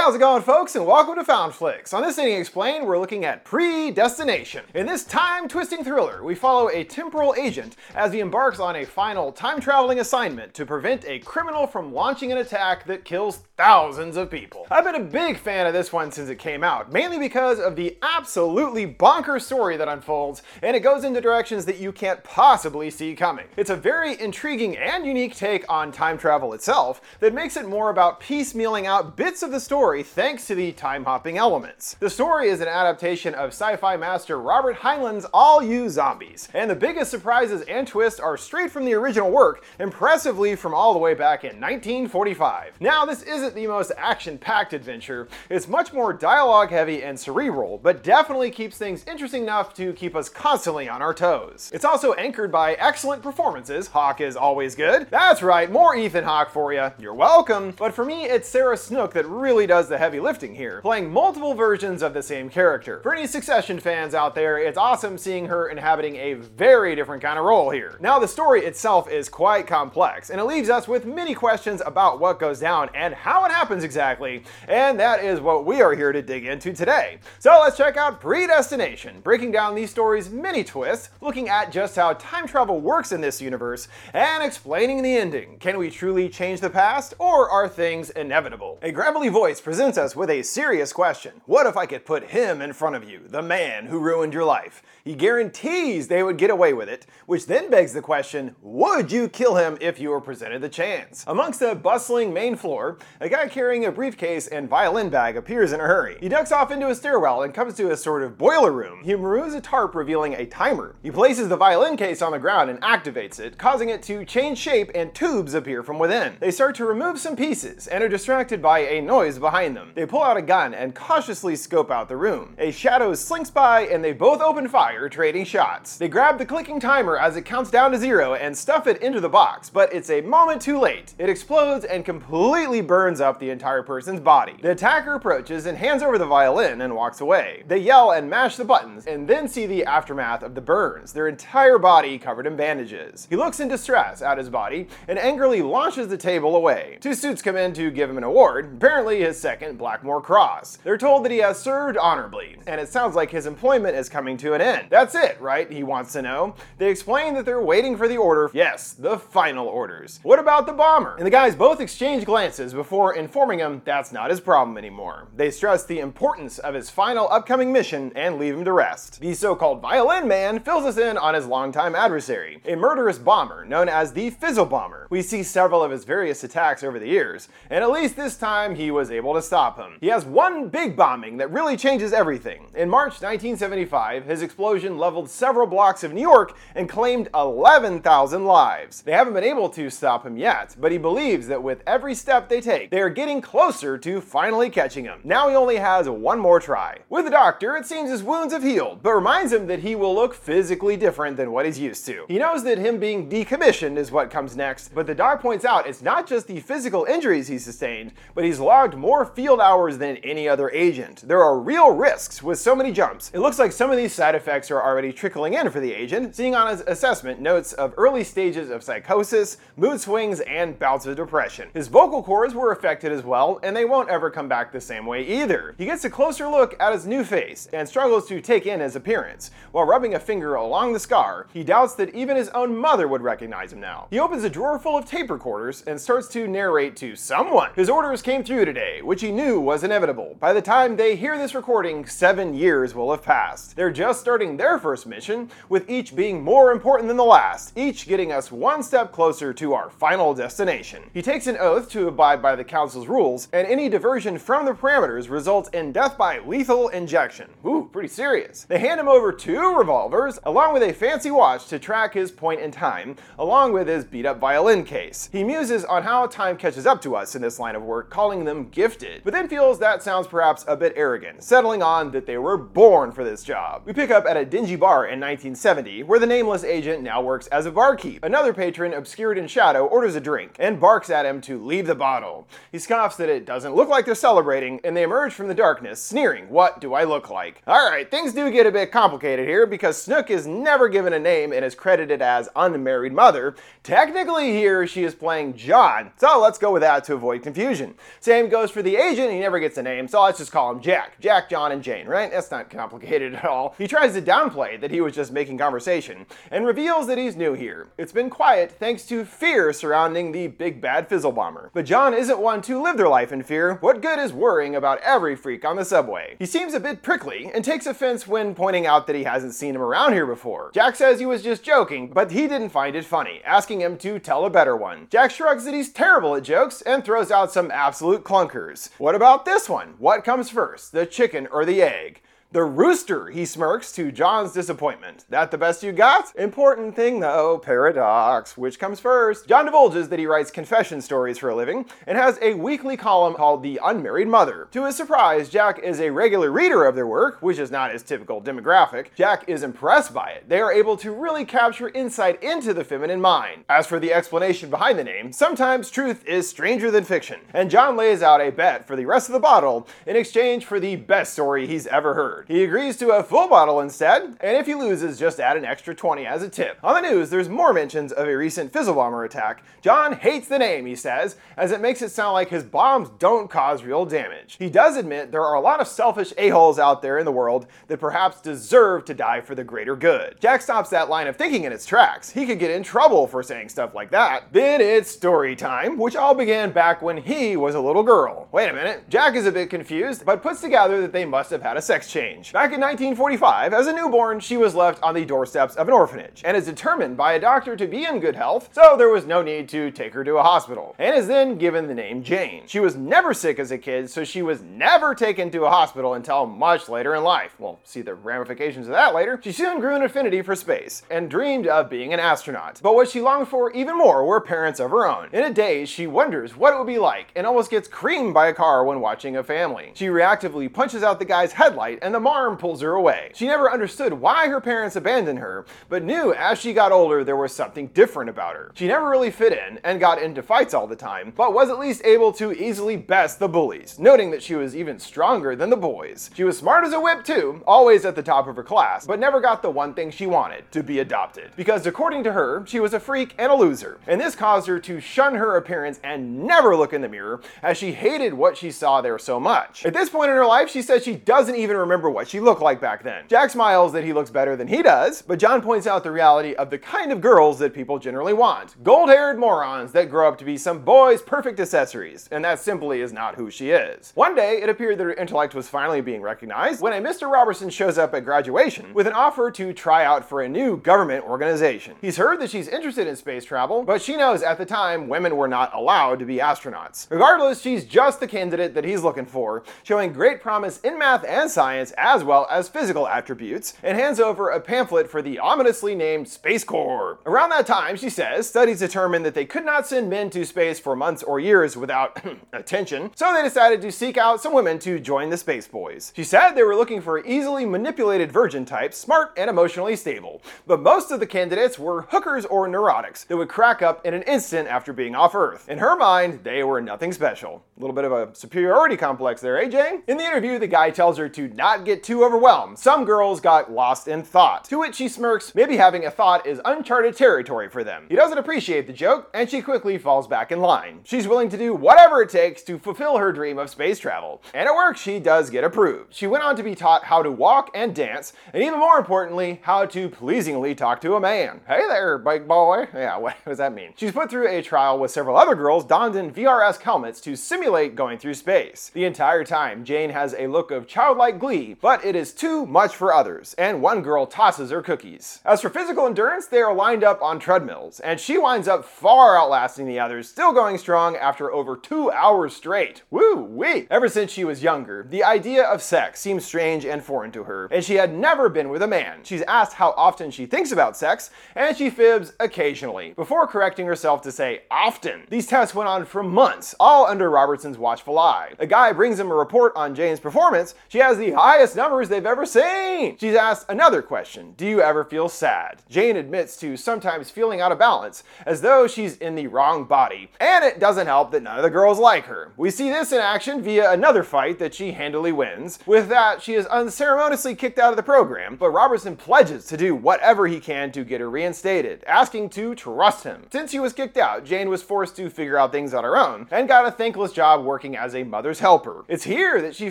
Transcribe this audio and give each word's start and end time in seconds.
how's 0.00 0.14
it 0.14 0.18
going, 0.18 0.42
folks, 0.42 0.74
and 0.76 0.86
welcome 0.86 1.14
to 1.14 1.22
FoundFlix. 1.22 1.92
On 1.92 2.00
this 2.02 2.16
Ending 2.16 2.38
Explained, 2.38 2.86
we're 2.86 2.98
looking 2.98 3.26
at 3.26 3.44
Predestination. 3.44 4.64
In 4.74 4.86
this 4.86 5.04
time-twisting 5.04 5.84
thriller, 5.84 6.24
we 6.24 6.34
follow 6.34 6.70
a 6.70 6.84
temporal 6.84 7.34
agent 7.38 7.76
as 7.94 8.10
he 8.10 8.20
embarks 8.20 8.58
on 8.60 8.76
a 8.76 8.86
final 8.86 9.30
time-traveling 9.30 10.00
assignment 10.00 10.54
to 10.54 10.64
prevent 10.64 11.04
a 11.04 11.18
criminal 11.18 11.66
from 11.66 11.92
launching 11.92 12.32
an 12.32 12.38
attack 12.38 12.86
that 12.86 13.04
kills 13.04 13.40
thousands 13.60 14.16
of 14.16 14.30
people. 14.30 14.66
I've 14.70 14.84
been 14.84 14.94
a 14.94 15.04
big 15.04 15.36
fan 15.36 15.66
of 15.66 15.74
this 15.74 15.92
one 15.92 16.10
since 16.10 16.30
it 16.30 16.38
came 16.38 16.64
out, 16.64 16.90
mainly 16.90 17.18
because 17.18 17.60
of 17.60 17.76
the 17.76 17.98
absolutely 18.00 18.86
bonkers 18.86 19.42
story 19.42 19.76
that 19.76 19.86
unfolds, 19.86 20.42
and 20.62 20.74
it 20.74 20.80
goes 20.80 21.04
into 21.04 21.20
directions 21.20 21.66
that 21.66 21.76
you 21.76 21.92
can't 21.92 22.24
possibly 22.24 22.90
see 22.90 23.14
coming. 23.14 23.44
It's 23.58 23.68
a 23.68 23.76
very 23.76 24.18
intriguing 24.18 24.78
and 24.78 25.04
unique 25.04 25.36
take 25.36 25.70
on 25.70 25.92
time 25.92 26.16
travel 26.16 26.54
itself 26.54 27.02
that 27.20 27.34
makes 27.34 27.58
it 27.58 27.68
more 27.68 27.90
about 27.90 28.18
piecemealing 28.18 28.86
out 28.86 29.14
bits 29.14 29.42
of 29.42 29.50
the 29.50 29.60
story 29.60 30.02
thanks 30.02 30.46
to 30.46 30.54
the 30.54 30.72
time 30.72 31.04
hopping 31.04 31.36
elements. 31.36 31.96
The 32.00 32.08
story 32.08 32.48
is 32.48 32.62
an 32.62 32.68
adaptation 32.68 33.34
of 33.34 33.50
sci 33.50 33.76
fi 33.76 33.94
master 33.98 34.40
Robert 34.40 34.76
Heinlein's 34.76 35.26
All 35.34 35.62
You 35.62 35.90
Zombies, 35.90 36.48
and 36.54 36.70
the 36.70 36.74
biggest 36.74 37.10
surprises 37.10 37.60
and 37.68 37.86
twists 37.86 38.20
are 38.20 38.38
straight 38.38 38.70
from 38.70 38.86
the 38.86 38.94
original 38.94 39.30
work, 39.30 39.66
impressively 39.78 40.56
from 40.56 40.72
all 40.72 40.94
the 40.94 40.98
way 40.98 41.12
back 41.12 41.44
in 41.44 41.60
1945. 41.60 42.80
Now, 42.80 43.04
this 43.04 43.22
isn't 43.22 43.49
the 43.54 43.66
most 43.66 43.92
action 43.96 44.38
packed 44.38 44.72
adventure, 44.72 45.28
it's 45.48 45.68
much 45.68 45.92
more 45.92 46.12
dialogue 46.12 46.70
heavy 46.70 47.02
and 47.02 47.18
cerebral, 47.18 47.78
but 47.78 48.02
definitely 48.02 48.50
keeps 48.50 48.76
things 48.76 49.04
interesting 49.06 49.42
enough 49.42 49.74
to 49.74 49.92
keep 49.92 50.14
us 50.14 50.28
constantly 50.28 50.88
on 50.88 51.02
our 51.02 51.14
toes. 51.14 51.70
It's 51.72 51.84
also 51.84 52.12
anchored 52.14 52.52
by 52.52 52.74
excellent 52.74 53.22
performances. 53.22 53.88
Hawke 53.88 54.20
is 54.20 54.36
always 54.36 54.74
good. 54.74 55.08
That's 55.10 55.42
right, 55.42 55.70
more 55.70 55.96
Ethan 55.96 56.24
Hawke 56.24 56.50
for 56.50 56.72
you. 56.72 56.90
You're 56.98 57.14
welcome. 57.14 57.74
But 57.76 57.94
for 57.94 58.04
me, 58.04 58.24
it's 58.24 58.48
Sarah 58.48 58.76
Snook 58.76 59.14
that 59.14 59.26
really 59.26 59.66
does 59.66 59.88
the 59.88 59.98
heavy 59.98 60.20
lifting 60.20 60.54
here, 60.54 60.80
playing 60.80 61.12
multiple 61.12 61.54
versions 61.54 62.02
of 62.02 62.14
the 62.14 62.22
same 62.22 62.48
character. 62.48 63.00
For 63.02 63.14
any 63.14 63.26
Succession 63.26 63.78
fans 63.80 64.14
out 64.14 64.34
there, 64.34 64.58
it's 64.58 64.78
awesome 64.78 65.18
seeing 65.18 65.46
her 65.46 65.68
inhabiting 65.68 66.16
a 66.16 66.34
very 66.34 66.94
different 66.94 67.22
kind 67.22 67.38
of 67.38 67.44
role 67.44 67.70
here. 67.70 67.96
Now, 68.00 68.18
the 68.18 68.28
story 68.28 68.64
itself 68.64 69.10
is 69.10 69.28
quite 69.28 69.66
complex, 69.66 70.30
and 70.30 70.40
it 70.40 70.44
leaves 70.44 70.68
us 70.68 70.88
with 70.88 71.06
many 71.06 71.34
questions 71.34 71.82
about 71.84 72.20
what 72.20 72.38
goes 72.38 72.60
down 72.60 72.90
and 72.94 73.14
how 73.14 73.39
it 73.44 73.52
happens 73.52 73.84
exactly, 73.84 74.44
and 74.68 74.98
that 75.00 75.22
is 75.24 75.40
what 75.40 75.64
we 75.64 75.80
are 75.80 75.94
here 75.94 76.12
to 76.12 76.22
dig 76.22 76.46
into 76.46 76.72
today. 76.72 77.18
So 77.38 77.50
let's 77.60 77.76
check 77.76 77.96
out 77.96 78.20
Predestination, 78.20 79.20
breaking 79.20 79.52
down 79.52 79.74
these 79.74 79.90
stories' 79.90 80.30
many 80.30 80.64
twists, 80.64 81.10
looking 81.20 81.48
at 81.48 81.72
just 81.72 81.96
how 81.96 82.14
time 82.14 82.46
travel 82.46 82.80
works 82.80 83.12
in 83.12 83.20
this 83.20 83.40
universe, 83.40 83.88
and 84.12 84.42
explaining 84.42 85.02
the 85.02 85.16
ending. 85.16 85.58
Can 85.58 85.78
we 85.78 85.90
truly 85.90 86.28
change 86.28 86.60
the 86.60 86.70
past, 86.70 87.14
or 87.18 87.50
are 87.50 87.68
things 87.68 88.10
inevitable? 88.10 88.78
A 88.82 88.92
gravelly 88.92 89.28
voice 89.28 89.60
presents 89.60 89.98
us 89.98 90.14
with 90.14 90.30
a 90.30 90.42
serious 90.42 90.92
question. 90.92 91.40
What 91.46 91.66
if 91.66 91.76
I 91.76 91.86
could 91.86 92.04
put 92.04 92.30
him 92.30 92.60
in 92.60 92.72
front 92.72 92.96
of 92.96 93.08
you, 93.08 93.22
the 93.26 93.42
man 93.42 93.86
who 93.86 93.98
ruined 93.98 94.34
your 94.34 94.44
life? 94.44 94.82
He 95.04 95.14
guarantees 95.14 96.08
they 96.08 96.22
would 96.22 96.36
get 96.36 96.50
away 96.50 96.72
with 96.72 96.88
it, 96.88 97.06
which 97.26 97.46
then 97.46 97.70
begs 97.70 97.92
the 97.92 98.02
question 98.02 98.54
would 98.62 99.10
you 99.10 99.28
kill 99.28 99.56
him 99.56 99.78
if 99.80 99.98
you 99.98 100.10
were 100.10 100.20
presented 100.20 100.60
the 100.62 100.68
chance? 100.68 101.24
Amongst 101.26 101.60
the 101.60 101.74
bustling 101.74 102.32
main 102.32 102.56
floor, 102.56 102.98
a 103.22 103.28
guy 103.28 103.46
carrying 103.48 103.84
a 103.84 103.92
briefcase 103.92 104.46
and 104.46 104.66
violin 104.66 105.10
bag 105.10 105.36
appears 105.36 105.72
in 105.72 105.80
a 105.80 105.84
hurry. 105.84 106.16
He 106.20 106.30
ducks 106.30 106.50
off 106.50 106.70
into 106.70 106.88
a 106.88 106.94
stairwell 106.94 107.42
and 107.42 107.52
comes 107.52 107.74
to 107.74 107.90
a 107.90 107.96
sort 107.96 108.22
of 108.22 108.38
boiler 108.38 108.72
room. 108.72 109.04
He 109.04 109.14
removes 109.14 109.52
a 109.52 109.60
tarp 109.60 109.94
revealing 109.94 110.32
a 110.32 110.46
timer. 110.46 110.96
He 111.02 111.10
places 111.10 111.50
the 111.50 111.56
violin 111.58 111.98
case 111.98 112.22
on 112.22 112.32
the 112.32 112.38
ground 112.38 112.70
and 112.70 112.80
activates 112.80 113.38
it, 113.38 113.58
causing 113.58 113.90
it 113.90 114.02
to 114.04 114.24
change 114.24 114.56
shape 114.56 114.90
and 114.94 115.14
tubes 115.14 115.52
appear 115.52 115.82
from 115.82 115.98
within. 115.98 116.38
They 116.40 116.50
start 116.50 116.74
to 116.76 116.86
remove 116.86 117.18
some 117.18 117.36
pieces 117.36 117.86
and 117.88 118.02
are 118.02 118.08
distracted 118.08 118.62
by 118.62 118.78
a 118.80 119.02
noise 119.02 119.38
behind 119.38 119.76
them. 119.76 119.92
They 119.94 120.06
pull 120.06 120.22
out 120.22 120.38
a 120.38 120.42
gun 120.42 120.72
and 120.72 120.94
cautiously 120.94 121.56
scope 121.56 121.90
out 121.90 122.08
the 122.08 122.16
room. 122.16 122.54
A 122.56 122.70
shadow 122.70 123.12
slinks 123.12 123.50
by 123.50 123.82
and 123.82 124.02
they 124.02 124.14
both 124.14 124.40
open 124.40 124.66
fire, 124.66 125.10
trading 125.10 125.44
shots. 125.44 125.98
They 125.98 126.08
grab 126.08 126.38
the 126.38 126.46
clicking 126.46 126.80
timer 126.80 127.18
as 127.18 127.36
it 127.36 127.42
counts 127.42 127.70
down 127.70 127.92
to 127.92 127.98
zero 127.98 128.32
and 128.32 128.56
stuff 128.56 128.86
it 128.86 129.02
into 129.02 129.20
the 129.20 129.28
box, 129.28 129.68
but 129.68 129.92
it's 129.92 130.08
a 130.08 130.22
moment 130.22 130.62
too 130.62 130.80
late. 130.80 131.12
It 131.18 131.28
explodes 131.28 131.84
and 131.84 132.02
completely 132.02 132.80
burns 132.80 133.09
up 133.18 133.40
the 133.40 133.48
entire 133.48 133.82
person's 133.82 134.20
body. 134.20 134.56
The 134.60 134.72
attacker 134.72 135.14
approaches 135.14 135.64
and 135.64 135.78
hands 135.78 136.02
over 136.02 136.18
the 136.18 136.26
violin 136.26 136.82
and 136.82 136.94
walks 136.94 137.22
away. 137.22 137.62
They 137.66 137.78
yell 137.78 138.10
and 138.10 138.28
mash 138.28 138.56
the 138.56 138.66
buttons 138.66 139.06
and 139.06 139.26
then 139.26 139.48
see 139.48 139.64
the 139.64 139.86
aftermath 139.86 140.42
of 140.42 140.54
the 140.54 140.60
burns, 140.60 141.14
their 141.14 141.28
entire 141.28 141.78
body 141.78 142.18
covered 142.18 142.46
in 142.46 142.56
bandages. 142.56 143.26
He 143.30 143.36
looks 143.36 143.58
in 143.58 143.68
distress 143.68 144.20
at 144.20 144.36
his 144.36 144.50
body 144.50 144.88
and 145.08 145.18
angrily 145.18 145.62
launches 145.62 146.08
the 146.08 146.18
table 146.18 146.54
away. 146.56 146.98
Two 147.00 147.14
suits 147.14 147.40
come 147.40 147.56
in 147.56 147.72
to 147.72 147.90
give 147.90 148.10
him 148.10 148.18
an 148.18 148.24
award, 148.24 148.74
apparently 148.76 149.20
his 149.22 149.40
second 149.40 149.78
Blackmore 149.78 150.20
Cross. 150.20 150.80
They're 150.84 150.98
told 150.98 151.24
that 151.24 151.32
he 151.32 151.38
has 151.38 151.58
served 151.58 151.96
honorably, 151.96 152.58
and 152.66 152.80
it 152.80 152.90
sounds 152.90 153.14
like 153.14 153.30
his 153.30 153.46
employment 153.46 153.96
is 153.96 154.10
coming 154.10 154.36
to 154.38 154.52
an 154.52 154.60
end. 154.60 154.88
That's 154.90 155.14
it, 155.14 155.40
right? 155.40 155.72
He 155.72 155.82
wants 155.82 156.12
to 156.12 156.20
know. 156.20 156.54
They 156.76 156.90
explain 156.90 157.32
that 157.34 157.46
they're 157.46 157.62
waiting 157.62 157.96
for 157.96 158.08
the 158.08 158.18
order. 158.18 158.50
Yes, 158.52 158.92
the 158.92 159.18
final 159.18 159.66
orders. 159.66 160.20
What 160.22 160.38
about 160.38 160.66
the 160.66 160.72
bomber? 160.72 161.16
And 161.16 161.24
the 161.24 161.30
guys 161.30 161.54
both 161.54 161.80
exchange 161.80 162.24
glances 162.24 162.74
before 162.74 162.99
informing 163.08 163.58
him 163.58 163.80
that's 163.84 164.12
not 164.12 164.30
his 164.30 164.40
problem 164.40 164.76
anymore. 164.76 165.28
They 165.34 165.50
stress 165.50 165.84
the 165.84 165.98
importance 165.98 166.58
of 166.58 166.74
his 166.74 166.90
final 166.90 167.28
upcoming 167.30 167.72
mission 167.72 168.12
and 168.14 168.38
leave 168.38 168.54
him 168.54 168.64
to 168.64 168.72
rest. 168.72 169.20
The 169.20 169.34
so-called 169.34 169.80
violin 169.80 170.28
man 170.28 170.60
fills 170.60 170.84
us 170.84 170.98
in 170.98 171.16
on 171.16 171.34
his 171.34 171.46
longtime 171.46 171.94
adversary, 171.94 172.60
a 172.66 172.76
murderous 172.76 173.18
bomber 173.18 173.64
known 173.64 173.88
as 173.88 174.12
the 174.12 174.30
Fizzle 174.30 174.66
Bomber. 174.66 175.06
We 175.10 175.22
see 175.22 175.42
several 175.42 175.82
of 175.82 175.90
his 175.90 176.04
various 176.04 176.44
attacks 176.44 176.84
over 176.84 176.98
the 176.98 177.08
years, 177.08 177.48
and 177.70 177.82
at 177.82 177.90
least 177.90 178.16
this 178.16 178.36
time 178.36 178.74
he 178.74 178.90
was 178.90 179.10
able 179.10 179.34
to 179.34 179.42
stop 179.42 179.78
him. 179.78 179.96
He 180.00 180.08
has 180.08 180.24
one 180.24 180.68
big 180.68 180.96
bombing 180.96 181.38
that 181.38 181.50
really 181.50 181.76
changes 181.76 182.12
everything. 182.12 182.66
In 182.74 182.90
March 182.90 183.22
1975, 183.22 184.26
his 184.26 184.42
explosion 184.42 184.98
leveled 184.98 185.30
several 185.30 185.66
blocks 185.66 186.04
of 186.04 186.12
New 186.12 186.20
York 186.20 186.56
and 186.74 186.88
claimed 186.88 187.28
11,000 187.34 188.44
lives. 188.44 189.02
They 189.02 189.12
haven't 189.12 189.34
been 189.34 189.44
able 189.44 189.68
to 189.70 189.90
stop 189.90 190.26
him 190.26 190.36
yet, 190.36 190.76
but 190.78 190.92
he 190.92 190.98
believes 190.98 191.46
that 191.46 191.62
with 191.62 191.82
every 191.86 192.14
step 192.14 192.48
they 192.48 192.60
take, 192.60 192.89
they 192.90 193.00
are 193.00 193.08
getting 193.08 193.40
closer 193.40 193.96
to 193.96 194.20
finally 194.20 194.68
catching 194.68 195.04
him. 195.04 195.20
Now 195.24 195.48
he 195.48 195.54
only 195.54 195.76
has 195.76 196.08
one 196.08 196.40
more 196.40 196.60
try. 196.60 196.98
With 197.08 197.24
the 197.24 197.30
doctor, 197.30 197.76
it 197.76 197.86
seems 197.86 198.10
his 198.10 198.22
wounds 198.22 198.52
have 198.52 198.64
healed, 198.64 199.02
but 199.02 199.14
reminds 199.14 199.52
him 199.52 199.68
that 199.68 199.80
he 199.80 199.94
will 199.94 200.14
look 200.14 200.34
physically 200.34 200.96
different 200.96 201.36
than 201.36 201.52
what 201.52 201.66
he's 201.66 201.78
used 201.78 202.04
to. 202.06 202.24
He 202.28 202.38
knows 202.38 202.64
that 202.64 202.78
him 202.78 202.98
being 202.98 203.30
decommissioned 203.30 203.96
is 203.96 204.10
what 204.10 204.30
comes 204.30 204.56
next, 204.56 204.92
but 204.94 205.06
the 205.06 205.14
doc 205.14 205.40
points 205.40 205.64
out 205.64 205.86
it's 205.86 206.02
not 206.02 206.26
just 206.26 206.48
the 206.48 206.60
physical 206.60 207.04
injuries 207.04 207.46
he 207.46 207.58
sustained, 207.58 208.12
but 208.34 208.44
he's 208.44 208.58
logged 208.58 208.94
more 208.94 209.24
field 209.24 209.60
hours 209.60 209.98
than 209.98 210.16
any 210.18 210.48
other 210.48 210.68
agent. 210.70 211.22
There 211.26 211.42
are 211.42 211.58
real 211.58 211.92
risks 211.92 212.42
with 212.42 212.58
so 212.58 212.74
many 212.74 212.90
jumps. 212.90 213.30
It 213.32 213.38
looks 213.38 213.58
like 213.58 213.72
some 213.72 213.90
of 213.90 213.96
these 213.96 214.12
side 214.12 214.34
effects 214.34 214.70
are 214.70 214.82
already 214.82 215.12
trickling 215.12 215.54
in 215.54 215.70
for 215.70 215.78
the 215.78 215.92
agent, 215.92 216.34
seeing 216.34 216.56
on 216.56 216.68
his 216.68 216.80
assessment 216.82 217.40
notes 217.40 217.72
of 217.72 217.94
early 217.96 218.24
stages 218.24 218.68
of 218.68 218.82
psychosis, 218.82 219.58
mood 219.76 220.00
swings, 220.00 220.40
and 220.40 220.78
bouts 220.78 221.06
of 221.06 221.16
depression. 221.16 221.68
His 221.72 221.88
vocal 221.88 222.22
cords 222.22 222.54
were 222.54 222.72
affected 222.80 223.12
as 223.12 223.22
well, 223.22 223.60
and 223.62 223.76
they 223.76 223.84
won't 223.84 224.08
ever 224.08 224.30
come 224.30 224.48
back 224.48 224.72
the 224.72 224.80
same 224.80 225.04
way 225.04 225.22
either. 225.22 225.74
He 225.76 225.84
gets 225.84 226.06
a 226.06 226.10
closer 226.10 226.48
look 226.48 226.74
at 226.80 226.94
his 226.94 227.06
new 227.06 227.24
face 227.24 227.68
and 227.74 227.86
struggles 227.86 228.26
to 228.28 228.40
take 228.40 228.64
in 228.64 228.80
his 228.80 228.96
appearance. 228.96 229.50
While 229.72 229.84
rubbing 229.84 230.14
a 230.14 230.18
finger 230.18 230.54
along 230.54 230.94
the 230.94 230.98
scar, 230.98 231.46
he 231.52 231.62
doubts 231.62 231.94
that 231.96 232.14
even 232.14 232.38
his 232.38 232.48
own 232.48 232.74
mother 232.74 233.06
would 233.06 233.20
recognize 233.20 233.74
him 233.74 233.80
now. 233.80 234.06
He 234.10 234.18
opens 234.18 234.44
a 234.44 234.48
drawer 234.48 234.78
full 234.78 234.96
of 234.96 235.04
tape 235.04 235.30
recorders 235.30 235.82
and 235.86 236.00
starts 236.00 236.26
to 236.28 236.48
narrate 236.48 236.96
to 236.96 237.16
someone. 237.16 237.70
His 237.76 237.90
orders 237.90 238.22
came 238.22 238.42
through 238.42 238.64
today, 238.64 239.02
which 239.02 239.20
he 239.20 239.30
knew 239.30 239.60
was 239.60 239.84
inevitable. 239.84 240.38
By 240.40 240.54
the 240.54 240.62
time 240.62 240.96
they 240.96 241.16
hear 241.16 241.36
this 241.36 241.54
recording, 241.54 242.06
seven 242.06 242.54
years 242.54 242.94
will 242.94 243.10
have 243.10 243.22
passed. 243.22 243.76
They're 243.76 243.90
just 243.90 244.22
starting 244.22 244.56
their 244.56 244.78
first 244.78 245.06
mission, 245.06 245.50
with 245.68 245.90
each 245.90 246.16
being 246.16 246.42
more 246.42 246.72
important 246.72 247.08
than 247.08 247.18
the 247.18 247.24
last, 247.24 247.76
each 247.76 248.08
getting 248.08 248.32
us 248.32 248.50
one 248.50 248.82
step 248.82 249.12
closer 249.12 249.52
to 249.52 249.74
our 249.74 249.90
final 249.90 250.32
destination. 250.32 251.02
He 251.12 251.20
takes 251.20 251.46
an 251.46 251.58
oath 251.58 251.90
to 251.90 252.08
abide 252.08 252.40
by 252.40 252.56
the 252.56 252.69
Council's 252.70 253.08
rules, 253.08 253.48
and 253.52 253.66
any 253.66 253.88
diversion 253.88 254.38
from 254.38 254.64
the 254.64 254.72
parameters 254.72 255.28
results 255.28 255.68
in 255.70 255.90
death 255.92 256.16
by 256.16 256.38
lethal 256.38 256.88
injection. 256.88 257.50
Ooh, 257.66 257.90
pretty 257.92 258.08
serious. 258.08 258.64
They 258.64 258.78
hand 258.78 259.00
him 259.00 259.08
over 259.08 259.32
two 259.32 259.76
revolvers, 259.76 260.38
along 260.44 260.72
with 260.72 260.84
a 260.84 260.92
fancy 260.92 261.32
watch 261.32 261.66
to 261.66 261.80
track 261.80 262.14
his 262.14 262.30
point 262.30 262.60
in 262.60 262.70
time, 262.70 263.16
along 263.38 263.72
with 263.72 263.88
his 263.88 264.04
beat 264.04 264.24
up 264.24 264.38
violin 264.38 264.84
case. 264.84 265.28
He 265.32 265.42
muses 265.42 265.84
on 265.84 266.04
how 266.04 266.28
time 266.28 266.56
catches 266.56 266.86
up 266.86 267.02
to 267.02 267.16
us 267.16 267.34
in 267.34 267.42
this 267.42 267.58
line 267.58 267.74
of 267.74 267.82
work, 267.82 268.08
calling 268.08 268.44
them 268.44 268.68
gifted, 268.68 269.22
but 269.24 269.32
then 269.32 269.48
feels 269.48 269.80
that 269.80 270.02
sounds 270.02 270.28
perhaps 270.28 270.64
a 270.68 270.76
bit 270.76 270.92
arrogant, 270.94 271.42
settling 271.42 271.82
on 271.82 272.12
that 272.12 272.26
they 272.26 272.38
were 272.38 272.56
born 272.56 273.10
for 273.10 273.24
this 273.24 273.42
job. 273.42 273.82
We 273.84 273.92
pick 273.92 274.12
up 274.12 274.26
at 274.26 274.36
a 274.36 274.44
dingy 274.44 274.76
bar 274.76 275.04
in 275.04 275.18
1970, 275.18 276.04
where 276.04 276.20
the 276.20 276.26
nameless 276.26 276.62
agent 276.62 277.02
now 277.02 277.20
works 277.20 277.48
as 277.48 277.66
a 277.66 277.72
barkeep. 277.72 278.22
Another 278.22 278.54
patron, 278.54 278.94
obscured 278.94 279.38
in 279.38 279.48
shadow, 279.48 279.86
orders 279.86 280.14
a 280.14 280.20
drink 280.20 280.54
and 280.60 280.78
barks 280.78 281.10
at 281.10 281.26
him 281.26 281.40
to 281.40 281.62
leave 281.62 281.88
the 281.88 281.94
bottle. 281.96 282.46
He 282.72 282.78
scoffs 282.78 283.16
that 283.16 283.28
it 283.28 283.44
doesn't 283.44 283.74
look 283.74 283.88
like 283.88 284.06
they're 284.06 284.14
celebrating, 284.14 284.80
and 284.84 284.96
they 284.96 285.02
emerge 285.02 285.32
from 285.32 285.48
the 285.48 285.54
darkness, 285.54 286.02
sneering, 286.02 286.48
What 286.48 286.80
do 286.80 286.94
I 286.94 287.04
look 287.04 287.30
like? 287.30 287.62
Alright, 287.66 288.10
things 288.10 288.32
do 288.32 288.50
get 288.50 288.66
a 288.66 288.70
bit 288.70 288.92
complicated 288.92 289.46
here 289.46 289.66
because 289.66 290.00
Snook 290.00 290.30
is 290.30 290.46
never 290.46 290.88
given 290.88 291.12
a 291.12 291.18
name 291.18 291.52
and 291.52 291.64
is 291.64 291.74
credited 291.74 292.22
as 292.22 292.48
unmarried 292.56 293.12
mother. 293.12 293.54
Technically, 293.82 294.52
here 294.52 294.86
she 294.86 295.04
is 295.04 295.14
playing 295.14 295.56
John, 295.56 296.10
so 296.16 296.40
let's 296.40 296.58
go 296.58 296.72
with 296.72 296.82
that 296.82 297.04
to 297.04 297.14
avoid 297.14 297.42
confusion. 297.42 297.94
Same 298.20 298.48
goes 298.48 298.70
for 298.70 298.82
the 298.82 298.96
agent, 298.96 299.32
he 299.32 299.40
never 299.40 299.58
gets 299.58 299.78
a 299.78 299.82
name, 299.82 300.08
so 300.08 300.22
let's 300.22 300.38
just 300.38 300.52
call 300.52 300.70
him 300.70 300.80
Jack. 300.80 301.20
Jack, 301.20 301.48
John, 301.48 301.72
and 301.72 301.82
Jane, 301.82 302.06
right? 302.06 302.30
That's 302.30 302.50
not 302.50 302.70
complicated 302.70 303.34
at 303.36 303.44
all. 303.44 303.74
He 303.78 303.86
tries 303.86 304.14
to 304.14 304.22
downplay 304.22 304.80
that 304.80 304.90
he 304.90 305.00
was 305.00 305.14
just 305.14 305.32
making 305.32 305.58
conversation 305.58 306.26
and 306.50 306.66
reveals 306.66 307.06
that 307.06 307.18
he's 307.18 307.36
new 307.36 307.54
here. 307.54 307.88
It's 307.96 308.12
been 308.12 308.30
quiet 308.30 308.72
thanks 308.72 309.04
to 309.06 309.24
fear 309.24 309.72
surrounding 309.72 310.32
the 310.32 310.48
big 310.48 310.80
bad 310.80 311.08
fizzle 311.08 311.32
bomber. 311.32 311.70
But 311.72 311.84
John 311.84 312.14
isn't 312.14 312.38
one 312.38 312.49
to 312.62 312.82
live 312.82 312.96
their 312.96 313.08
life 313.08 313.30
in 313.30 313.44
fear. 313.44 313.74
What 313.76 314.02
good 314.02 314.18
is 314.18 314.32
worrying 314.32 314.74
about 314.74 314.98
every 315.02 315.36
freak 315.36 315.64
on 315.64 315.76
the 315.76 315.84
subway? 315.84 316.34
He 316.40 316.46
seems 316.46 316.74
a 316.74 316.80
bit 316.80 317.02
prickly 317.02 317.50
and 317.54 317.64
takes 317.64 317.86
offense 317.86 318.26
when 318.26 318.56
pointing 318.56 318.86
out 318.86 319.06
that 319.06 319.14
he 319.14 319.22
hasn't 319.22 319.54
seen 319.54 319.76
him 319.76 319.80
around 319.80 320.14
here 320.14 320.26
before. 320.26 320.72
Jack 320.74 320.96
says 320.96 321.20
he 321.20 321.26
was 321.26 321.42
just 321.44 321.62
joking, 321.62 322.08
but 322.08 322.32
he 322.32 322.48
didn't 322.48 322.70
find 322.70 322.96
it 322.96 323.04
funny, 323.04 323.40
asking 323.44 323.80
him 323.80 323.96
to 323.98 324.18
tell 324.18 324.44
a 324.44 324.50
better 324.50 324.76
one. 324.76 325.06
Jack 325.10 325.30
shrugs 325.30 325.64
that 325.64 325.74
he's 325.74 325.92
terrible 325.92 326.34
at 326.34 326.42
jokes 326.42 326.82
and 326.82 327.04
throws 327.04 327.30
out 327.30 327.52
some 327.52 327.70
absolute 327.70 328.24
clunkers. 328.24 328.90
What 328.98 329.14
about 329.14 329.44
this 329.44 329.68
one? 329.68 329.94
What 329.98 330.24
comes 330.24 330.50
first, 330.50 330.90
the 330.90 331.06
chicken 331.06 331.46
or 331.46 331.64
the 331.64 331.80
egg? 331.80 332.20
The 332.52 332.64
rooster, 332.64 333.28
he 333.28 333.46
smirks 333.46 333.92
to 333.92 334.10
John's 334.10 334.50
disappointment. 334.50 335.24
That 335.28 335.52
the 335.52 335.58
best 335.58 335.84
you 335.84 335.92
got? 335.92 336.34
Important 336.34 336.96
thing 336.96 337.20
though, 337.20 337.58
paradox. 337.58 338.56
Which 338.56 338.80
comes 338.80 338.98
first? 338.98 339.46
John 339.46 339.66
divulges 339.66 340.08
that 340.08 340.18
he 340.18 340.26
writes 340.26 340.50
confession 340.50 341.00
stories 341.00 341.38
for 341.38 341.50
a 341.50 341.54
living 341.54 341.86
and 342.08 342.18
has 342.18 342.40
a 342.42 342.54
weekly 342.54 342.96
column 342.96 343.34
called 343.34 343.62
The 343.62 343.78
Unmarried 343.84 344.26
Mother. 344.26 344.66
To 344.72 344.84
his 344.84 344.96
surprise, 344.96 345.48
Jack 345.48 345.78
is 345.78 346.00
a 346.00 346.10
regular 346.10 346.50
reader 346.50 346.84
of 346.86 346.96
their 346.96 347.06
work, 347.06 347.40
which 347.40 347.60
is 347.60 347.70
not 347.70 347.92
his 347.92 348.02
typical 348.02 348.42
demographic. 348.42 349.14
Jack 349.14 349.48
is 349.48 349.62
impressed 349.62 350.12
by 350.12 350.30
it. 350.30 350.48
They 350.48 350.58
are 350.60 350.72
able 350.72 350.96
to 350.96 351.12
really 351.12 351.44
capture 351.44 351.90
insight 351.90 352.42
into 352.42 352.74
the 352.74 352.82
feminine 352.82 353.20
mind. 353.20 353.62
As 353.68 353.86
for 353.86 354.00
the 354.00 354.12
explanation 354.12 354.70
behind 354.70 354.98
the 354.98 355.04
name, 355.04 355.30
sometimes 355.30 355.88
truth 355.88 356.26
is 356.26 356.48
stranger 356.48 356.90
than 356.90 357.04
fiction. 357.04 357.38
And 357.54 357.70
John 357.70 357.96
lays 357.96 358.24
out 358.24 358.40
a 358.40 358.50
bet 358.50 358.88
for 358.88 358.96
the 358.96 359.06
rest 359.06 359.28
of 359.28 359.34
the 359.34 359.38
bottle 359.38 359.86
in 360.04 360.16
exchange 360.16 360.64
for 360.64 360.80
the 360.80 360.96
best 360.96 361.32
story 361.32 361.68
he's 361.68 361.86
ever 361.86 362.14
heard. 362.14 362.39
He 362.48 362.64
agrees 362.64 362.96
to 362.98 363.10
a 363.10 363.22
full 363.22 363.48
bottle 363.48 363.80
instead, 363.80 364.22
and 364.40 364.56
if 364.56 364.66
he 364.66 364.74
loses, 364.74 365.18
just 365.18 365.40
add 365.40 365.56
an 365.56 365.64
extra 365.64 365.94
20 365.94 366.26
as 366.26 366.42
a 366.42 366.48
tip. 366.48 366.78
On 366.82 366.94
the 366.94 367.08
news, 367.08 367.30
there's 367.30 367.48
more 367.48 367.72
mentions 367.72 368.12
of 368.12 368.28
a 368.28 368.36
recent 368.36 368.72
fizzle 368.72 368.94
bomber 368.94 369.24
attack. 369.24 369.62
John 369.82 370.12
hates 370.12 370.48
the 370.48 370.58
name, 370.58 370.86
he 370.86 370.96
says, 370.96 371.36
as 371.56 371.72
it 371.72 371.80
makes 371.80 372.02
it 372.02 372.10
sound 372.10 372.34
like 372.34 372.48
his 372.48 372.64
bombs 372.64 373.08
don't 373.18 373.50
cause 373.50 373.82
real 373.82 374.04
damage. 374.04 374.56
He 374.58 374.70
does 374.70 374.96
admit 374.96 375.32
there 375.32 375.44
are 375.44 375.54
a 375.54 375.60
lot 375.60 375.80
of 375.80 375.88
selfish 375.88 376.32
a-holes 376.38 376.78
out 376.78 377.02
there 377.02 377.18
in 377.18 377.24
the 377.24 377.32
world 377.32 377.66
that 377.88 378.00
perhaps 378.00 378.40
deserve 378.40 379.04
to 379.06 379.14
die 379.14 379.40
for 379.40 379.54
the 379.54 379.64
greater 379.64 379.96
good. 379.96 380.36
Jack 380.40 380.62
stops 380.62 380.90
that 380.90 381.08
line 381.08 381.26
of 381.26 381.36
thinking 381.36 381.64
in 381.64 381.72
its 381.72 381.86
tracks. 381.86 382.30
He 382.30 382.46
could 382.46 382.58
get 382.58 382.70
in 382.70 382.82
trouble 382.82 383.26
for 383.26 383.42
saying 383.42 383.68
stuff 383.68 383.94
like 383.94 384.10
that. 384.10 384.52
Then 384.52 384.80
it's 384.80 385.10
story 385.10 385.56
time, 385.56 385.98
which 385.98 386.16
all 386.16 386.34
began 386.34 386.72
back 386.72 387.02
when 387.02 387.16
he 387.16 387.56
was 387.56 387.74
a 387.74 387.80
little 387.80 388.02
girl. 388.02 388.48
Wait 388.52 388.68
a 388.68 388.72
minute, 388.72 389.08
Jack 389.08 389.34
is 389.34 389.46
a 389.46 389.52
bit 389.52 389.70
confused, 389.70 390.24
but 390.24 390.42
puts 390.42 390.60
together 390.60 391.00
that 391.00 391.12
they 391.12 391.24
must 391.24 391.50
have 391.50 391.62
had 391.62 391.76
a 391.76 391.82
sex 391.82 392.10
change 392.10 392.29
change. 392.30 392.52
Back 392.52 392.72
in 392.72 392.80
1945, 392.80 393.72
as 393.72 393.86
a 393.86 393.92
newborn, 393.92 394.40
she 394.40 394.56
was 394.56 394.74
left 394.74 395.02
on 395.02 395.14
the 395.14 395.24
doorsteps 395.24 395.76
of 395.76 395.88
an 395.88 395.94
orphanage 395.94 396.42
and 396.44 396.56
is 396.56 396.66
determined 396.66 397.16
by 397.16 397.32
a 397.32 397.40
doctor 397.40 397.76
to 397.76 397.86
be 397.86 398.04
in 398.04 398.20
good 398.20 398.36
health, 398.36 398.68
so 398.72 398.96
there 398.96 399.08
was 399.08 399.26
no 399.26 399.42
need 399.42 399.68
to 399.70 399.90
take 399.90 400.12
her 400.14 400.24
to 400.24 400.36
a 400.36 400.42
hospital, 400.42 400.94
and 400.98 401.16
is 401.16 401.26
then 401.26 401.56
given 401.56 401.86
the 401.86 401.94
name 401.94 402.22
Jane. 402.22 402.62
She 402.66 402.80
was 402.80 402.96
never 402.96 403.34
sick 403.34 403.58
as 403.58 403.70
a 403.70 403.78
kid, 403.78 404.10
so 404.10 404.24
she 404.24 404.42
was 404.42 404.62
never 404.62 405.14
taken 405.14 405.50
to 405.50 405.64
a 405.64 405.70
hospital 405.70 406.14
until 406.14 406.46
much 406.46 406.88
later 406.88 407.14
in 407.14 407.22
life. 407.22 407.54
We'll 407.58 407.80
see 407.84 408.02
the 408.02 408.14
ramifications 408.14 408.86
of 408.86 408.92
that 408.92 409.14
later. 409.14 409.40
She 409.42 409.52
soon 409.52 409.80
grew 409.80 409.94
an 409.94 410.02
affinity 410.02 410.42
for 410.42 410.54
space 410.54 411.02
and 411.10 411.30
dreamed 411.30 411.66
of 411.66 411.90
being 411.90 412.12
an 412.12 412.20
astronaut. 412.20 412.80
But 412.82 412.94
what 412.94 413.08
she 413.08 413.20
longed 413.20 413.48
for 413.48 413.70
even 413.72 413.96
more 413.96 414.24
were 414.24 414.40
parents 414.40 414.80
of 414.80 414.90
her 414.90 415.06
own. 415.06 415.28
In 415.32 415.44
a 415.44 415.52
daze, 415.52 415.88
she 415.88 416.06
wonders 416.06 416.56
what 416.56 416.72
it 416.72 416.78
would 416.78 416.86
be 416.86 416.98
like 416.98 417.28
and 417.34 417.46
almost 417.46 417.70
gets 417.70 417.88
creamed 417.88 418.34
by 418.34 418.48
a 418.48 418.54
car 418.54 418.84
when 418.84 419.00
watching 419.00 419.36
a 419.36 419.44
family. 419.44 419.92
She 419.94 420.06
reactively 420.06 420.72
punches 420.72 421.02
out 421.02 421.18
the 421.18 421.24
guy's 421.24 421.52
headlight 421.52 421.98
and 422.02 422.14
the 422.14 422.19
Marm 422.20 422.56
pulls 422.56 422.80
her 422.82 422.92
away. 422.92 423.32
She 423.34 423.46
never 423.46 423.70
understood 423.70 424.12
why 424.12 424.48
her 424.48 424.60
parents 424.60 424.96
abandoned 424.96 425.38
her, 425.38 425.64
but 425.88 426.02
knew 426.02 426.32
as 426.34 426.60
she 426.60 426.72
got 426.72 426.92
older 426.92 427.24
there 427.24 427.36
was 427.36 427.54
something 427.54 427.88
different 427.88 428.30
about 428.30 428.54
her. 428.54 428.72
She 428.74 428.86
never 428.86 429.08
really 429.08 429.30
fit 429.30 429.52
in 429.52 429.78
and 429.84 430.00
got 430.00 430.20
into 430.20 430.42
fights 430.42 430.74
all 430.74 430.86
the 430.86 430.96
time, 430.96 431.32
but 431.36 431.54
was 431.54 431.70
at 431.70 431.78
least 431.78 432.04
able 432.04 432.32
to 432.34 432.52
easily 432.52 432.96
best 432.96 433.38
the 433.38 433.48
bullies, 433.48 433.98
noting 433.98 434.30
that 434.30 434.42
she 434.42 434.54
was 434.54 434.76
even 434.76 434.98
stronger 434.98 435.56
than 435.56 435.70
the 435.70 435.76
boys. 435.76 436.30
She 436.34 436.44
was 436.44 436.58
smart 436.58 436.84
as 436.84 436.92
a 436.92 437.00
whip 437.00 437.24
too, 437.24 437.62
always 437.66 438.04
at 438.04 438.16
the 438.16 438.22
top 438.22 438.46
of 438.46 438.56
her 438.56 438.62
class, 438.62 439.06
but 439.06 439.18
never 439.18 439.40
got 439.40 439.62
the 439.62 439.70
one 439.70 439.94
thing 439.94 440.10
she 440.10 440.26
wanted, 440.26 440.70
to 440.72 440.82
be 440.82 440.98
adopted. 440.98 441.50
Because 441.56 441.86
according 441.86 442.24
to 442.24 442.32
her, 442.32 442.64
she 442.66 442.80
was 442.80 442.94
a 442.94 443.00
freak 443.00 443.34
and 443.38 443.50
a 443.50 443.54
loser, 443.54 443.98
and 444.06 444.20
this 444.20 444.34
caused 444.34 444.66
her 444.66 444.78
to 444.80 445.00
shun 445.00 445.34
her 445.36 445.56
appearance 445.56 446.00
and 446.04 446.44
never 446.44 446.76
look 446.76 446.92
in 446.92 447.00
the 447.00 447.08
mirror, 447.08 447.40
as 447.62 447.76
she 447.76 447.92
hated 447.92 448.34
what 448.34 448.56
she 448.56 448.70
saw 448.70 449.00
there 449.00 449.18
so 449.18 449.40
much. 449.40 449.84
At 449.86 449.94
this 449.94 450.10
point 450.10 450.30
in 450.30 450.36
her 450.36 450.46
life, 450.46 450.70
she 450.70 450.82
says 450.82 451.04
she 451.04 451.14
doesn't 451.14 451.56
even 451.56 451.76
remember 451.76 452.09
what 452.10 452.28
she 452.28 452.40
looked 452.40 452.62
like 452.62 452.80
back 452.80 453.02
then. 453.02 453.24
Jack 453.28 453.50
smiles 453.50 453.92
that 453.92 454.04
he 454.04 454.12
looks 454.12 454.30
better 454.30 454.56
than 454.56 454.68
he 454.68 454.82
does, 454.82 455.22
but 455.22 455.38
John 455.38 455.62
points 455.62 455.86
out 455.86 456.02
the 456.02 456.10
reality 456.10 456.54
of 456.54 456.70
the 456.70 456.78
kind 456.78 457.12
of 457.12 457.20
girls 457.20 457.58
that 457.58 457.74
people 457.74 457.98
generally 457.98 458.32
want. 458.32 458.82
Gold-haired 458.82 459.38
morons 459.38 459.92
that 459.92 460.10
grow 460.10 460.28
up 460.28 460.38
to 460.38 460.44
be 460.44 460.56
some 460.56 460.80
boy's 460.80 461.22
perfect 461.22 461.60
accessories, 461.60 462.28
and 462.30 462.44
that 462.44 462.58
simply 462.58 463.00
is 463.00 463.12
not 463.12 463.34
who 463.34 463.50
she 463.50 463.70
is. 463.70 464.12
One 464.14 464.34
day, 464.34 464.60
it 464.62 464.68
appeared 464.68 464.98
that 464.98 465.04
her 465.04 465.14
intellect 465.14 465.54
was 465.54 465.68
finally 465.68 466.00
being 466.00 466.22
recognized 466.22 466.80
when 466.80 466.92
a 466.92 467.08
Mr. 467.08 467.30
Robertson 467.30 467.70
shows 467.70 467.98
up 467.98 468.14
at 468.14 468.24
graduation 468.24 468.92
with 468.94 469.06
an 469.06 469.12
offer 469.12 469.50
to 469.50 469.72
try 469.72 470.04
out 470.04 470.28
for 470.28 470.42
a 470.42 470.48
new 470.48 470.76
government 470.76 471.24
organization. 471.24 471.94
He's 472.00 472.16
heard 472.16 472.40
that 472.40 472.50
she's 472.50 472.68
interested 472.68 473.06
in 473.06 473.16
space 473.16 473.44
travel, 473.44 473.82
but 473.82 474.02
she 474.02 474.16
knows 474.16 474.42
at 474.42 474.58
the 474.58 474.66
time 474.66 475.08
women 475.08 475.36
were 475.36 475.48
not 475.48 475.74
allowed 475.74 476.18
to 476.18 476.24
be 476.24 476.36
astronauts. 476.36 477.10
Regardless, 477.10 477.60
she's 477.60 477.84
just 477.84 478.20
the 478.20 478.26
candidate 478.26 478.74
that 478.74 478.84
he's 478.84 479.02
looking 479.02 479.26
for, 479.26 479.62
showing 479.82 480.12
great 480.12 480.40
promise 480.40 480.80
in 480.80 480.98
math 480.98 481.24
and 481.24 481.50
science 481.50 481.92
as 482.00 482.24
well 482.24 482.46
as 482.50 482.68
physical 482.68 483.06
attributes, 483.06 483.74
and 483.82 483.96
hands 483.96 484.18
over 484.18 484.48
a 484.48 484.58
pamphlet 484.58 485.08
for 485.08 485.20
the 485.20 485.38
ominously 485.38 485.94
named 485.94 486.26
Space 486.26 486.64
Corps. 486.64 487.18
Around 487.26 487.50
that 487.50 487.66
time, 487.66 487.96
she 487.96 488.08
says, 488.08 488.48
studies 488.48 488.78
determined 488.78 489.24
that 489.26 489.34
they 489.34 489.44
could 489.44 489.64
not 489.64 489.86
send 489.86 490.08
men 490.08 490.30
to 490.30 490.46
space 490.46 490.80
for 490.80 490.96
months 490.96 491.22
or 491.22 491.38
years 491.38 491.76
without 491.76 492.20
attention, 492.52 493.10
so 493.14 493.32
they 493.34 493.42
decided 493.42 493.82
to 493.82 493.92
seek 493.92 494.16
out 494.16 494.40
some 494.40 494.54
women 494.54 494.78
to 494.78 494.98
join 494.98 495.28
the 495.28 495.36
Space 495.36 495.68
Boys. 495.68 496.12
She 496.16 496.24
said 496.24 496.52
they 496.52 496.62
were 496.62 496.76
looking 496.76 497.02
for 497.02 497.24
easily 497.26 497.66
manipulated 497.66 498.32
virgin 498.32 498.64
types, 498.64 498.96
smart 498.96 499.32
and 499.36 499.50
emotionally 499.50 499.94
stable, 499.94 500.42
but 500.66 500.80
most 500.80 501.10
of 501.10 501.20
the 501.20 501.26
candidates 501.26 501.78
were 501.78 502.02
hookers 502.10 502.46
or 502.46 502.66
neurotics 502.66 503.26
that 503.26 503.36
would 503.36 503.48
crack 503.48 503.82
up 503.82 504.04
in 504.06 504.14
an 504.14 504.22
instant 504.22 504.68
after 504.68 504.92
being 504.92 505.14
off 505.14 505.34
Earth. 505.34 505.68
In 505.68 505.78
her 505.78 505.96
mind, 505.96 506.40
they 506.44 506.64
were 506.64 506.80
nothing 506.80 507.12
special. 507.12 507.62
A 507.76 507.80
little 507.80 507.94
bit 507.94 508.04
of 508.04 508.12
a 508.12 508.34
superiority 508.34 508.96
complex 508.96 509.40
there, 509.40 509.58
eh, 509.58 509.98
In 510.06 510.16
the 510.16 510.24
interview, 510.24 510.58
the 510.58 510.66
guy 510.66 510.90
tells 510.90 511.18
her 511.18 511.28
to 511.28 511.48
not 511.48 511.84
get 511.84 511.89
too 511.96 512.24
overwhelmed. 512.24 512.78
Some 512.78 513.04
girls 513.04 513.40
got 513.40 513.70
lost 513.70 514.08
in 514.08 514.22
thought. 514.22 514.64
To 514.64 514.78
which 514.78 514.96
she 514.96 515.08
smirks, 515.08 515.54
maybe 515.54 515.76
having 515.76 516.06
a 516.06 516.10
thought 516.10 516.46
is 516.46 516.60
uncharted 516.64 517.16
territory 517.16 517.68
for 517.68 517.84
them. 517.84 518.06
He 518.08 518.16
doesn't 518.16 518.38
appreciate 518.38 518.86
the 518.86 518.92
joke, 518.92 519.30
and 519.34 519.50
she 519.50 519.62
quickly 519.62 519.98
falls 519.98 520.26
back 520.26 520.52
in 520.52 520.60
line. 520.60 521.00
She's 521.04 521.28
willing 521.28 521.48
to 521.50 521.58
do 521.58 521.74
whatever 521.74 522.22
it 522.22 522.30
takes 522.30 522.62
to 522.62 522.78
fulfill 522.78 523.18
her 523.18 523.32
dream 523.32 523.58
of 523.58 523.70
space 523.70 523.98
travel. 523.98 524.42
And 524.54 524.68
at 524.68 524.74
work, 524.74 524.96
she 524.96 525.18
does 525.18 525.50
get 525.50 525.64
approved. 525.64 526.14
She 526.14 526.26
went 526.26 526.44
on 526.44 526.56
to 526.56 526.62
be 526.62 526.74
taught 526.74 527.04
how 527.04 527.22
to 527.22 527.30
walk 527.30 527.70
and 527.74 527.94
dance, 527.94 528.32
and 528.52 528.62
even 528.62 528.78
more 528.78 528.98
importantly, 528.98 529.60
how 529.62 529.86
to 529.86 530.08
pleasingly 530.08 530.74
talk 530.74 531.00
to 531.00 531.14
a 531.14 531.20
man. 531.20 531.60
Hey 531.66 531.82
there, 531.88 532.18
big 532.18 532.46
boy. 532.46 532.86
Yeah, 532.94 533.16
what 533.18 533.36
does 533.44 533.58
that 533.58 533.74
mean? 533.74 533.92
She's 533.96 534.12
put 534.12 534.30
through 534.30 534.48
a 534.48 534.62
trial 534.62 534.98
with 534.98 535.10
several 535.10 535.36
other 535.36 535.54
girls 535.54 535.84
donned 535.84 536.16
in 536.16 536.32
VRS 536.32 536.80
helmets 536.80 537.20
to 537.22 537.36
simulate 537.36 537.94
going 537.96 538.18
through 538.18 538.34
space. 538.34 538.90
The 538.92 539.04
entire 539.04 539.44
time, 539.44 539.84
Jane 539.84 540.10
has 540.10 540.34
a 540.34 540.46
look 540.46 540.70
of 540.70 540.86
childlike 540.86 541.38
glee, 541.38 541.69
but 541.80 542.04
it 542.04 542.16
is 542.16 542.32
too 542.32 542.66
much 542.66 542.96
for 542.96 543.12
others, 543.12 543.54
and 543.58 543.82
one 543.82 544.02
girl 544.02 544.26
tosses 544.26 544.70
her 544.70 544.82
cookies. 544.82 545.40
As 545.44 545.60
for 545.60 545.70
physical 545.70 546.06
endurance, 546.06 546.46
they 546.46 546.60
are 546.60 546.74
lined 546.74 547.04
up 547.04 547.22
on 547.22 547.38
treadmills, 547.38 548.00
and 548.00 548.18
she 548.18 548.38
winds 548.38 548.68
up 548.68 548.84
far 548.84 549.36
outlasting 549.36 549.86
the 549.86 550.00
others, 550.00 550.28
still 550.28 550.52
going 550.52 550.78
strong 550.78 551.16
after 551.16 551.52
over 551.52 551.76
two 551.76 552.10
hours 552.10 552.54
straight. 552.54 553.02
Woo 553.10 553.36
wee! 553.36 553.86
Ever 553.90 554.08
since 554.08 554.32
she 554.32 554.44
was 554.44 554.62
younger, 554.62 555.06
the 555.08 555.24
idea 555.24 555.64
of 555.64 555.82
sex 555.82 556.20
seems 556.20 556.44
strange 556.44 556.84
and 556.84 557.02
foreign 557.02 557.32
to 557.32 557.44
her, 557.44 557.66
and 557.70 557.84
she 557.84 557.94
had 557.94 558.14
never 558.14 558.48
been 558.48 558.68
with 558.68 558.82
a 558.82 558.88
man. 558.88 559.20
She's 559.22 559.42
asked 559.42 559.74
how 559.74 559.94
often 559.96 560.30
she 560.30 560.46
thinks 560.46 560.72
about 560.72 560.96
sex, 560.96 561.30
and 561.54 561.76
she 561.76 561.90
fibs 561.90 562.32
occasionally, 562.40 563.12
before 563.14 563.46
correcting 563.46 563.86
herself 563.86 564.22
to 564.22 564.32
say 564.32 564.62
often. 564.70 565.22
These 565.28 565.46
tests 565.46 565.74
went 565.74 565.88
on 565.88 566.04
for 566.04 566.22
months, 566.22 566.74
all 566.80 567.06
under 567.06 567.30
Robertson's 567.30 567.78
watchful 567.78 568.18
eye. 568.18 568.52
A 568.58 568.66
guy 568.66 568.92
brings 568.92 569.18
him 569.18 569.30
a 569.30 569.34
report 569.34 569.72
on 569.76 569.94
Jane's 569.94 570.20
performance. 570.20 570.74
She 570.88 570.98
has 570.98 571.18
the 571.18 571.32
highest 571.32 571.59
highest 571.60 571.76
numbers 571.76 572.08
they've 572.08 572.24
ever 572.24 572.46
seen. 572.46 573.18
She's 573.18 573.34
asked 573.34 573.66
another 573.68 574.00
question 574.00 574.54
Do 574.56 574.66
you 574.66 574.80
ever 574.80 575.04
feel 575.04 575.28
sad? 575.28 575.82
Jane 575.90 576.16
admits 576.16 576.56
to 576.56 576.74
sometimes 576.74 577.28
feeling 577.28 577.60
out 577.60 577.70
of 577.70 577.78
balance, 577.78 578.24
as 578.46 578.62
though 578.62 578.86
she's 578.86 579.18
in 579.18 579.34
the 579.34 579.46
wrong 579.46 579.84
body. 579.84 580.30
And 580.40 580.64
it 580.64 580.80
doesn't 580.80 581.06
help 581.06 581.32
that 581.32 581.42
none 581.42 581.58
of 581.58 581.62
the 581.62 581.68
girls 581.68 581.98
like 581.98 582.24
her. 582.24 582.54
We 582.56 582.70
see 582.70 582.88
this 582.88 583.12
in 583.12 583.18
action 583.18 583.60
via 583.60 583.92
another 583.92 584.24
fight 584.24 584.58
that 584.58 584.72
she 584.72 584.92
handily 584.92 585.32
wins. 585.32 585.78
With 585.84 586.08
that, 586.08 586.40
she 586.40 586.54
is 586.54 586.64
unceremoniously 586.64 587.54
kicked 587.56 587.78
out 587.78 587.92
of 587.92 587.98
the 587.98 588.02
program, 588.02 588.56
but 588.56 588.70
Robertson 588.70 589.14
pledges 589.14 589.66
to 589.66 589.76
do 589.76 589.94
whatever 589.94 590.46
he 590.46 590.60
can 590.60 590.90
to 590.92 591.04
get 591.04 591.20
her 591.20 591.28
reinstated, 591.28 592.02
asking 592.06 592.48
to 592.50 592.74
trust 592.74 593.24
him. 593.24 593.48
Since 593.52 593.70
she 593.70 593.80
was 593.80 593.92
kicked 593.92 594.16
out, 594.16 594.46
Jane 594.46 594.70
was 594.70 594.82
forced 594.82 595.14
to 595.16 595.28
figure 595.28 595.58
out 595.58 595.72
things 595.72 595.92
on 595.92 596.04
her 596.04 596.16
own 596.16 596.48
and 596.50 596.66
got 596.66 596.86
a 596.86 596.90
thankless 596.90 597.34
job 597.34 597.62
working 597.62 597.98
as 597.98 598.14
a 598.14 598.24
mother's 598.24 598.60
helper. 598.60 599.04
It's 599.08 599.24
here 599.24 599.60
that 599.60 599.76
she 599.76 599.90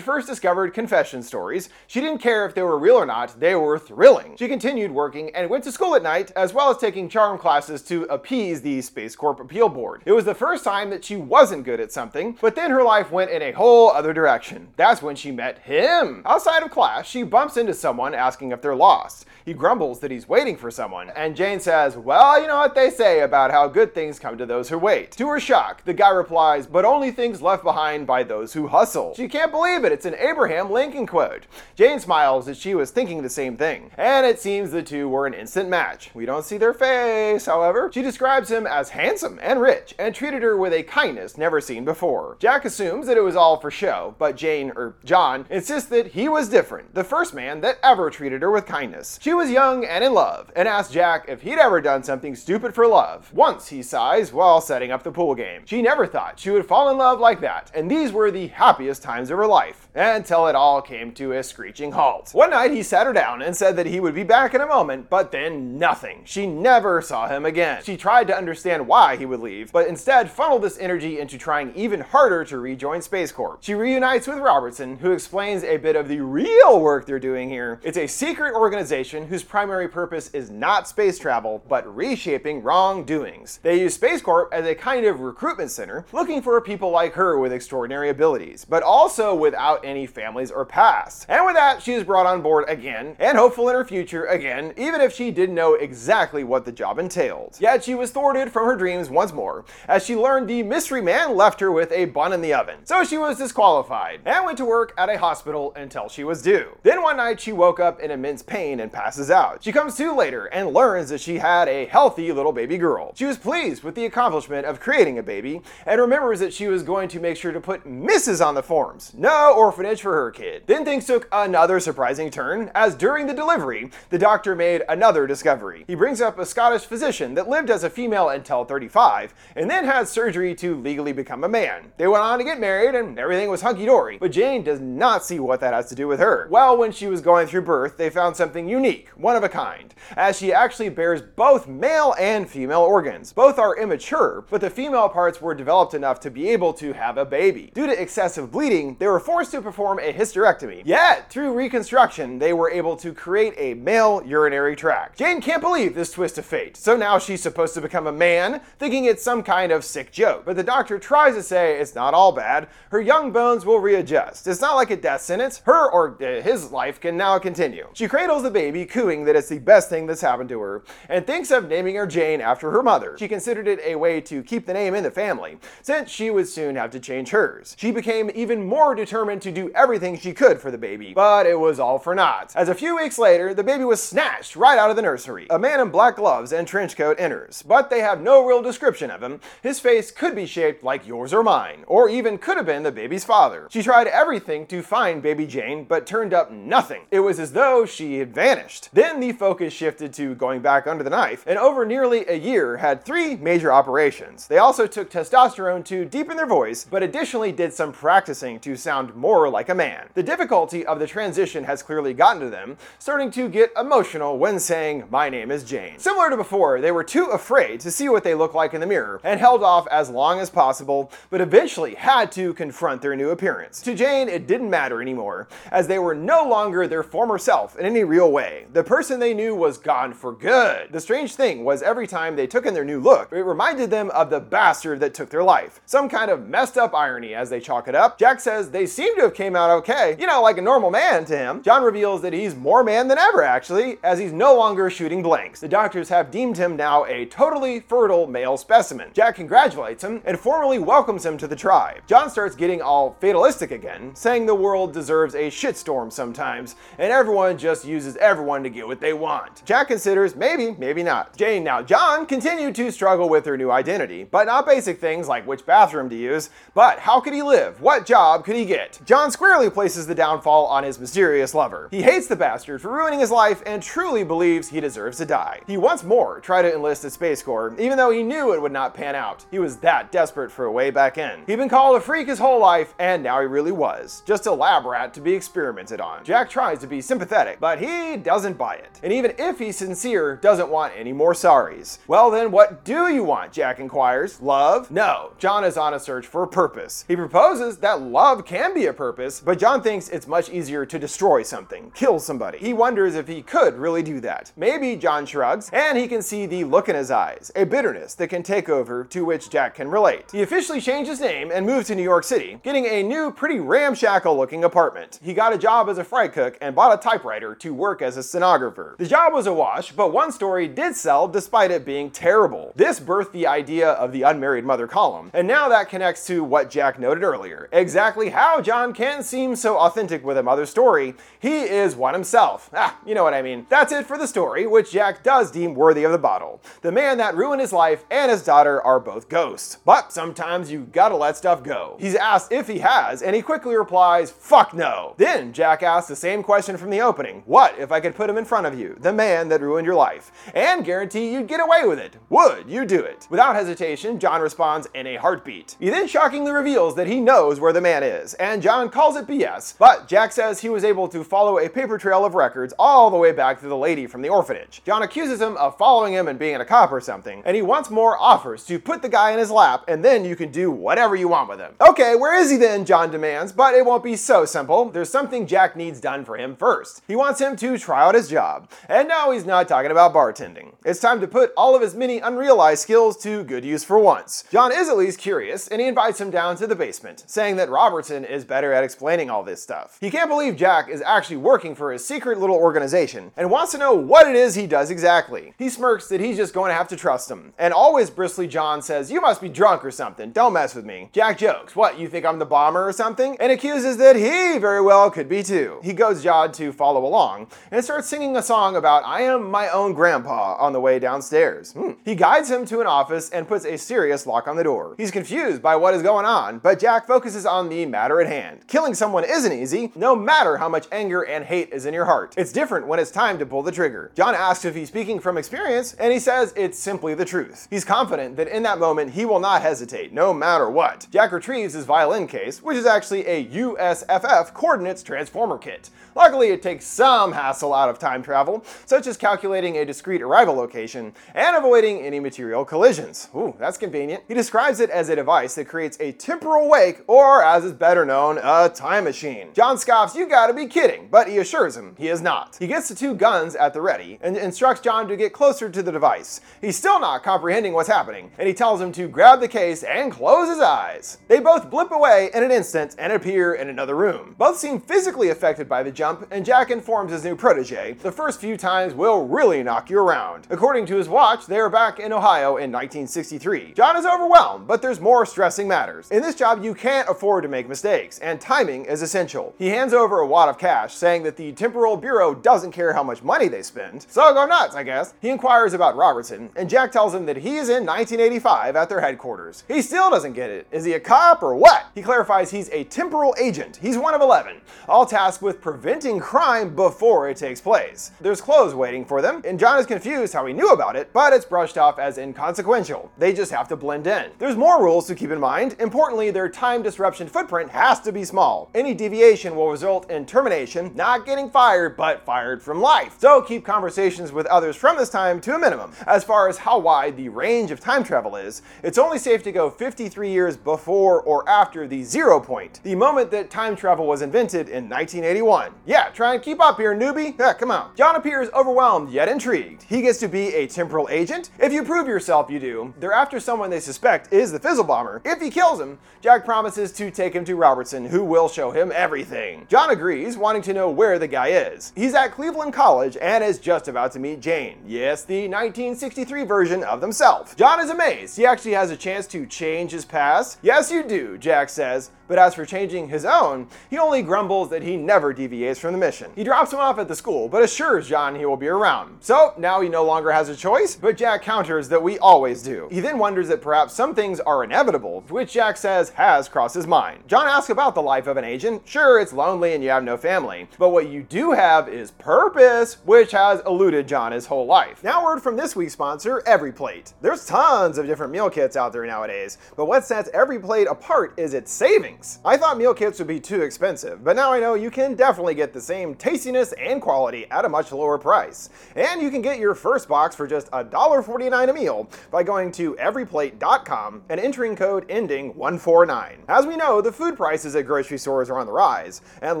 first 0.00 0.26
discovered 0.26 0.74
confession 0.74 1.22
stories. 1.22 1.59
She 1.86 2.00
didn't 2.00 2.18
care 2.22 2.46
if 2.46 2.54
they 2.54 2.62
were 2.62 2.78
real 2.78 2.96
or 2.96 3.06
not, 3.06 3.38
they 3.38 3.54
were 3.54 3.78
thrilling. 3.78 4.36
She 4.36 4.48
continued 4.48 4.90
working 4.90 5.34
and 5.34 5.50
went 5.50 5.64
to 5.64 5.72
school 5.72 5.94
at 5.94 6.02
night, 6.02 6.30
as 6.36 6.54
well 6.54 6.70
as 6.70 6.78
taking 6.78 7.08
charm 7.08 7.38
classes 7.38 7.82
to 7.82 8.04
appease 8.04 8.62
the 8.62 8.80
Space 8.80 9.16
Corp 9.16 9.40
Appeal 9.40 9.68
Board. 9.68 10.02
It 10.06 10.12
was 10.12 10.24
the 10.24 10.34
first 10.34 10.64
time 10.64 10.90
that 10.90 11.04
she 11.04 11.16
wasn't 11.16 11.64
good 11.64 11.80
at 11.80 11.92
something, 11.92 12.38
but 12.40 12.54
then 12.54 12.70
her 12.70 12.82
life 12.82 13.10
went 13.10 13.30
in 13.30 13.42
a 13.42 13.52
whole 13.52 13.90
other 13.90 14.12
direction. 14.12 14.68
That's 14.76 15.02
when 15.02 15.16
she 15.16 15.30
met 15.30 15.58
him. 15.60 16.22
Outside 16.24 16.62
of 16.62 16.70
class, 16.70 17.06
she 17.06 17.22
bumps 17.22 17.56
into 17.56 17.74
someone 17.74 18.14
asking 18.14 18.52
if 18.52 18.62
they're 18.62 18.74
lost. 18.74 19.26
He 19.44 19.54
grumbles 19.54 20.00
that 20.00 20.10
he's 20.10 20.28
waiting 20.28 20.56
for 20.56 20.70
someone, 20.70 21.10
and 21.16 21.36
Jane 21.36 21.60
says, 21.60 21.96
Well, 21.96 22.40
you 22.40 22.46
know 22.46 22.58
what 22.58 22.74
they 22.74 22.90
say 22.90 23.20
about 23.20 23.50
how 23.50 23.68
good 23.68 23.94
things 23.94 24.18
come 24.18 24.38
to 24.38 24.46
those 24.46 24.68
who 24.68 24.78
wait. 24.78 25.12
To 25.12 25.28
her 25.28 25.40
shock, 25.40 25.84
the 25.84 25.94
guy 25.94 26.10
replies, 26.10 26.66
But 26.66 26.84
only 26.84 27.10
things 27.10 27.42
left 27.42 27.64
behind 27.64 28.06
by 28.06 28.22
those 28.22 28.52
who 28.52 28.68
hustle. 28.68 29.14
She 29.16 29.28
can't 29.28 29.50
believe 29.50 29.84
it, 29.84 29.92
it's 29.92 30.06
an 30.06 30.14
Abraham 30.16 30.70
Lincoln 30.70 31.06
quote. 31.06 31.46
Jane 31.74 32.00
smiles 32.00 32.48
as 32.48 32.58
she 32.58 32.74
was 32.74 32.90
thinking 32.90 33.22
the 33.22 33.28
same 33.28 33.56
thing, 33.56 33.90
and 33.96 34.26
it 34.26 34.38
seems 34.40 34.70
the 34.70 34.82
two 34.82 35.08
were 35.08 35.26
an 35.26 35.34
instant 35.34 35.68
match. 35.68 36.10
We 36.14 36.26
don't 36.26 36.44
see 36.44 36.58
their 36.58 36.74
face, 36.74 37.46
however. 37.46 37.90
She 37.92 38.02
describes 38.02 38.50
him 38.50 38.66
as 38.66 38.90
handsome 38.90 39.38
and 39.42 39.60
rich, 39.60 39.94
and 39.98 40.14
treated 40.14 40.42
her 40.42 40.56
with 40.56 40.72
a 40.72 40.82
kindness 40.82 41.38
never 41.38 41.60
seen 41.60 41.84
before. 41.84 42.36
Jack 42.38 42.64
assumes 42.64 43.06
that 43.06 43.16
it 43.16 43.22
was 43.22 43.36
all 43.36 43.58
for 43.58 43.70
show, 43.70 44.14
but 44.18 44.36
Jane, 44.36 44.72
or 44.76 44.96
John, 45.04 45.46
insists 45.50 45.88
that 45.90 46.08
he 46.08 46.28
was 46.28 46.48
different, 46.48 46.94
the 46.94 47.04
first 47.04 47.34
man 47.34 47.60
that 47.60 47.78
ever 47.82 48.10
treated 48.10 48.42
her 48.42 48.50
with 48.50 48.66
kindness. 48.66 49.18
She 49.22 49.34
was 49.34 49.50
young 49.50 49.84
and 49.84 50.04
in 50.04 50.14
love, 50.14 50.52
and 50.56 50.68
asked 50.68 50.92
Jack 50.92 51.26
if 51.28 51.42
he'd 51.42 51.58
ever 51.58 51.80
done 51.80 52.02
something 52.02 52.34
stupid 52.34 52.74
for 52.74 52.86
love. 52.86 53.32
Once, 53.32 53.68
he 53.68 53.82
sighs, 53.82 54.32
while 54.32 54.60
setting 54.60 54.90
up 54.90 55.02
the 55.02 55.12
pool 55.12 55.34
game. 55.34 55.62
She 55.66 55.82
never 55.82 56.06
thought 56.06 56.38
she 56.38 56.50
would 56.50 56.66
fall 56.66 56.90
in 56.90 56.98
love 56.98 57.20
like 57.20 57.40
that, 57.40 57.70
and 57.74 57.90
these 57.90 58.12
were 58.12 58.30
the 58.30 58.48
happiest 58.48 59.02
times 59.02 59.30
of 59.30 59.38
her 59.38 59.46
life, 59.46 59.88
until 59.94 60.46
it 60.46 60.54
all 60.54 60.80
came 60.82 61.12
to 61.12 61.32
a 61.32 61.42
screeching 61.42 61.92
halt. 61.92 62.30
One 62.32 62.50
night, 62.50 62.70
he 62.70 62.82
sat 62.82 63.06
her 63.06 63.12
down 63.12 63.42
and 63.42 63.56
said 63.56 63.76
that 63.76 63.86
he 63.86 64.00
would 64.00 64.14
be 64.14 64.24
back 64.24 64.54
in 64.54 64.60
a 64.60 64.66
moment, 64.66 65.10
but 65.10 65.32
then 65.32 65.78
nothing. 65.78 66.22
She 66.24 66.46
never 66.46 67.02
saw 67.02 67.28
him 67.28 67.44
again. 67.44 67.82
She 67.82 67.96
tried 67.96 68.26
to 68.28 68.36
understand 68.36 68.86
why 68.86 69.16
he 69.16 69.26
would 69.26 69.40
leave, 69.40 69.72
but 69.72 69.88
instead 69.88 70.30
funneled 70.30 70.62
this 70.62 70.78
energy 70.78 71.18
into 71.18 71.38
trying 71.38 71.74
even 71.74 72.00
harder 72.00 72.44
to 72.44 72.58
rejoin 72.58 73.02
Space 73.02 73.32
Corp. 73.32 73.62
She 73.62 73.74
reunites 73.74 74.26
with 74.26 74.38
Robertson, 74.38 74.98
who 74.98 75.12
explains 75.12 75.64
a 75.64 75.76
bit 75.76 75.96
of 75.96 76.08
the 76.08 76.20
real 76.20 76.80
work 76.80 77.06
they're 77.06 77.18
doing 77.18 77.48
here. 77.48 77.80
It's 77.82 77.98
a 77.98 78.06
secret 78.06 78.54
organization 78.54 79.26
whose 79.26 79.42
primary 79.42 79.88
purpose 79.88 80.30
is 80.30 80.50
not 80.50 80.88
space 80.88 81.18
travel, 81.18 81.62
but 81.68 81.94
reshaping 81.94 82.62
wrongdoings. 82.62 83.58
They 83.62 83.80
use 83.80 83.94
Space 83.94 84.22
Corp 84.22 84.52
as 84.52 84.66
a 84.66 84.74
kind 84.74 85.06
of 85.06 85.20
recruitment 85.20 85.70
center, 85.70 86.06
looking 86.12 86.42
for 86.42 86.60
people 86.60 86.90
like 86.90 87.14
her 87.14 87.38
with 87.38 87.52
extraordinary 87.52 88.08
abilities, 88.08 88.64
but 88.64 88.82
also 88.82 89.34
without 89.34 89.79
any 89.84 90.06
families 90.06 90.50
or 90.50 90.64
past. 90.64 91.26
And 91.28 91.44
with 91.44 91.54
that, 91.54 91.82
she 91.82 91.92
is 91.92 92.04
brought 92.04 92.26
on 92.26 92.42
board 92.42 92.64
again, 92.68 93.16
and 93.18 93.38
hopeful 93.38 93.68
in 93.68 93.74
her 93.74 93.84
future 93.84 94.26
again, 94.26 94.72
even 94.76 95.00
if 95.00 95.14
she 95.14 95.30
didn't 95.30 95.54
know 95.54 95.74
exactly 95.74 96.44
what 96.44 96.64
the 96.64 96.72
job 96.72 96.98
entailed. 96.98 97.56
Yet 97.60 97.84
she 97.84 97.94
was 97.94 98.10
thwarted 98.10 98.52
from 98.52 98.66
her 98.66 98.76
dreams 98.76 99.10
once 99.10 99.32
more, 99.32 99.64
as 99.88 100.04
she 100.04 100.16
learned 100.16 100.48
the 100.48 100.62
mystery 100.62 101.02
man 101.02 101.36
left 101.36 101.60
her 101.60 101.70
with 101.70 101.92
a 101.92 102.06
bun 102.06 102.32
in 102.32 102.40
the 102.40 102.54
oven. 102.54 102.84
So 102.84 103.04
she 103.04 103.18
was 103.18 103.38
disqualified, 103.38 104.20
and 104.24 104.44
went 104.44 104.58
to 104.58 104.64
work 104.64 104.92
at 104.98 105.08
a 105.08 105.18
hospital 105.18 105.72
until 105.76 106.08
she 106.08 106.24
was 106.24 106.42
due. 106.42 106.76
Then 106.82 107.02
one 107.02 107.16
night 107.16 107.40
she 107.40 107.52
woke 107.52 107.80
up 107.80 108.00
in 108.00 108.10
immense 108.10 108.42
pain 108.42 108.80
and 108.80 108.92
passes 108.92 109.30
out. 109.30 109.62
She 109.62 109.72
comes 109.72 109.96
to 109.96 110.14
later 110.14 110.46
and 110.46 110.72
learns 110.72 111.10
that 111.10 111.20
she 111.20 111.38
had 111.38 111.68
a 111.68 111.86
healthy 111.86 112.32
little 112.32 112.52
baby 112.52 112.78
girl. 112.78 113.12
She 113.14 113.24
was 113.24 113.38
pleased 113.38 113.82
with 113.82 113.94
the 113.94 114.06
accomplishment 114.06 114.66
of 114.66 114.80
creating 114.80 115.18
a 115.18 115.22
baby, 115.22 115.62
and 115.86 116.00
remembers 116.00 116.40
that 116.40 116.52
she 116.52 116.68
was 116.68 116.82
going 116.82 117.08
to 117.08 117.20
make 117.20 117.36
sure 117.36 117.52
to 117.52 117.60
put 117.60 117.86
Mrs. 117.86 118.44
on 118.44 118.54
the 118.54 118.62
forms. 118.62 119.12
No 119.16 119.54
orphanage 119.70 120.02
for 120.02 120.14
her 120.14 120.32
kid. 120.32 120.64
Then 120.66 120.84
things 120.84 121.06
took 121.06 121.28
another 121.30 121.78
surprising 121.78 122.28
turn, 122.28 122.72
as 122.74 122.96
during 122.96 123.28
the 123.28 123.32
delivery, 123.32 123.92
the 124.08 124.18
doctor 124.18 124.56
made 124.56 124.82
another 124.88 125.28
discovery. 125.28 125.84
He 125.86 125.94
brings 125.94 126.20
up 126.20 126.40
a 126.40 126.44
Scottish 126.44 126.82
physician 126.82 127.34
that 127.34 127.48
lived 127.48 127.70
as 127.70 127.84
a 127.84 127.90
female 127.90 128.30
until 128.30 128.64
35, 128.64 129.32
and 129.54 129.70
then 129.70 129.84
had 129.84 130.08
surgery 130.08 130.56
to 130.56 130.74
legally 130.74 131.12
become 131.12 131.44
a 131.44 131.48
man. 131.48 131.92
They 131.98 132.08
went 132.08 132.24
on 132.24 132.38
to 132.38 132.44
get 132.44 132.58
married, 132.58 132.96
and 132.96 133.16
everything 133.16 133.48
was 133.48 133.62
hunky 133.62 133.86
dory, 133.86 134.18
but 134.18 134.32
Jane 134.32 134.64
does 134.64 134.80
not 134.80 135.24
see 135.24 135.38
what 135.38 135.60
that 135.60 135.72
has 135.72 135.88
to 135.90 135.94
do 135.94 136.08
with 136.08 136.18
her. 136.18 136.48
Well, 136.50 136.76
when 136.76 136.90
she 136.90 137.06
was 137.06 137.20
going 137.20 137.46
through 137.46 137.62
birth, 137.62 137.96
they 137.96 138.10
found 138.10 138.34
something 138.34 138.68
unique, 138.68 139.10
one 139.10 139.36
of 139.36 139.44
a 139.44 139.48
kind, 139.48 139.94
as 140.16 140.36
she 140.36 140.52
actually 140.52 140.88
bears 140.88 141.22
both 141.22 141.68
male 141.68 142.16
and 142.18 142.50
female 142.50 142.82
organs. 142.82 143.32
Both 143.32 143.56
are 143.60 143.78
immature, 143.78 144.44
but 144.50 144.62
the 144.62 144.68
female 144.68 145.08
parts 145.08 145.40
were 145.40 145.54
developed 145.54 145.94
enough 145.94 146.18
to 146.20 146.30
be 146.30 146.48
able 146.48 146.72
to 146.72 146.92
have 146.92 147.16
a 147.16 147.24
baby. 147.24 147.70
Due 147.72 147.86
to 147.86 148.02
excessive 148.02 148.50
bleeding, 148.50 148.96
they 148.98 149.06
were 149.06 149.20
forced 149.20 149.52
to 149.52 149.59
perform 149.62 149.98
a 149.98 150.12
hysterectomy. 150.12 150.82
Yet, 150.84 151.30
through 151.30 151.54
reconstruction, 151.54 152.38
they 152.38 152.52
were 152.52 152.70
able 152.70 152.96
to 152.96 153.12
create 153.12 153.54
a 153.56 153.74
male 153.74 154.22
urinary 154.24 154.76
tract. 154.76 155.18
Jane 155.18 155.40
can't 155.40 155.62
believe 155.62 155.94
this 155.94 156.12
twist 156.12 156.38
of 156.38 156.44
fate, 156.44 156.76
so 156.76 156.96
now 156.96 157.18
she's 157.18 157.42
supposed 157.42 157.74
to 157.74 157.80
become 157.80 158.06
a 158.06 158.12
man, 158.12 158.60
thinking 158.78 159.04
it's 159.04 159.22
some 159.22 159.42
kind 159.42 159.72
of 159.72 159.84
sick 159.84 160.12
joke. 160.12 160.44
But 160.44 160.56
the 160.56 160.62
doctor 160.62 160.98
tries 160.98 161.34
to 161.34 161.42
say 161.42 161.78
it's 161.78 161.94
not 161.94 162.14
all 162.14 162.32
bad. 162.32 162.68
Her 162.90 163.00
young 163.00 163.32
bones 163.32 163.64
will 163.64 163.78
readjust. 163.78 164.46
It's 164.46 164.60
not 164.60 164.76
like 164.76 164.90
a 164.90 164.96
death 164.96 165.22
sentence. 165.22 165.58
Her 165.64 165.90
or 165.90 166.16
uh, 166.22 166.42
his 166.42 166.70
life 166.70 167.00
can 167.00 167.16
now 167.16 167.38
continue. 167.38 167.88
She 167.94 168.08
cradles 168.08 168.42
the 168.42 168.50
baby, 168.50 168.84
cooing 168.86 169.24
that 169.24 169.36
it's 169.36 169.48
the 169.48 169.58
best 169.58 169.88
thing 169.88 170.06
that's 170.06 170.20
happened 170.20 170.48
to 170.50 170.60
her, 170.60 170.84
and 171.08 171.26
thinks 171.26 171.50
of 171.50 171.68
naming 171.68 171.96
her 171.96 172.06
Jane 172.06 172.40
after 172.40 172.70
her 172.70 172.82
mother. 172.82 173.16
She 173.18 173.28
considered 173.28 173.68
it 173.68 173.80
a 173.84 173.96
way 173.96 174.20
to 174.22 174.42
keep 174.42 174.66
the 174.66 174.72
name 174.72 174.94
in 174.94 175.02
the 175.02 175.10
family, 175.10 175.58
since 175.82 176.10
she 176.10 176.30
would 176.30 176.48
soon 176.48 176.76
have 176.76 176.90
to 176.90 177.00
change 177.00 177.30
hers. 177.30 177.76
She 177.78 177.90
became 177.90 178.30
even 178.34 178.64
more 178.64 178.94
determined 178.94 179.42
to 179.42 179.49
do 179.50 179.70
everything 179.74 180.18
she 180.18 180.32
could 180.32 180.60
for 180.60 180.70
the 180.70 180.78
baby, 180.78 181.12
but 181.14 181.46
it 181.46 181.58
was 181.58 181.78
all 181.78 181.98
for 181.98 182.14
naught. 182.14 182.52
As 182.54 182.68
a 182.68 182.74
few 182.74 182.96
weeks 182.96 183.18
later, 183.18 183.54
the 183.54 183.64
baby 183.64 183.84
was 183.84 184.02
snatched 184.02 184.56
right 184.56 184.78
out 184.78 184.90
of 184.90 184.96
the 184.96 185.02
nursery. 185.02 185.46
A 185.50 185.58
man 185.58 185.80
in 185.80 185.90
black 185.90 186.16
gloves 186.16 186.52
and 186.52 186.66
trench 186.66 186.96
coat 186.96 187.18
enters, 187.18 187.62
but 187.62 187.90
they 187.90 188.00
have 188.00 188.20
no 188.20 188.44
real 188.44 188.62
description 188.62 189.10
of 189.10 189.22
him. 189.22 189.40
His 189.62 189.80
face 189.80 190.10
could 190.10 190.34
be 190.34 190.46
shaped 190.46 190.84
like 190.84 191.06
yours 191.06 191.32
or 191.32 191.42
mine, 191.42 191.84
or 191.86 192.08
even 192.08 192.38
could 192.38 192.56
have 192.56 192.66
been 192.66 192.82
the 192.82 192.92
baby's 192.92 193.24
father. 193.24 193.68
She 193.70 193.82
tried 193.82 194.06
everything 194.06 194.66
to 194.66 194.82
find 194.82 195.22
baby 195.22 195.46
Jane, 195.46 195.84
but 195.84 196.06
turned 196.06 196.34
up 196.34 196.50
nothing. 196.50 197.02
It 197.10 197.20
was 197.20 197.38
as 197.38 197.52
though 197.52 197.86
she 197.86 198.18
had 198.18 198.34
vanished. 198.34 198.88
Then 198.92 199.20
the 199.20 199.32
focus 199.32 199.72
shifted 199.72 200.12
to 200.14 200.34
going 200.34 200.60
back 200.60 200.86
under 200.86 201.04
the 201.04 201.10
knife, 201.10 201.44
and 201.46 201.58
over 201.58 201.84
nearly 201.84 202.26
a 202.26 202.34
year 202.34 202.78
had 202.78 203.04
three 203.04 203.36
major 203.36 203.72
operations. 203.72 204.46
They 204.46 204.58
also 204.58 204.86
took 204.86 205.10
testosterone 205.10 205.84
to 205.86 206.04
deepen 206.04 206.36
their 206.36 206.46
voice, 206.46 206.86
but 206.88 207.02
additionally 207.02 207.52
did 207.52 207.72
some 207.72 207.92
practicing 207.92 208.60
to 208.60 208.76
sound 208.76 209.14
more 209.14 209.39
like 209.48 209.68
a 209.68 209.74
man. 209.74 210.08
The 210.14 210.22
difficulty 210.22 210.84
of 210.84 210.98
the 210.98 211.06
transition 211.06 211.64
has 211.64 211.82
clearly 211.82 212.12
gotten 212.12 212.42
to 212.42 212.50
them, 212.50 212.76
starting 212.98 213.30
to 213.30 213.48
get 213.48 213.72
emotional 213.78 214.38
when 214.38 214.58
saying, 214.58 215.04
My 215.10 215.30
name 215.30 215.50
is 215.50 215.64
Jane. 215.64 215.98
Similar 215.98 216.30
to 216.30 216.36
before, 216.36 216.80
they 216.80 216.90
were 216.90 217.04
too 217.04 217.26
afraid 217.26 217.80
to 217.80 217.90
see 217.90 218.08
what 218.08 218.24
they 218.24 218.34
look 218.34 218.54
like 218.54 218.74
in 218.74 218.80
the 218.80 218.86
mirror 218.86 219.20
and 219.22 219.40
held 219.40 219.62
off 219.62 219.86
as 219.88 220.10
long 220.10 220.40
as 220.40 220.50
possible, 220.50 221.12
but 221.30 221.40
eventually 221.40 221.94
had 221.94 222.32
to 222.32 222.52
confront 222.54 223.02
their 223.02 223.16
new 223.16 223.30
appearance. 223.30 223.80
To 223.82 223.94
Jane, 223.94 224.28
it 224.28 224.46
didn't 224.46 224.70
matter 224.70 225.00
anymore, 225.00 225.48
as 225.70 225.86
they 225.86 225.98
were 225.98 226.14
no 226.14 226.44
longer 226.44 226.86
their 226.86 227.02
former 227.02 227.38
self 227.38 227.78
in 227.78 227.86
any 227.86 228.04
real 228.04 228.30
way. 228.32 228.66
The 228.72 228.84
person 228.84 229.20
they 229.20 229.34
knew 229.34 229.54
was 229.54 229.78
gone 229.78 230.12
for 230.12 230.32
good. 230.32 230.92
The 230.92 231.00
strange 231.00 231.34
thing 231.34 231.64
was 231.64 231.82
every 231.82 232.06
time 232.06 232.36
they 232.36 232.46
took 232.46 232.66
in 232.66 232.74
their 232.74 232.84
new 232.84 233.00
look, 233.00 233.32
it 233.32 233.42
reminded 233.42 233.90
them 233.90 234.10
of 234.10 234.30
the 234.30 234.40
bastard 234.40 235.00
that 235.00 235.14
took 235.14 235.30
their 235.30 235.42
life. 235.42 235.80
Some 235.86 236.08
kind 236.08 236.30
of 236.30 236.48
messed 236.48 236.76
up 236.76 236.94
irony 236.94 237.34
as 237.34 237.50
they 237.50 237.60
chalk 237.60 237.88
it 237.88 237.94
up. 237.94 238.18
Jack 238.18 238.40
says 238.40 238.70
they 238.70 238.86
seem 238.86 239.14
to 239.16 239.22
have 239.22 239.29
came 239.34 239.56
out 239.56 239.70
okay, 239.70 240.16
you 240.18 240.26
know, 240.26 240.42
like 240.42 240.58
a 240.58 240.62
normal 240.62 240.90
man 240.90 241.24
to 241.26 241.36
him. 241.36 241.62
John 241.62 241.82
reveals 241.82 242.22
that 242.22 242.32
he's 242.32 242.54
more 242.54 242.82
man 242.82 243.08
than 243.08 243.18
ever 243.18 243.42
actually, 243.42 243.98
as 244.02 244.18
he's 244.18 244.32
no 244.32 244.56
longer 244.56 244.90
shooting 244.90 245.22
blanks. 245.22 245.60
The 245.60 245.68
doctors 245.68 246.08
have 246.08 246.30
deemed 246.30 246.56
him 246.56 246.76
now 246.76 247.04
a 247.06 247.26
totally 247.26 247.80
fertile 247.80 248.26
male 248.26 248.56
specimen. 248.56 249.10
Jack 249.12 249.36
congratulates 249.36 250.02
him 250.02 250.22
and 250.24 250.38
formally 250.38 250.78
welcomes 250.78 251.24
him 251.24 251.36
to 251.38 251.46
the 251.46 251.56
tribe. 251.56 252.02
John 252.06 252.30
starts 252.30 252.56
getting 252.56 252.80
all 252.80 253.16
fatalistic 253.20 253.70
again, 253.70 254.14
saying 254.14 254.46
the 254.46 254.54
world 254.54 254.92
deserves 254.92 255.34
a 255.34 255.50
shitstorm 255.50 256.12
sometimes, 256.12 256.76
and 256.98 257.12
everyone 257.12 257.58
just 257.58 257.84
uses 257.84 258.16
everyone 258.16 258.62
to 258.62 258.70
get 258.70 258.86
what 258.86 259.00
they 259.00 259.12
want. 259.12 259.64
Jack 259.64 259.88
considers 259.88 260.34
maybe, 260.34 260.72
maybe 260.78 261.02
not. 261.02 261.36
Jane, 261.36 261.64
now 261.64 261.82
John, 261.82 262.26
continued 262.26 262.74
to 262.76 262.90
struggle 262.90 263.28
with 263.28 263.44
her 263.44 263.56
new 263.56 263.70
identity, 263.70 264.24
but 264.24 264.46
not 264.46 264.66
basic 264.66 265.00
things 265.00 265.28
like 265.28 265.46
which 265.46 265.66
bathroom 265.66 266.08
to 266.08 266.16
use, 266.16 266.50
but 266.74 266.98
how 266.98 267.20
could 267.20 267.34
he 267.34 267.42
live? 267.42 267.80
What 267.80 268.06
job 268.06 268.44
could 268.44 268.56
he 268.56 268.64
get? 268.64 268.98
John 269.04 269.19
squarely 269.28 269.68
places 269.68 270.06
the 270.06 270.14
downfall 270.14 270.66
on 270.66 270.84
his 270.84 271.00
mysterious 271.00 271.52
lover. 271.52 271.88
He 271.90 272.02
hates 272.02 272.28
the 272.28 272.36
bastard 272.36 272.80
for 272.80 272.92
ruining 272.92 273.18
his 273.18 273.32
life 273.32 273.60
and 273.66 273.82
truly 273.82 274.22
believes 274.22 274.68
he 274.68 274.80
deserves 274.80 275.18
to 275.18 275.26
die. 275.26 275.62
He 275.66 275.76
once 275.76 276.04
more 276.04 276.38
tried 276.38 276.62
to 276.62 276.72
enlist 276.72 277.02
the 277.02 277.10
Space 277.10 277.42
Corps, 277.42 277.74
even 277.80 277.96
though 277.96 278.10
he 278.10 278.22
knew 278.22 278.52
it 278.52 278.62
would 278.62 278.70
not 278.70 278.94
pan 278.94 279.16
out. 279.16 279.44
He 279.50 279.58
was 279.58 279.78
that 279.78 280.12
desperate 280.12 280.52
for 280.52 280.66
a 280.66 280.72
way 280.72 280.90
back 280.90 281.18
in. 281.18 281.40
He'd 281.46 281.56
been 281.56 281.68
called 281.68 281.96
a 281.96 282.00
freak 282.00 282.28
his 282.28 282.38
whole 282.38 282.60
life, 282.60 282.94
and 283.00 283.22
now 283.22 283.40
he 283.40 283.46
really 283.46 283.72
was. 283.72 284.22
Just 284.26 284.46
a 284.46 284.52
lab 284.52 284.84
rat 284.84 285.12
to 285.14 285.20
be 285.20 285.34
experimented 285.34 286.00
on. 286.00 286.24
Jack 286.24 286.48
tries 286.48 286.78
to 286.78 286.86
be 286.86 287.00
sympathetic, 287.00 287.58
but 287.58 287.80
he 287.80 288.16
doesn't 288.16 288.56
buy 288.58 288.76
it. 288.76 289.00
And 289.02 289.12
even 289.12 289.34
if 289.38 289.58
he's 289.58 289.76
sincere, 289.76 290.36
doesn't 290.36 290.68
want 290.68 290.92
any 290.96 291.12
more 291.12 291.32
sorries. 291.32 291.98
Well 292.06 292.30
then, 292.30 292.52
what 292.52 292.84
do 292.84 293.08
you 293.08 293.24
want? 293.24 293.52
Jack 293.52 293.80
inquires. 293.80 294.40
Love? 294.40 294.90
No. 294.90 295.32
John 295.38 295.64
is 295.64 295.76
on 295.76 295.94
a 295.94 295.98
search 295.98 296.26
for 296.26 296.42
a 296.42 296.48
purpose. 296.48 297.04
He 297.08 297.16
proposes 297.16 297.78
that 297.78 298.00
love 298.02 298.44
can 298.44 298.74
be 298.74 298.86
a 298.86 298.92
purpose, 298.92 299.09
but 299.12 299.58
John 299.58 299.82
thinks 299.82 300.08
it's 300.08 300.26
much 300.26 300.50
easier 300.50 300.86
to 300.86 300.98
destroy 300.98 301.42
something, 301.42 301.90
kill 301.94 302.18
somebody. 302.18 302.58
He 302.58 302.72
wonders 302.72 303.14
if 303.14 303.28
he 303.28 303.42
could 303.42 303.74
really 303.74 304.02
do 304.02 304.20
that. 304.20 304.52
Maybe 304.56 304.96
John 304.96 305.26
shrugs, 305.26 305.70
and 305.72 305.98
he 305.98 306.08
can 306.08 306.22
see 306.22 306.46
the 306.46 306.64
look 306.64 306.88
in 306.88 306.96
his 306.96 307.10
eyes, 307.10 307.50
a 307.56 307.64
bitterness 307.64 308.14
that 308.14 308.28
can 308.28 308.42
take 308.42 308.68
over 308.68 309.04
to 309.04 309.24
which 309.24 309.50
Jack 309.50 309.74
can 309.74 309.88
relate. 309.88 310.30
He 310.30 310.42
officially 310.42 310.80
changed 310.80 311.10
his 311.10 311.20
name 311.20 311.50
and 311.52 311.66
moved 311.66 311.86
to 311.88 311.94
New 311.94 312.02
York 312.02 312.24
City, 312.24 312.60
getting 312.62 312.86
a 312.86 313.02
new, 313.02 313.30
pretty 313.30 313.60
ramshackle 313.60 314.36
looking 314.36 314.64
apartment. 314.64 315.18
He 315.22 315.34
got 315.34 315.52
a 315.52 315.58
job 315.58 315.88
as 315.88 315.98
a 315.98 316.04
fry 316.04 316.28
cook 316.28 316.56
and 316.60 316.74
bought 316.74 316.98
a 316.98 317.02
typewriter 317.02 317.54
to 317.56 317.74
work 317.74 318.02
as 318.02 318.16
a 318.16 318.22
stenographer. 318.22 318.96
The 318.98 319.06
job 319.06 319.32
was 319.32 319.46
a 319.46 319.52
wash, 319.52 319.92
but 319.92 320.12
one 320.12 320.32
story 320.32 320.68
did 320.68 320.96
sell 320.96 321.28
despite 321.28 321.70
it 321.70 321.84
being 321.84 322.10
terrible. 322.10 322.72
This 322.76 323.00
birthed 323.00 323.32
the 323.32 323.46
idea 323.46 323.90
of 323.90 324.12
the 324.12 324.22
unmarried 324.22 324.64
mother 324.64 324.86
column, 324.86 325.30
and 325.34 325.46
now 325.46 325.68
that 325.68 325.88
connects 325.88 326.26
to 326.26 326.44
what 326.44 326.70
Jack 326.70 326.98
noted 326.98 327.24
earlier. 327.24 327.68
Exactly 327.72 328.30
how 328.30 328.60
John 328.60 328.89
can 328.92 329.22
seem 329.22 329.56
so 329.56 329.78
authentic 329.78 330.24
with 330.24 330.36
a 330.36 330.42
mother 330.42 330.66
story. 330.66 331.14
He 331.38 331.60
is 331.60 331.96
one 331.96 332.14
himself. 332.14 332.70
Ah, 332.74 332.98
you 333.06 333.14
know 333.14 333.24
what 333.24 333.34
I 333.34 333.42
mean. 333.42 333.66
That's 333.68 333.92
it 333.92 334.06
for 334.06 334.18
the 334.18 334.26
story, 334.26 334.66
which 334.66 334.92
Jack 334.92 335.22
does 335.22 335.50
deem 335.50 335.74
worthy 335.74 336.04
of 336.04 336.12
the 336.12 336.18
bottle. 336.18 336.60
The 336.82 336.92
man 336.92 337.18
that 337.18 337.36
ruined 337.36 337.60
his 337.60 337.72
life 337.72 338.04
and 338.10 338.30
his 338.30 338.44
daughter 338.44 338.80
are 338.82 339.00
both 339.00 339.28
ghosts. 339.28 339.78
But 339.84 340.12
sometimes 340.12 340.70
you 340.70 340.88
gotta 340.92 341.16
let 341.16 341.36
stuff 341.36 341.62
go. 341.62 341.96
He's 342.00 342.14
asked 342.14 342.52
if 342.52 342.68
he 342.68 342.78
has, 342.78 343.22
and 343.22 343.34
he 343.36 343.42
quickly 343.42 343.76
replies, 343.76 344.30
fuck 344.30 344.74
no. 344.74 345.14
Then 345.16 345.52
Jack 345.52 345.82
asks 345.82 346.08
the 346.08 346.16
same 346.16 346.42
question 346.42 346.76
from 346.76 346.90
the 346.90 347.00
opening. 347.00 347.42
What 347.46 347.78
if 347.78 347.92
I 347.92 348.00
could 348.00 348.14
put 348.14 348.30
him 348.30 348.38
in 348.38 348.44
front 348.44 348.66
of 348.66 348.78
you, 348.78 348.96
the 349.00 349.12
man 349.12 349.48
that 349.48 349.60
ruined 349.60 349.86
your 349.86 349.94
life, 349.94 350.30
and 350.54 350.84
guarantee 350.84 351.32
you'd 351.32 351.48
get 351.48 351.60
away 351.60 351.86
with 351.86 351.98
it? 351.98 352.16
Would 352.28 352.68
you 352.68 352.84
do 352.84 353.00
it? 353.00 353.26
Without 353.30 353.54
hesitation, 353.54 354.18
John 354.18 354.40
responds 354.40 354.88
in 354.94 355.06
a 355.06 355.16
heartbeat. 355.16 355.76
He 355.78 355.90
then 355.90 356.06
shockingly 356.06 356.52
reveals 356.52 356.94
that 356.96 357.06
he 357.06 357.20
knows 357.20 357.60
where 357.60 357.72
the 357.72 357.80
man 357.80 358.02
is, 358.02 358.34
and 358.34 358.62
John 358.62 358.79
calls 358.88 359.16
it 359.16 359.26
BS, 359.26 359.76
but 359.78 360.08
Jack 360.08 360.32
says 360.32 360.60
he 360.60 360.68
was 360.68 360.84
able 360.84 361.08
to 361.08 361.22
follow 361.22 361.58
a 361.58 361.68
paper 361.68 361.98
trail 361.98 362.24
of 362.24 362.34
records 362.34 362.72
all 362.78 363.10
the 363.10 363.16
way 363.16 363.32
back 363.32 363.60
to 363.60 363.66
the 363.66 363.76
lady 363.76 364.06
from 364.06 364.22
the 364.22 364.28
orphanage. 364.28 364.80
John 364.86 365.02
accuses 365.02 365.40
him 365.40 365.56
of 365.56 365.76
following 365.76 366.14
him 366.14 366.28
and 366.28 366.38
being 366.38 366.56
a 366.56 366.64
cop 366.64 366.92
or 366.92 367.00
something, 367.00 367.42
and 367.44 367.54
he 367.54 367.62
once 367.62 367.90
more 367.90 368.16
offers 368.18 368.64
to 368.66 368.78
put 368.78 369.02
the 369.02 369.08
guy 369.08 369.32
in 369.32 369.38
his 369.38 369.50
lap, 369.50 369.84
and 369.88 370.04
then 370.04 370.24
you 370.24 370.36
can 370.36 370.50
do 370.50 370.70
whatever 370.70 371.14
you 371.14 371.28
want 371.28 371.48
with 371.48 371.58
him. 371.58 371.74
Okay, 371.80 372.14
where 372.14 372.40
is 372.40 372.50
he 372.50 372.56
then? 372.56 372.84
John 372.84 373.10
demands, 373.10 373.52
but 373.52 373.74
it 373.74 373.84
won't 373.84 374.04
be 374.04 374.16
so 374.16 374.44
simple. 374.44 374.90
There's 374.90 375.10
something 375.10 375.46
Jack 375.46 375.76
needs 375.76 376.00
done 376.00 376.24
for 376.24 376.36
him 376.36 376.56
first. 376.56 377.02
He 377.06 377.16
wants 377.16 377.40
him 377.40 377.56
to 377.56 377.76
try 377.76 378.02
out 378.02 378.14
his 378.14 378.30
job, 378.30 378.70
and 378.88 379.08
no, 379.08 379.32
he's 379.32 379.44
not 379.44 379.68
talking 379.68 379.90
about 379.90 380.14
bartending. 380.14 380.74
It's 380.84 381.00
time 381.00 381.20
to 381.20 381.28
put 381.28 381.52
all 381.56 381.74
of 381.74 381.82
his 381.82 381.94
many 381.94 382.18
unrealized 382.18 382.82
skills 382.82 383.16
to 383.24 383.44
good 383.44 383.64
use 383.64 383.84
for 383.84 383.98
once. 383.98 384.44
John 384.50 384.72
is 384.72 384.88
at 384.88 384.96
least 384.96 385.18
curious, 385.18 385.68
and 385.68 385.80
he 385.80 385.88
invites 385.88 386.20
him 386.20 386.30
down 386.30 386.56
to 386.56 386.66
the 386.66 386.76
basement, 386.76 387.24
saying 387.26 387.56
that 387.56 387.68
Robertson 387.68 388.24
is 388.24 388.44
better 388.44 388.69
at 388.72 388.84
explaining 388.84 389.30
all 389.30 389.42
this 389.42 389.62
stuff. 389.62 389.98
He 390.00 390.10
can't 390.10 390.28
believe 390.28 390.56
Jack 390.56 390.88
is 390.88 391.02
actually 391.02 391.38
working 391.38 391.74
for 391.74 391.92
his 391.92 392.04
secret 392.04 392.38
little 392.38 392.56
organization, 392.56 393.32
and 393.36 393.50
wants 393.50 393.72
to 393.72 393.78
know 393.78 393.94
what 393.94 394.28
it 394.28 394.36
is 394.36 394.54
he 394.54 394.66
does 394.66 394.90
exactly. 394.90 395.54
He 395.58 395.68
smirks 395.68 396.08
that 396.08 396.20
he's 396.20 396.36
just 396.36 396.54
going 396.54 396.70
to 396.70 396.74
have 396.74 396.88
to 396.88 396.96
trust 396.96 397.30
him, 397.30 397.52
and 397.58 397.72
always 397.72 398.10
bristly 398.10 398.46
John 398.46 398.82
says, 398.82 399.10
You 399.10 399.20
must 399.20 399.40
be 399.40 399.48
drunk 399.48 399.84
or 399.84 399.90
something, 399.90 400.30
don't 400.32 400.52
mess 400.52 400.74
with 400.74 400.84
me. 400.84 401.08
Jack 401.12 401.38
jokes, 401.38 401.76
What, 401.76 401.98
you 401.98 402.08
think 402.08 402.24
I'm 402.24 402.38
the 402.38 402.46
bomber 402.46 402.86
or 402.86 402.92
something? 402.92 403.36
And 403.40 403.52
accuses 403.52 403.96
that 403.98 404.16
he 404.16 404.58
very 404.58 404.80
well 404.80 405.10
could 405.10 405.28
be 405.28 405.42
too. 405.42 405.80
He 405.82 405.92
goes 405.92 406.22
John 406.22 406.52
to 406.52 406.72
follow 406.72 407.04
along, 407.04 407.48
and 407.70 407.84
starts 407.84 408.08
singing 408.08 408.36
a 408.36 408.42
song 408.42 408.76
about 408.76 409.04
I 409.04 409.22
am 409.22 409.50
my 409.50 409.68
own 409.68 409.92
grandpa 409.92 410.56
on 410.58 410.72
the 410.72 410.80
way 410.80 410.98
downstairs. 410.98 411.72
Hmm. 411.72 411.92
He 412.04 412.14
guides 412.14 412.50
him 412.50 412.64
to 412.66 412.80
an 412.80 412.86
office 412.86 413.30
and 413.30 413.48
puts 413.48 413.64
a 413.64 413.76
serious 413.76 414.26
lock 414.26 414.48
on 414.48 414.56
the 414.56 414.64
door. 414.64 414.94
He's 414.96 415.10
confused 415.10 415.62
by 415.62 415.76
what 415.76 415.94
is 415.94 416.02
going 416.02 416.26
on, 416.26 416.58
but 416.58 416.78
Jack 416.78 417.06
focuses 417.06 417.46
on 417.46 417.68
the 417.68 417.86
matter 417.86 418.20
at 418.20 418.28
hand. 418.60 418.68
Killing 418.68 418.94
someone 418.94 419.24
isn't 419.24 419.52
easy, 419.52 419.92
no 419.94 420.14
matter 420.14 420.56
how 420.56 420.68
much 420.68 420.86
anger 420.92 421.22
and 421.22 421.44
hate 421.44 421.70
is 421.72 421.86
in 421.86 421.94
your 421.94 422.04
heart. 422.04 422.34
It's 422.36 422.52
different 422.52 422.86
when 422.86 422.98
it's 422.98 423.10
time 423.10 423.38
to 423.38 423.46
pull 423.46 423.62
the 423.62 423.72
trigger. 423.72 424.12
John 424.14 424.34
asks 424.34 424.64
if 424.64 424.74
he's 424.74 424.88
speaking 424.88 425.20
from 425.20 425.38
experience, 425.38 425.94
and 425.94 426.12
he 426.12 426.18
says 426.18 426.52
it's 426.56 426.78
simply 426.78 427.14
the 427.14 427.24
truth. 427.24 427.66
He's 427.70 427.84
confident 427.84 428.36
that 428.36 428.48
in 428.48 428.62
that 428.64 428.78
moment 428.78 429.12
he 429.12 429.24
will 429.24 429.40
not 429.40 429.62
hesitate, 429.62 430.12
no 430.12 430.32
matter 430.32 430.70
what. 430.70 431.06
Jack 431.10 431.32
retrieves 431.32 431.74
his 431.74 431.84
violin 431.84 432.26
case, 432.26 432.62
which 432.62 432.76
is 432.76 432.86
actually 432.86 433.26
a 433.26 433.46
USFF 433.46 434.52
coordinates 434.54 435.02
transformer 435.02 435.58
kit. 435.58 435.90
Luckily, 436.14 436.48
it 436.48 436.62
takes 436.62 436.86
some 436.86 437.32
hassle 437.32 437.72
out 437.72 437.88
of 437.88 437.98
time 437.98 438.22
travel, 438.22 438.64
such 438.84 439.06
as 439.06 439.16
calculating 439.16 439.78
a 439.78 439.84
discrete 439.84 440.22
arrival 440.22 440.54
location 440.54 441.12
and 441.34 441.56
avoiding 441.56 442.00
any 442.00 442.18
material 442.18 442.64
collisions. 442.64 443.28
Ooh, 443.34 443.54
that's 443.58 443.78
convenient. 443.78 444.24
He 444.26 444.34
describes 444.34 444.80
it 444.80 444.90
as 444.90 445.08
a 445.08 445.16
device 445.16 445.54
that 445.54 445.68
creates 445.68 445.98
a 446.00 446.12
temporal 446.12 446.68
wake, 446.68 447.02
or 447.06 447.44
as 447.44 447.64
is 447.64 447.72
better 447.72 448.04
known, 448.04 448.38
a 448.50 448.68
time 448.68 449.04
machine. 449.04 449.48
John 449.54 449.78
scoffs, 449.78 450.16
you 450.16 450.26
gotta 450.26 450.52
be 450.52 450.66
kidding, 450.66 451.06
but 451.08 451.28
he 451.28 451.38
assures 451.38 451.76
him 451.76 451.94
he 451.96 452.08
is 452.08 452.20
not. 452.20 452.56
He 452.58 452.66
gets 452.66 452.88
the 452.88 452.96
two 452.96 453.14
guns 453.14 453.54
at 453.54 453.72
the 453.72 453.80
ready 453.80 454.18
and 454.22 454.36
instructs 454.36 454.80
John 454.80 455.06
to 455.06 455.16
get 455.16 455.32
closer 455.32 455.70
to 455.70 455.82
the 455.84 455.92
device. 455.92 456.40
He's 456.60 456.76
still 456.76 456.98
not 456.98 457.22
comprehending 457.22 457.74
what's 457.74 457.88
happening, 457.88 458.32
and 458.38 458.48
he 458.48 458.54
tells 458.54 458.80
him 458.80 458.90
to 458.92 459.06
grab 459.06 459.38
the 459.38 459.46
case 459.46 459.84
and 459.84 460.10
close 460.10 460.48
his 460.48 460.58
eyes. 460.58 461.18
They 461.28 461.38
both 461.38 461.70
blip 461.70 461.92
away 461.92 462.30
in 462.34 462.42
an 462.42 462.50
instant 462.50 462.96
and 462.98 463.12
appear 463.12 463.54
in 463.54 463.68
another 463.68 463.94
room. 463.94 464.34
Both 464.36 464.58
seem 464.58 464.80
physically 464.80 465.28
affected 465.28 465.68
by 465.68 465.84
the 465.84 465.92
jump, 465.92 466.26
and 466.32 466.44
Jack 466.44 466.72
informs 466.72 467.12
his 467.12 467.22
new 467.22 467.36
protege 467.36 467.92
the 468.02 468.10
first 468.10 468.40
few 468.40 468.56
times 468.56 468.94
will 468.94 469.28
really 469.28 469.62
knock 469.62 469.90
you 469.90 470.00
around. 470.00 470.48
According 470.50 470.86
to 470.86 470.96
his 470.96 471.08
watch, 471.08 471.46
they 471.46 471.60
are 471.60 471.70
back 471.70 472.00
in 472.00 472.12
Ohio 472.12 472.56
in 472.56 472.72
1963. 472.72 473.74
John 473.74 473.96
is 473.96 474.04
overwhelmed, 474.04 474.66
but 474.66 474.82
there's 474.82 475.00
more 475.00 475.24
stressing 475.24 475.68
matters. 475.68 476.10
In 476.10 476.22
this 476.22 476.34
job, 476.34 476.64
you 476.64 476.74
can't 476.74 477.08
afford 477.08 477.44
to 477.44 477.48
make 477.48 477.68
mistakes, 477.68 478.18
and 478.18 478.39
timing 478.40 478.84
is 478.84 479.02
essential. 479.02 479.54
He 479.58 479.68
hands 479.68 479.92
over 479.92 480.20
a 480.20 480.26
wad 480.26 480.48
of 480.48 480.58
cash, 480.58 480.94
saying 480.94 481.22
that 481.24 481.36
the 481.36 481.52
Temporal 481.52 481.96
Bureau 481.96 482.34
doesn't 482.34 482.72
care 482.72 482.92
how 482.92 483.02
much 483.02 483.22
money 483.22 483.48
they 483.48 483.62
spend, 483.62 484.06
so 484.08 484.32
go 484.32 484.46
nuts, 484.46 484.74
I 484.74 484.82
guess. 484.82 485.14
He 485.20 485.28
inquires 485.28 485.74
about 485.74 485.96
Robertson, 485.96 486.50
and 486.56 486.70
Jack 486.70 486.92
tells 486.92 487.14
him 487.14 487.26
that 487.26 487.36
he 487.36 487.56
is 487.56 487.68
in 487.68 487.86
1985 487.86 488.76
at 488.76 488.88
their 488.88 489.00
headquarters. 489.00 489.64
He 489.68 489.82
still 489.82 490.10
doesn't 490.10 490.32
get 490.32 490.50
it. 490.50 490.66
Is 490.70 490.84
he 490.84 490.94
a 490.94 491.00
cop 491.00 491.42
or 491.42 491.54
what? 491.54 491.86
He 491.94 492.02
clarifies 492.02 492.50
he's 492.50 492.70
a 492.70 492.84
temporal 492.84 493.34
agent. 493.40 493.76
He's 493.76 493.98
one 493.98 494.14
of 494.14 494.20
11, 494.20 494.60
all 494.88 495.06
tasked 495.06 495.42
with 495.42 495.60
preventing 495.60 496.18
crime 496.18 496.74
before 496.74 497.28
it 497.28 497.36
takes 497.36 497.60
place. 497.60 498.12
There's 498.20 498.40
clothes 498.40 498.74
waiting 498.74 499.04
for 499.04 499.20
them, 499.22 499.42
and 499.44 499.58
John 499.58 499.78
is 499.78 499.86
confused 499.86 500.32
how 500.32 500.46
he 500.46 500.52
knew 500.52 500.70
about 500.70 500.96
it, 500.96 501.12
but 501.12 501.32
it's 501.32 501.44
brushed 501.44 501.78
off 501.78 501.98
as 501.98 502.18
inconsequential. 502.18 503.10
They 503.18 503.32
just 503.32 503.52
have 503.52 503.68
to 503.68 503.76
blend 503.76 504.06
in. 504.06 504.30
There's 504.38 504.56
more 504.56 504.82
rules 504.82 505.06
to 505.08 505.14
keep 505.14 505.30
in 505.30 505.40
mind. 505.40 505.76
Importantly, 505.78 506.30
their 506.30 506.48
time 506.48 506.82
disruption 506.82 507.28
footprint 507.28 507.70
has 507.70 508.00
to 508.00 508.12
be 508.12 508.24
small. 508.30 508.70
Any 508.74 508.94
deviation 508.94 509.56
will 509.56 509.70
result 509.70 510.10
in 510.10 510.24
termination, 510.24 510.92
not 510.94 511.26
getting 511.26 511.50
fired, 511.50 511.96
but 511.96 512.24
fired 512.24 512.62
from 512.62 512.80
life. 512.80 513.16
So 513.18 513.42
keep 513.42 513.64
conversations 513.64 514.32
with 514.32 514.46
others 514.46 514.76
from 514.76 514.96
this 514.96 515.10
time 515.10 515.40
to 515.42 515.54
a 515.54 515.58
minimum. 515.58 515.92
As 516.06 516.24
far 516.24 516.48
as 516.48 516.58
how 516.58 516.78
wide 516.78 517.16
the 517.16 517.28
range 517.28 517.70
of 517.70 517.80
time 517.80 518.04
travel 518.04 518.36
is, 518.36 518.62
it's 518.82 518.98
only 518.98 519.18
safe 519.18 519.42
to 519.42 519.52
go 519.52 519.68
53 519.68 520.30
years 520.30 520.56
before 520.56 521.20
or 521.22 521.46
after 521.48 521.86
the 521.86 522.02
zero 522.02 522.40
point, 522.40 522.80
the 522.84 522.94
moment 522.94 523.30
that 523.32 523.50
time 523.50 523.74
travel 523.76 524.06
was 524.06 524.22
invented 524.22 524.68
in 524.68 524.88
1981. 524.88 525.72
Yeah, 525.84 526.08
try 526.10 526.34
and 526.34 526.42
keep 526.42 526.60
up 526.60 526.78
here, 526.78 526.94
newbie. 526.94 527.38
Yeah, 527.38 527.52
come 527.52 527.70
on. 527.70 527.90
John 527.96 528.16
appears 528.16 528.48
overwhelmed 528.54 529.10
yet 529.10 529.28
intrigued. 529.28 529.82
He 529.82 530.02
gets 530.02 530.20
to 530.20 530.28
be 530.28 530.54
a 530.54 530.66
temporal 530.66 531.08
agent. 531.10 531.50
If 531.58 531.72
you 531.72 531.82
prove 531.82 532.06
yourself, 532.06 532.48
you 532.48 532.60
do. 532.60 532.94
They're 533.00 533.12
after 533.12 533.40
someone 533.40 533.70
they 533.70 533.80
suspect 533.80 534.32
is 534.32 534.52
the 534.52 534.60
Fizzle 534.60 534.84
Bomber. 534.84 535.20
If 535.24 535.40
he 535.40 535.50
kills 535.50 535.80
him, 535.80 535.98
Jack 536.20 536.44
promises 536.44 536.92
to 536.92 537.10
take 537.10 537.34
him 537.34 537.44
to 537.46 537.56
Robertson, 537.56 538.04
who 538.04 538.19
will 538.24 538.48
show 538.48 538.70
him 538.70 538.92
everything. 538.94 539.66
John 539.68 539.90
agrees, 539.90 540.36
wanting 540.36 540.62
to 540.62 540.74
know 540.74 540.90
where 540.90 541.18
the 541.18 541.28
guy 541.28 541.48
is. 541.48 541.92
He's 541.96 542.14
at 542.14 542.32
Cleveland 542.32 542.72
College 542.72 543.16
and 543.20 543.42
is 543.42 543.58
just 543.58 543.88
about 543.88 544.12
to 544.12 544.18
meet 544.18 544.40
Jane. 544.40 544.78
Yes, 544.86 545.24
the 545.24 545.42
1963 545.42 546.44
version 546.44 546.84
of 546.84 547.00
themselves. 547.00 547.54
John 547.54 547.80
is 547.80 547.90
amazed. 547.90 548.36
He 548.36 548.46
actually 548.46 548.72
has 548.72 548.90
a 548.90 548.96
chance 548.96 549.26
to 549.28 549.46
change 549.46 549.90
his 549.90 550.04
past. 550.04 550.58
Yes, 550.62 550.90
you 550.90 551.02
do, 551.02 551.38
Jack 551.38 551.68
says. 551.68 552.10
But 552.30 552.38
as 552.38 552.54
for 552.54 552.64
changing 552.64 553.08
his 553.08 553.24
own, 553.24 553.66
he 553.90 553.98
only 553.98 554.22
grumbles 554.22 554.70
that 554.70 554.84
he 554.84 554.96
never 554.96 555.32
deviates 555.32 555.80
from 555.80 555.90
the 555.90 555.98
mission. 555.98 556.30
He 556.36 556.44
drops 556.44 556.72
him 556.72 556.78
off 556.78 557.00
at 557.00 557.08
the 557.08 557.16
school, 557.16 557.48
but 557.48 557.64
assures 557.64 558.08
John 558.08 558.36
he 558.36 558.46
will 558.46 558.56
be 558.56 558.68
around. 558.68 559.16
So 559.18 559.52
now 559.58 559.80
he 559.80 559.88
no 559.88 560.04
longer 560.04 560.30
has 560.30 560.48
a 560.48 560.54
choice, 560.54 560.94
but 560.94 561.16
Jack 561.16 561.42
counters 561.42 561.88
that 561.88 562.00
we 562.00 562.20
always 562.20 562.62
do. 562.62 562.86
He 562.88 563.00
then 563.00 563.18
wonders 563.18 563.48
that 563.48 563.62
perhaps 563.62 563.94
some 563.94 564.14
things 564.14 564.38
are 564.38 564.62
inevitable, 564.62 565.24
which 565.28 565.54
Jack 565.54 565.76
says 565.76 566.10
has 566.10 566.48
crossed 566.48 566.76
his 566.76 566.86
mind. 566.86 567.24
John 567.26 567.48
asks 567.48 567.70
about 567.70 567.96
the 567.96 568.02
life 568.10 568.26
of 568.26 568.36
an 568.36 568.42
agent. 568.44 568.82
Sure, 568.84 569.20
it's 569.20 569.32
lonely 569.32 569.72
and 569.72 569.84
you 569.84 569.90
have 569.90 570.02
no 570.02 570.16
family. 570.16 570.66
But 570.80 570.88
what 570.88 571.08
you 571.08 571.22
do 571.22 571.52
have 571.52 571.88
is 571.88 572.10
purpose, 572.10 572.94
which 573.04 573.30
has 573.30 573.62
eluded 573.64 574.08
John 574.08 574.32
his 574.32 574.46
whole 574.46 574.66
life. 574.66 575.04
Now, 575.04 575.22
word 575.22 575.40
from 575.40 575.54
this 575.54 575.76
week's 575.76 575.92
sponsor, 575.92 576.42
EveryPlate. 576.44 577.12
There's 577.20 577.46
tons 577.46 577.98
of 577.98 578.06
different 578.06 578.32
meal 578.32 578.50
kits 578.50 578.74
out 578.76 578.92
there 578.92 579.06
nowadays, 579.06 579.58
but 579.76 579.84
what 579.84 580.04
sets 580.04 580.28
EveryPlate 580.30 580.90
apart 580.90 581.34
is 581.36 581.54
its 581.54 581.70
savings. 581.70 582.40
I 582.44 582.56
thought 582.56 582.78
meal 582.78 582.94
kits 582.94 583.20
would 583.20 583.28
be 583.28 583.38
too 583.38 583.62
expensive, 583.62 584.24
but 584.24 584.34
now 584.34 584.52
I 584.52 584.58
know 584.58 584.74
you 584.74 584.90
can 584.90 585.14
definitely 585.14 585.54
get 585.54 585.72
the 585.72 585.80
same 585.80 586.16
tastiness 586.16 586.72
and 586.72 587.00
quality 587.00 587.46
at 587.52 587.64
a 587.64 587.68
much 587.68 587.92
lower 587.92 588.18
price. 588.18 588.70
And 588.96 589.22
you 589.22 589.30
can 589.30 589.40
get 589.40 589.60
your 589.60 589.76
first 589.76 590.08
box 590.08 590.34
for 590.34 590.48
just 590.48 590.68
$1.49 590.72 591.70
a 591.70 591.72
meal 591.72 592.10
by 592.32 592.42
going 592.42 592.72
to 592.72 592.96
everyplate.com 592.96 594.22
and 594.28 594.40
entering 594.40 594.74
code 594.74 595.06
ending 595.08 595.54
149. 595.54 596.38
As 596.48 596.66
we 596.66 596.74
know, 596.74 597.00
the 597.00 597.12
food 597.12 597.36
prices 597.36 597.76
at 597.76 597.86
grocery 597.90 598.18
stores 598.18 598.48
are 598.48 598.56
on 598.56 598.66
the 598.66 598.72
rise, 598.72 599.20
and 599.42 599.60